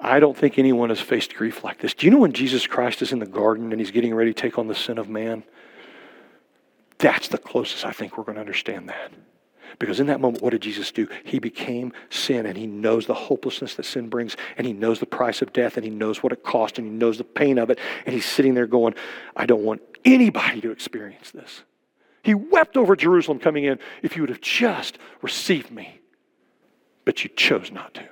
I 0.00 0.20
don't 0.20 0.36
think 0.36 0.58
anyone 0.58 0.90
has 0.90 1.00
faced 1.00 1.34
grief 1.34 1.64
like 1.64 1.78
this. 1.78 1.94
Do 1.94 2.06
you 2.06 2.12
know 2.12 2.18
when 2.18 2.32
Jesus 2.32 2.66
Christ 2.66 3.00
is 3.00 3.12
in 3.12 3.20
the 3.20 3.26
garden 3.26 3.72
and 3.72 3.80
he's 3.80 3.90
getting 3.90 4.14
ready 4.14 4.34
to 4.34 4.40
take 4.40 4.58
on 4.58 4.66
the 4.66 4.74
sin 4.74 4.98
of 4.98 5.08
man? 5.08 5.44
That's 6.98 7.28
the 7.28 7.38
closest 7.38 7.86
I 7.86 7.92
think 7.92 8.18
we're 8.18 8.24
going 8.24 8.34
to 8.34 8.40
understand 8.40 8.88
that. 8.90 9.12
Because 9.78 10.00
in 10.00 10.06
that 10.06 10.20
moment, 10.20 10.42
what 10.42 10.50
did 10.50 10.62
Jesus 10.62 10.92
do? 10.92 11.08
He 11.24 11.38
became 11.38 11.92
sin 12.10 12.46
and 12.46 12.56
he 12.56 12.66
knows 12.66 13.06
the 13.06 13.14
hopelessness 13.14 13.74
that 13.74 13.84
sin 13.84 14.08
brings 14.08 14.36
and 14.56 14.66
he 14.66 14.72
knows 14.72 15.00
the 15.00 15.06
price 15.06 15.42
of 15.42 15.52
death 15.52 15.76
and 15.76 15.84
he 15.84 15.90
knows 15.90 16.22
what 16.22 16.32
it 16.32 16.42
cost 16.42 16.78
and 16.78 16.86
he 16.86 16.92
knows 16.92 17.18
the 17.18 17.24
pain 17.24 17.58
of 17.58 17.70
it. 17.70 17.78
And 18.06 18.14
he's 18.14 18.26
sitting 18.26 18.54
there 18.54 18.66
going, 18.66 18.94
I 19.36 19.46
don't 19.46 19.62
want 19.62 19.82
anybody 20.04 20.60
to 20.60 20.70
experience 20.70 21.30
this. 21.30 21.62
He 22.22 22.34
wept 22.34 22.76
over 22.76 22.96
Jerusalem 22.96 23.38
coming 23.38 23.64
in 23.64 23.78
if 24.02 24.16
you 24.16 24.22
would 24.22 24.30
have 24.30 24.40
just 24.40 24.98
received 25.20 25.70
me, 25.70 26.00
but 27.04 27.22
you 27.22 27.30
chose 27.36 27.70
not 27.70 27.92
to. 27.94 28.08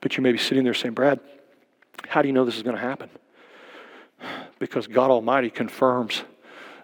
But 0.00 0.16
you 0.16 0.22
may 0.22 0.32
be 0.32 0.38
sitting 0.38 0.64
there 0.64 0.74
saying, 0.74 0.94
Brad, 0.94 1.20
how 2.08 2.22
do 2.22 2.28
you 2.28 2.32
know 2.32 2.44
this 2.44 2.56
is 2.56 2.62
going 2.62 2.76
to 2.76 2.82
happen? 2.82 3.10
Because 4.58 4.86
God 4.86 5.10
Almighty 5.10 5.50
confirms 5.50 6.22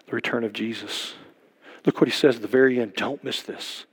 the 0.07 0.15
return 0.15 0.43
of 0.43 0.53
Jesus. 0.53 1.13
Look 1.85 2.01
what 2.01 2.07
he 2.09 2.13
says 2.13 2.37
at 2.37 2.41
the 2.41 2.47
very 2.47 2.79
end. 2.81 2.93
Don't 2.95 3.23
miss 3.23 3.41
this. 3.41 3.85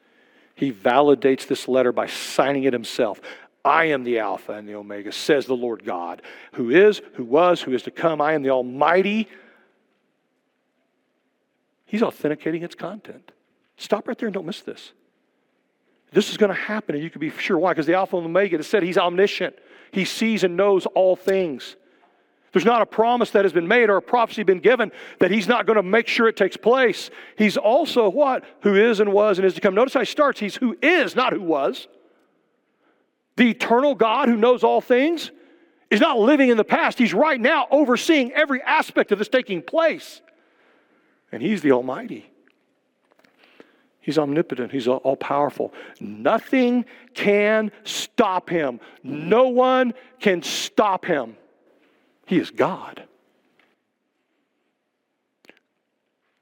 He 0.54 0.72
validates 0.72 1.46
this 1.46 1.68
letter 1.68 1.92
by 1.92 2.06
signing 2.06 2.64
it 2.64 2.72
himself. 2.72 3.20
I 3.64 3.86
am 3.86 4.04
the 4.04 4.18
Alpha 4.18 4.52
and 4.52 4.68
the 4.68 4.74
Omega, 4.74 5.10
says 5.10 5.46
the 5.46 5.56
Lord 5.56 5.84
God, 5.84 6.22
who 6.52 6.70
is, 6.70 7.00
who 7.14 7.24
was, 7.24 7.62
who 7.62 7.72
is 7.72 7.82
to 7.84 7.90
come. 7.90 8.20
I 8.20 8.34
am 8.34 8.42
the 8.42 8.50
Almighty. 8.50 9.28
He's 11.86 12.02
authenticating 12.02 12.62
its 12.62 12.74
content. 12.74 13.32
Stop 13.76 14.06
right 14.06 14.18
there 14.18 14.26
and 14.26 14.34
don't 14.34 14.46
miss 14.46 14.60
this. 14.60 14.92
This 16.12 16.30
is 16.30 16.36
going 16.36 16.50
to 16.50 16.60
happen, 16.60 16.94
and 16.94 17.02
you 17.02 17.10
can 17.10 17.20
be 17.20 17.30
sure 17.30 17.58
why. 17.58 17.72
Because 17.72 17.86
the 17.86 17.94
Alpha 17.94 18.16
and 18.16 18.26
Omega, 18.26 18.56
it 18.56 18.64
said 18.64 18.82
he's 18.82 18.98
omniscient. 18.98 19.56
He 19.90 20.04
sees 20.04 20.44
and 20.44 20.56
knows 20.56 20.86
all 20.86 21.16
things. 21.16 21.76
There's 22.54 22.64
not 22.64 22.82
a 22.82 22.86
promise 22.86 23.32
that 23.32 23.44
has 23.44 23.52
been 23.52 23.66
made 23.66 23.90
or 23.90 23.96
a 23.96 24.02
prophecy 24.02 24.44
been 24.44 24.60
given 24.60 24.92
that 25.18 25.32
he's 25.32 25.48
not 25.48 25.66
going 25.66 25.74
to 25.76 25.82
make 25.82 26.06
sure 26.06 26.28
it 26.28 26.36
takes 26.36 26.56
place. 26.56 27.10
He's 27.36 27.56
also 27.56 28.08
what? 28.08 28.44
Who 28.60 28.76
is 28.76 29.00
and 29.00 29.12
was 29.12 29.38
and 29.38 29.44
is 29.44 29.54
to 29.54 29.60
come. 29.60 29.74
Notice 29.74 29.92
how 29.92 30.00
he 30.00 30.06
starts. 30.06 30.38
He's 30.38 30.54
who 30.54 30.78
is, 30.80 31.16
not 31.16 31.32
who 31.32 31.42
was. 31.42 31.88
The 33.34 33.50
eternal 33.50 33.96
God 33.96 34.28
who 34.28 34.36
knows 34.36 34.62
all 34.62 34.80
things 34.80 35.32
is 35.90 36.00
not 36.00 36.20
living 36.20 36.48
in 36.48 36.56
the 36.56 36.64
past. 36.64 36.96
He's 36.96 37.12
right 37.12 37.40
now 37.40 37.66
overseeing 37.72 38.30
every 38.30 38.62
aspect 38.62 39.10
of 39.10 39.18
this 39.18 39.28
taking 39.28 39.60
place. 39.60 40.22
And 41.32 41.42
he's 41.42 41.60
the 41.60 41.72
Almighty. 41.72 42.30
He's 44.00 44.16
omnipotent. 44.16 44.70
He's 44.70 44.86
all 44.86 45.16
powerful. 45.16 45.74
Nothing 45.98 46.84
can 47.14 47.72
stop 47.82 48.48
him. 48.48 48.78
No 49.02 49.48
one 49.48 49.92
can 50.20 50.40
stop 50.40 51.04
him. 51.04 51.36
He 52.26 52.38
is 52.38 52.50
God. 52.50 53.04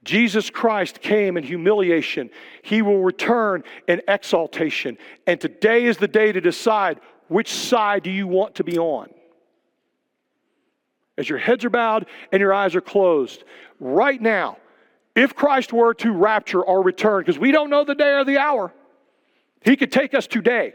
Jesus 0.05 0.51
Christ 0.51 1.01
came 1.01 1.37
in 1.37 1.45
humiliation. 1.45 2.31
He 2.63 2.83
will 2.83 3.03
return 3.03 3.63
in 3.87 4.03
exaltation. 4.09 4.99
And 5.27 5.41
today 5.41 5.85
is 5.85 5.97
the 5.97 6.09
day 6.09 6.33
to 6.33 6.41
decide 6.41 7.01
which 7.29 7.53
side 7.53 8.03
do 8.03 8.11
you 8.11 8.27
want 8.27 8.57
to 8.57 8.65
be 8.65 8.79
on. 8.79 9.09
as 11.19 11.29
your 11.29 11.39
heads 11.39 11.65
are 11.65 11.71
bowed 11.71 12.07
and 12.31 12.41
your 12.41 12.53
eyes 12.53 12.75
are 12.75 12.81
closed, 12.81 13.45
right 13.81 14.21
now, 14.21 14.59
if 15.15 15.35
Christ 15.35 15.73
were 15.73 15.95
to 15.95 16.11
rapture 16.13 16.63
or 16.63 16.83
return, 16.83 17.21
because 17.21 17.39
we 17.39 17.53
don't 17.53 17.71
know 17.71 17.85
the 17.85 17.95
day 17.95 18.13
or 18.13 18.25
the 18.25 18.39
hour, 18.39 18.73
he 19.61 19.77
could 19.77 19.93
take 19.93 20.15
us 20.15 20.27
today. 20.27 20.75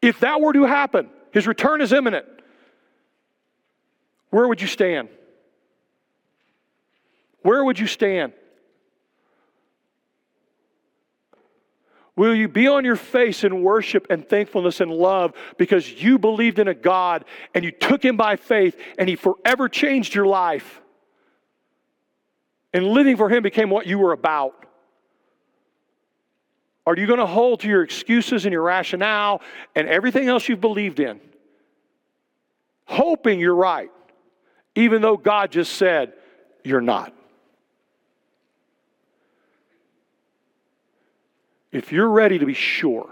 If 0.00 0.20
that 0.20 0.40
were 0.40 0.52
to 0.52 0.64
happen, 0.64 1.10
his 1.32 1.46
return 1.46 1.80
is 1.80 1.92
imminent. 1.92 2.26
Where 4.30 4.46
would 4.48 4.60
you 4.60 4.68
stand? 4.68 5.08
Where 7.42 7.64
would 7.64 7.78
you 7.78 7.86
stand? 7.86 8.32
Will 12.16 12.34
you 12.34 12.48
be 12.48 12.68
on 12.68 12.84
your 12.84 12.96
face 12.96 13.44
in 13.44 13.62
worship 13.62 14.08
and 14.10 14.28
thankfulness 14.28 14.80
and 14.80 14.90
love 14.90 15.32
because 15.56 15.90
you 15.90 16.18
believed 16.18 16.58
in 16.58 16.68
a 16.68 16.74
God 16.74 17.24
and 17.54 17.64
you 17.64 17.70
took 17.70 18.04
him 18.04 18.16
by 18.16 18.36
faith 18.36 18.78
and 18.98 19.08
he 19.08 19.16
forever 19.16 19.68
changed 19.68 20.14
your 20.14 20.26
life? 20.26 20.82
And 22.72 22.86
living 22.86 23.16
for 23.16 23.28
him 23.28 23.42
became 23.42 23.70
what 23.70 23.86
you 23.86 23.98
were 23.98 24.12
about. 24.12 24.66
Are 26.86 26.96
you 26.96 27.06
going 27.06 27.20
to 27.20 27.26
hold 27.26 27.60
to 27.60 27.68
your 27.68 27.82
excuses 27.82 28.44
and 28.44 28.52
your 28.52 28.62
rationale 28.62 29.40
and 29.74 29.88
everything 29.88 30.28
else 30.28 30.48
you've 30.48 30.60
believed 30.60 31.00
in? 31.00 31.20
Hoping 32.84 33.38
you're 33.40 33.54
right, 33.54 33.90
even 34.74 35.02
though 35.02 35.16
God 35.16 35.50
just 35.50 35.74
said 35.74 36.12
you're 36.64 36.80
not. 36.80 37.12
If 41.72 41.92
you're 41.92 42.08
ready 42.08 42.38
to 42.38 42.46
be 42.46 42.54
sure, 42.54 43.10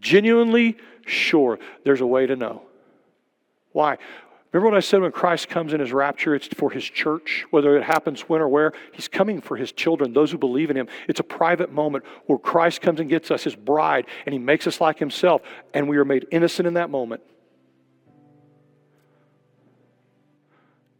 genuinely 0.00 0.76
sure, 1.06 1.58
there's 1.84 2.00
a 2.00 2.06
way 2.06 2.26
to 2.26 2.36
know. 2.36 2.62
Why? 3.72 3.96
Remember 4.52 4.70
what 4.70 4.76
I 4.76 4.80
said 4.80 5.00
when 5.00 5.10
Christ 5.10 5.48
comes 5.48 5.72
in 5.72 5.80
his 5.80 5.92
rapture, 5.92 6.32
it's 6.34 6.46
for 6.46 6.70
his 6.70 6.84
church, 6.84 7.44
whether 7.50 7.76
it 7.76 7.82
happens 7.82 8.20
when 8.28 8.40
or 8.40 8.48
where? 8.48 8.72
He's 8.92 9.08
coming 9.08 9.40
for 9.40 9.56
his 9.56 9.72
children, 9.72 10.12
those 10.12 10.30
who 10.30 10.38
believe 10.38 10.70
in 10.70 10.76
him. 10.76 10.86
It's 11.08 11.18
a 11.18 11.24
private 11.24 11.72
moment 11.72 12.04
where 12.26 12.38
Christ 12.38 12.80
comes 12.80 13.00
and 13.00 13.10
gets 13.10 13.32
us, 13.32 13.42
his 13.42 13.56
bride, 13.56 14.06
and 14.26 14.32
he 14.32 14.38
makes 14.38 14.68
us 14.68 14.80
like 14.80 15.00
himself, 15.00 15.42
and 15.72 15.88
we 15.88 15.96
are 15.96 16.04
made 16.04 16.28
innocent 16.30 16.68
in 16.68 16.74
that 16.74 16.88
moment. 16.88 17.22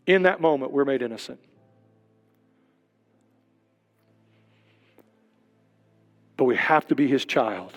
In 0.06 0.22
that 0.22 0.40
moment, 0.40 0.72
we're 0.72 0.84
made 0.84 1.02
innocent. 1.02 1.40
but 6.36 6.44
we 6.44 6.56
have 6.56 6.86
to 6.88 6.94
be 6.94 7.06
his 7.06 7.24
child. 7.24 7.72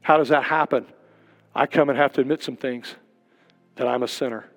How 0.00 0.16
does 0.16 0.28
that 0.28 0.44
happen? 0.44 0.86
I 1.54 1.66
come 1.66 1.88
and 1.88 1.98
have 1.98 2.12
to 2.14 2.20
admit 2.20 2.42
some 2.42 2.56
things 2.56 2.94
that 3.76 3.86
I'm 3.86 4.02
a 4.02 4.08
sinner. 4.08 4.48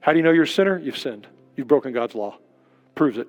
How 0.00 0.12
do 0.12 0.18
you 0.18 0.24
know 0.24 0.30
you're 0.30 0.44
a 0.44 0.48
sinner? 0.48 0.78
You've 0.78 0.98
sinned. 0.98 1.26
You've 1.54 1.68
broken 1.68 1.92
God's 1.92 2.14
law. 2.14 2.38
Proves 2.94 3.18
it. 3.18 3.28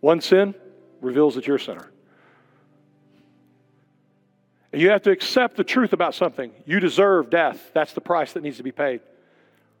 One 0.00 0.20
sin 0.20 0.54
reveals 1.00 1.34
that 1.34 1.46
you're 1.46 1.56
a 1.56 1.60
sinner. 1.60 1.90
And 4.72 4.82
you 4.82 4.90
have 4.90 5.02
to 5.02 5.10
accept 5.10 5.56
the 5.56 5.64
truth 5.64 5.92
about 5.92 6.14
something. 6.14 6.52
You 6.66 6.80
deserve 6.80 7.30
death. 7.30 7.70
That's 7.74 7.94
the 7.94 8.00
price 8.00 8.32
that 8.34 8.42
needs 8.42 8.58
to 8.58 8.62
be 8.62 8.72
paid. 8.72 9.00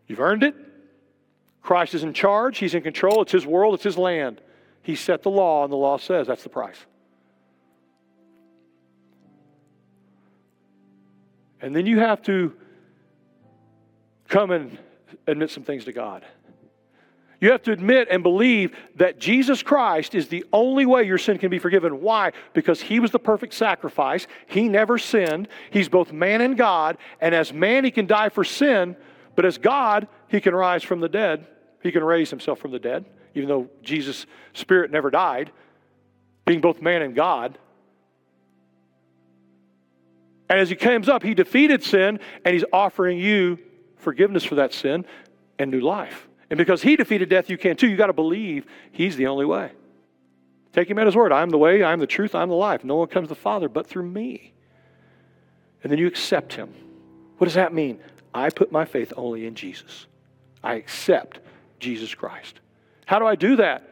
You've 0.06 0.20
earned 0.20 0.42
it. 0.42 0.54
Christ 1.68 1.92
is 1.92 2.02
in 2.02 2.14
charge. 2.14 2.56
He's 2.56 2.74
in 2.74 2.80
control. 2.80 3.20
It's 3.20 3.32
His 3.32 3.44
world. 3.44 3.74
It's 3.74 3.84
His 3.84 3.98
land. 3.98 4.40
He 4.80 4.94
set 4.94 5.22
the 5.22 5.28
law, 5.28 5.64
and 5.64 5.70
the 5.70 5.76
law 5.76 5.98
says 5.98 6.26
that's 6.26 6.42
the 6.42 6.48
price. 6.48 6.78
And 11.60 11.76
then 11.76 11.84
you 11.84 11.98
have 11.98 12.22
to 12.22 12.54
come 14.28 14.50
and 14.50 14.78
admit 15.26 15.50
some 15.50 15.62
things 15.62 15.84
to 15.84 15.92
God. 15.92 16.24
You 17.38 17.50
have 17.50 17.62
to 17.64 17.72
admit 17.72 18.08
and 18.10 18.22
believe 18.22 18.74
that 18.94 19.18
Jesus 19.18 19.62
Christ 19.62 20.14
is 20.14 20.28
the 20.28 20.46
only 20.54 20.86
way 20.86 21.02
your 21.02 21.18
sin 21.18 21.36
can 21.36 21.50
be 21.50 21.58
forgiven. 21.58 22.00
Why? 22.00 22.32
Because 22.54 22.80
He 22.80 22.98
was 22.98 23.10
the 23.10 23.18
perfect 23.18 23.52
sacrifice. 23.52 24.26
He 24.46 24.70
never 24.70 24.96
sinned. 24.96 25.48
He's 25.70 25.90
both 25.90 26.14
man 26.14 26.40
and 26.40 26.56
God. 26.56 26.96
And 27.20 27.34
as 27.34 27.52
man, 27.52 27.84
He 27.84 27.90
can 27.90 28.06
die 28.06 28.30
for 28.30 28.42
sin, 28.42 28.96
but 29.36 29.44
as 29.44 29.58
God, 29.58 30.08
He 30.28 30.40
can 30.40 30.54
rise 30.54 30.82
from 30.82 31.00
the 31.00 31.10
dead. 31.10 31.46
He 31.82 31.92
can 31.92 32.02
raise 32.02 32.30
Himself 32.30 32.58
from 32.58 32.70
the 32.70 32.78
dead, 32.78 33.04
even 33.34 33.48
though 33.48 33.68
Jesus' 33.82 34.26
Spirit 34.52 34.90
never 34.90 35.10
died, 35.10 35.52
being 36.44 36.60
both 36.60 36.80
man 36.82 37.02
and 37.02 37.14
God. 37.14 37.58
And 40.50 40.58
as 40.58 40.70
he 40.70 40.76
comes 40.76 41.08
up, 41.08 41.22
he 41.22 41.34
defeated 41.34 41.84
sin 41.84 42.20
and 42.44 42.54
he's 42.54 42.64
offering 42.72 43.18
you 43.18 43.58
forgiveness 43.96 44.44
for 44.44 44.54
that 44.56 44.72
sin 44.72 45.04
and 45.58 45.70
new 45.70 45.80
life. 45.80 46.28
And 46.50 46.56
because 46.56 46.80
he 46.80 46.96
defeated 46.96 47.28
death, 47.28 47.50
you 47.50 47.58
can 47.58 47.76
too. 47.76 47.88
You 47.88 47.96
got 47.96 48.06
to 48.06 48.14
believe 48.14 48.64
he's 48.90 49.16
the 49.16 49.26
only 49.26 49.44
way. 49.44 49.72
Take 50.72 50.90
him 50.90 50.98
at 50.98 51.06
his 51.06 51.16
word. 51.16 51.32
I'm 51.32 51.50
the 51.50 51.58
way, 51.58 51.82
I'm 51.82 51.98
the 51.98 52.06
truth, 52.06 52.34
I'm 52.34 52.48
the 52.48 52.54
life. 52.54 52.84
No 52.84 52.96
one 52.96 53.08
comes 53.08 53.26
to 53.26 53.34
the 53.34 53.40
Father 53.40 53.68
but 53.68 53.86
through 53.86 54.04
me. 54.04 54.52
And 55.82 55.92
then 55.92 55.98
you 55.98 56.06
accept 56.06 56.54
him. 56.54 56.74
What 57.38 57.46
does 57.46 57.54
that 57.54 57.72
mean? 57.72 58.00
I 58.34 58.50
put 58.50 58.72
my 58.72 58.84
faith 58.84 59.12
only 59.16 59.46
in 59.46 59.54
Jesus. 59.54 60.06
I 60.62 60.74
accept 60.74 61.40
Jesus 61.80 62.14
Christ. 62.14 62.60
How 63.06 63.18
do 63.18 63.26
I 63.26 63.34
do 63.34 63.56
that? 63.56 63.88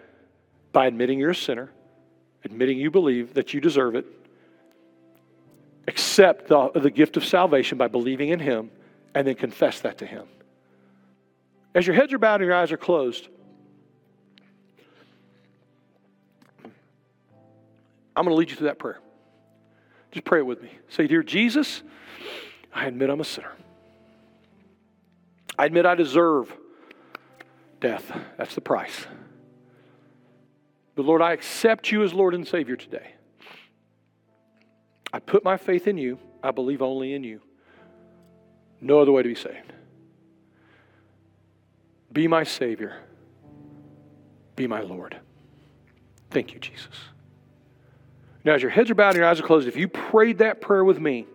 By 0.72 0.86
admitting 0.86 1.18
you're 1.18 1.30
a 1.30 1.34
sinner, 1.34 1.70
admitting 2.44 2.78
you 2.78 2.90
believe 2.90 3.34
that 3.34 3.54
you 3.54 3.60
deserve 3.60 3.94
it, 3.94 4.06
accept 5.88 6.48
the, 6.48 6.70
the 6.74 6.90
gift 6.90 7.16
of 7.16 7.24
salvation 7.24 7.78
by 7.78 7.88
believing 7.88 8.28
in 8.28 8.40
Him 8.40 8.70
and 9.14 9.26
then 9.26 9.34
confess 9.34 9.80
that 9.80 9.98
to 9.98 10.06
Him. 10.06 10.26
As 11.74 11.86
your 11.86 11.94
heads 11.94 12.12
are 12.12 12.18
bowed 12.18 12.40
and 12.40 12.46
your 12.46 12.54
eyes 12.54 12.72
are 12.72 12.76
closed, 12.76 13.28
I'm 18.16 18.24
going 18.24 18.34
to 18.34 18.38
lead 18.38 18.50
you 18.50 18.56
through 18.56 18.68
that 18.68 18.78
prayer. 18.78 18.98
Just 20.10 20.24
pray 20.24 20.38
it 20.38 20.46
with 20.46 20.62
me. 20.62 20.70
Say, 20.88 21.06
Dear 21.06 21.22
Jesus, 21.22 21.82
I 22.74 22.86
admit 22.86 23.10
I'm 23.10 23.20
a 23.20 23.24
sinner. 23.24 23.52
I 25.58 25.66
admit 25.66 25.86
I 25.86 25.94
deserve 25.94 26.54
death. 27.80 28.10
That's 28.36 28.54
the 28.54 28.60
price. 28.60 29.06
But 30.94 31.04
Lord, 31.04 31.22
I 31.22 31.32
accept 31.32 31.92
you 31.92 32.02
as 32.02 32.14
Lord 32.14 32.34
and 32.34 32.46
Savior 32.46 32.76
today. 32.76 33.12
I 35.12 35.18
put 35.18 35.44
my 35.44 35.56
faith 35.56 35.86
in 35.86 35.98
you. 35.98 36.18
I 36.42 36.50
believe 36.50 36.82
only 36.82 37.12
in 37.12 37.22
you. 37.24 37.40
No 38.80 39.00
other 39.00 39.12
way 39.12 39.22
to 39.22 39.28
be 39.28 39.34
saved. 39.34 39.72
Be 42.12 42.28
my 42.28 42.44
Savior. 42.44 42.96
Be 44.54 44.66
my 44.66 44.80
Lord. 44.80 45.18
Thank 46.30 46.54
you, 46.54 46.60
Jesus. 46.60 46.94
Now, 48.44 48.54
as 48.54 48.62
your 48.62 48.70
heads 48.70 48.90
are 48.90 48.94
bowed 48.94 49.08
and 49.08 49.16
your 49.16 49.26
eyes 49.26 49.40
are 49.40 49.42
closed, 49.42 49.68
if 49.68 49.76
you 49.76 49.88
prayed 49.88 50.38
that 50.38 50.60
prayer 50.60 50.84
with 50.84 51.00
me, 51.00 51.26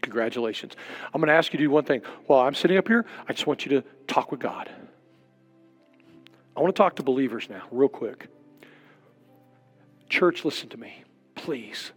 congratulations. 0.00 0.74
I'm 1.12 1.20
going 1.20 1.28
to 1.28 1.34
ask 1.34 1.52
you 1.52 1.58
to 1.58 1.64
do 1.64 1.70
one 1.70 1.84
thing. 1.84 2.02
While 2.26 2.40
I'm 2.40 2.54
sitting 2.54 2.76
up 2.76 2.88
here, 2.88 3.06
I 3.28 3.32
just 3.32 3.46
want 3.46 3.64
you 3.64 3.80
to 3.80 3.88
talk 4.06 4.30
with 4.30 4.40
God. 4.40 4.70
I 6.56 6.60
want 6.60 6.74
to 6.74 6.78
talk 6.78 6.96
to 6.96 7.02
believers 7.02 7.48
now, 7.48 7.62
real 7.70 7.88
quick. 7.88 8.28
Church, 10.08 10.44
listen 10.44 10.68
to 10.70 10.76
me, 10.76 11.04
please. 11.34 11.92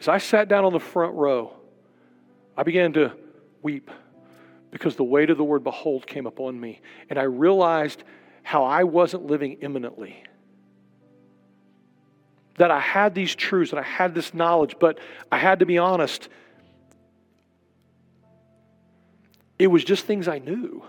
As 0.00 0.08
I 0.08 0.18
sat 0.18 0.48
down 0.48 0.64
on 0.64 0.72
the 0.72 0.80
front 0.80 1.14
row, 1.14 1.52
I 2.56 2.62
began 2.62 2.92
to 2.94 3.12
weep 3.62 3.90
because 4.70 4.96
the 4.96 5.04
weight 5.04 5.30
of 5.30 5.38
the 5.38 5.44
word 5.44 5.64
behold 5.64 6.06
came 6.06 6.26
upon 6.26 6.58
me. 6.58 6.80
And 7.10 7.18
I 7.18 7.24
realized 7.24 8.02
how 8.42 8.64
I 8.64 8.84
wasn't 8.84 9.26
living 9.26 9.58
imminently. 9.60 10.22
That 12.58 12.70
I 12.70 12.80
had 12.80 13.14
these 13.14 13.34
truths 13.34 13.72
and 13.72 13.80
I 13.80 13.84
had 13.84 14.14
this 14.14 14.32
knowledge, 14.32 14.76
but 14.80 14.98
I 15.30 15.38
had 15.38 15.58
to 15.58 15.66
be 15.66 15.78
honest. 15.78 16.28
It 19.58 19.66
was 19.68 19.84
just 19.84 20.04
things 20.04 20.28
I 20.28 20.38
knew. 20.38 20.84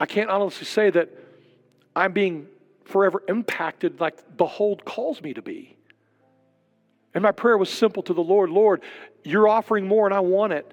I 0.00 0.06
can't 0.06 0.30
honestly 0.30 0.66
say 0.66 0.90
that 0.90 1.10
I'm 1.94 2.12
being 2.12 2.46
forever 2.84 3.22
impacted 3.28 4.00
like 4.00 4.36
behold 4.36 4.84
calls 4.84 5.20
me 5.20 5.34
to 5.34 5.42
be. 5.42 5.76
And 7.14 7.22
my 7.22 7.32
prayer 7.32 7.58
was 7.58 7.70
simple 7.70 8.02
to 8.04 8.14
the 8.14 8.22
Lord 8.22 8.50
Lord, 8.50 8.82
you're 9.24 9.48
offering 9.48 9.86
more 9.86 10.06
and 10.06 10.14
I 10.14 10.20
want 10.20 10.52
it. 10.52 10.72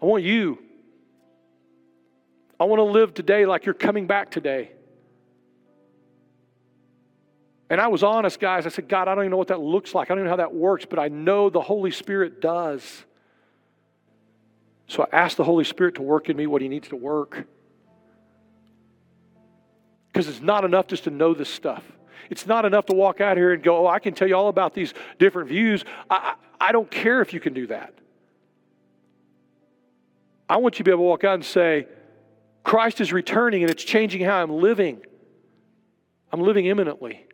I 0.00 0.06
want 0.06 0.24
you. 0.24 0.58
I 2.58 2.64
want 2.64 2.80
to 2.80 2.84
live 2.84 3.14
today 3.14 3.46
like 3.46 3.64
you're 3.64 3.74
coming 3.74 4.06
back 4.06 4.30
today. 4.30 4.72
And 7.72 7.80
I 7.80 7.88
was 7.88 8.02
honest, 8.02 8.38
guys. 8.38 8.66
I 8.66 8.68
said, 8.68 8.86
God, 8.86 9.08
I 9.08 9.14
don't 9.14 9.24
even 9.24 9.30
know 9.30 9.38
what 9.38 9.48
that 9.48 9.60
looks 9.60 9.94
like. 9.94 10.10
I 10.10 10.14
don't 10.14 10.18
even 10.18 10.26
know 10.26 10.32
how 10.32 10.48
that 10.48 10.54
works, 10.54 10.84
but 10.84 10.98
I 10.98 11.08
know 11.08 11.48
the 11.48 11.62
Holy 11.62 11.90
Spirit 11.90 12.42
does. 12.42 13.06
So 14.88 15.04
I 15.04 15.16
asked 15.16 15.38
the 15.38 15.44
Holy 15.44 15.64
Spirit 15.64 15.94
to 15.94 16.02
work 16.02 16.28
in 16.28 16.36
me 16.36 16.46
what 16.46 16.60
He 16.60 16.68
needs 16.68 16.88
to 16.88 16.96
work. 16.96 17.46
Because 20.12 20.28
it's 20.28 20.42
not 20.42 20.66
enough 20.66 20.86
just 20.86 21.04
to 21.04 21.10
know 21.10 21.32
this 21.32 21.48
stuff. 21.48 21.82
It's 22.28 22.46
not 22.46 22.66
enough 22.66 22.84
to 22.86 22.92
walk 22.92 23.22
out 23.22 23.38
here 23.38 23.54
and 23.54 23.62
go, 23.62 23.86
oh, 23.86 23.88
I 23.88 24.00
can 24.00 24.12
tell 24.12 24.28
you 24.28 24.36
all 24.36 24.48
about 24.48 24.74
these 24.74 24.92
different 25.18 25.48
views. 25.48 25.82
I, 26.10 26.34
I, 26.60 26.68
I 26.68 26.72
don't 26.72 26.90
care 26.90 27.22
if 27.22 27.32
you 27.32 27.40
can 27.40 27.54
do 27.54 27.68
that. 27.68 27.94
I 30.46 30.58
want 30.58 30.74
you 30.74 30.84
to 30.84 30.84
be 30.84 30.90
able 30.90 31.04
to 31.04 31.08
walk 31.08 31.24
out 31.24 31.36
and 31.36 31.44
say, 31.44 31.86
Christ 32.64 33.00
is 33.00 33.14
returning 33.14 33.62
and 33.62 33.70
it's 33.70 33.82
changing 33.82 34.20
how 34.20 34.42
I'm 34.42 34.60
living. 34.60 35.00
I'm 36.30 36.42
living 36.42 36.66
imminently. 36.66 37.28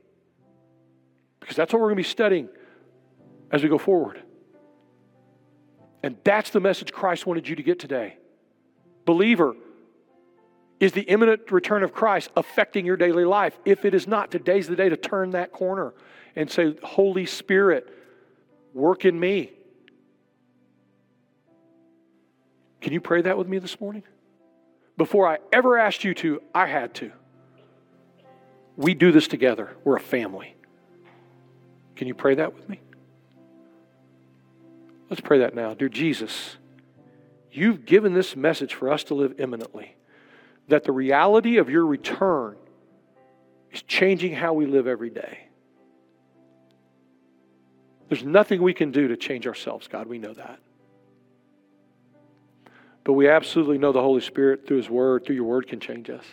Because 1.49 1.57
that's 1.57 1.73
what 1.73 1.81
we're 1.81 1.89
going 1.89 1.97
to 1.97 2.01
be 2.01 2.11
studying 2.11 2.51
as 3.51 3.63
we 3.63 3.71
go 3.71 3.79
forward. 3.79 4.23
And 6.03 6.19
that's 6.23 6.51
the 6.51 6.61
message 6.61 6.93
Christ 6.93 7.25
wanted 7.25 7.49
you 7.49 7.57
to 7.57 7.63
get 7.63 7.79
today. 7.79 8.19
Believer, 9.07 9.57
is 10.79 10.93
the 10.93 11.01
imminent 11.01 11.51
return 11.51 11.85
of 11.85 11.95
Christ 11.95 12.31
affecting 12.37 12.85
your 12.85 12.99
daily 12.99 13.25
life? 13.25 13.59
If 13.65 13.87
it 13.87 13.95
is 13.95 14.07
not, 14.07 14.31
today's 14.31 14.69
the 14.69 14.77
day 14.77 14.91
to 14.91 14.97
turn 14.99 15.31
that 15.31 15.51
corner 15.51 15.95
and 16.37 16.51
say, 16.51 16.77
Holy 16.83 17.25
Spirit, 17.25 17.89
work 18.75 19.07
in 19.07 19.19
me. 19.19 19.53
Can 22.83 22.93
you 22.93 23.01
pray 23.01 23.23
that 23.23 23.39
with 23.39 23.49
me 23.49 23.59
this 23.59 23.81
morning? 23.81 24.03
Before 24.99 25.27
I 25.27 25.39
ever 25.51 25.79
asked 25.79 26.05
you 26.05 26.13
to, 26.17 26.43
I 26.55 26.67
had 26.67 26.93
to. 26.97 27.11
We 28.77 28.93
do 28.93 29.13
this 29.13 29.29
together. 29.29 29.75
We're 29.83 29.97
a 29.97 30.01
family. 30.01 30.55
Can 31.99 32.07
you 32.07 32.15
pray 32.15 32.37
that 32.37 32.55
with 32.55 32.69
me? 32.69 32.81
Let's 35.11 35.21
pray 35.21 35.41
that 35.41 35.53
now. 35.53 35.75
Dear 35.75 35.89
Jesus, 35.89 36.57
you've 37.51 37.85
given 37.85 38.15
this 38.15 38.37
message 38.37 38.75
for 38.75 38.93
us 38.93 39.03
to 39.05 39.15
live 39.15 39.41
imminently, 39.41 39.97
that 40.69 40.85
the 40.85 40.93
reality 40.93 41.57
of 41.57 41.69
your 41.69 41.85
return 41.85 42.57
is 43.73 43.83
changing 43.83 44.33
how 44.33 44.53
we 44.53 44.65
live 44.65 44.87
every 44.87 45.11
day. 45.11 45.49
There's 48.09 48.25
nothing 48.25 48.63
we 48.63 48.75
can 48.75 48.93
do 48.93 49.09
to 49.09 49.17
change 49.17 49.49
ourselves, 49.49 49.89
God. 49.89 50.07
We 50.07 50.19
know 50.19 50.35
that. 50.35 50.61
But 53.03 53.15
we 53.15 53.29
absolutely 53.29 53.79
know 53.79 53.91
the 53.91 54.03
Holy 54.03 54.21
Spirit 54.21 54.69
through 54.69 54.77
His 54.77 54.89
Word, 54.89 55.27
through 55.27 55.35
your 55.35 55.47
Word, 55.47 55.67
can 55.67 55.81
change 55.81 56.11
us. 56.11 56.25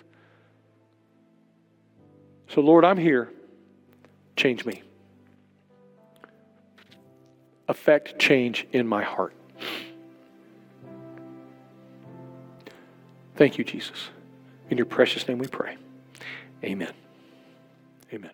So, 2.49 2.61
Lord, 2.61 2.85
I'm 2.85 2.97
here. 2.97 3.31
Change 4.35 4.63
me. 4.63 4.83
Affect 7.67 8.19
change 8.19 8.67
in 8.71 8.87
my 8.87 9.03
heart. 9.03 9.33
Thank 13.35 13.57
you, 13.57 13.63
Jesus. 13.63 14.09
In 14.69 14.77
your 14.77 14.85
precious 14.85 15.27
name 15.27 15.39
we 15.39 15.47
pray. 15.47 15.77
Amen. 16.63 16.93
Amen. 18.13 18.31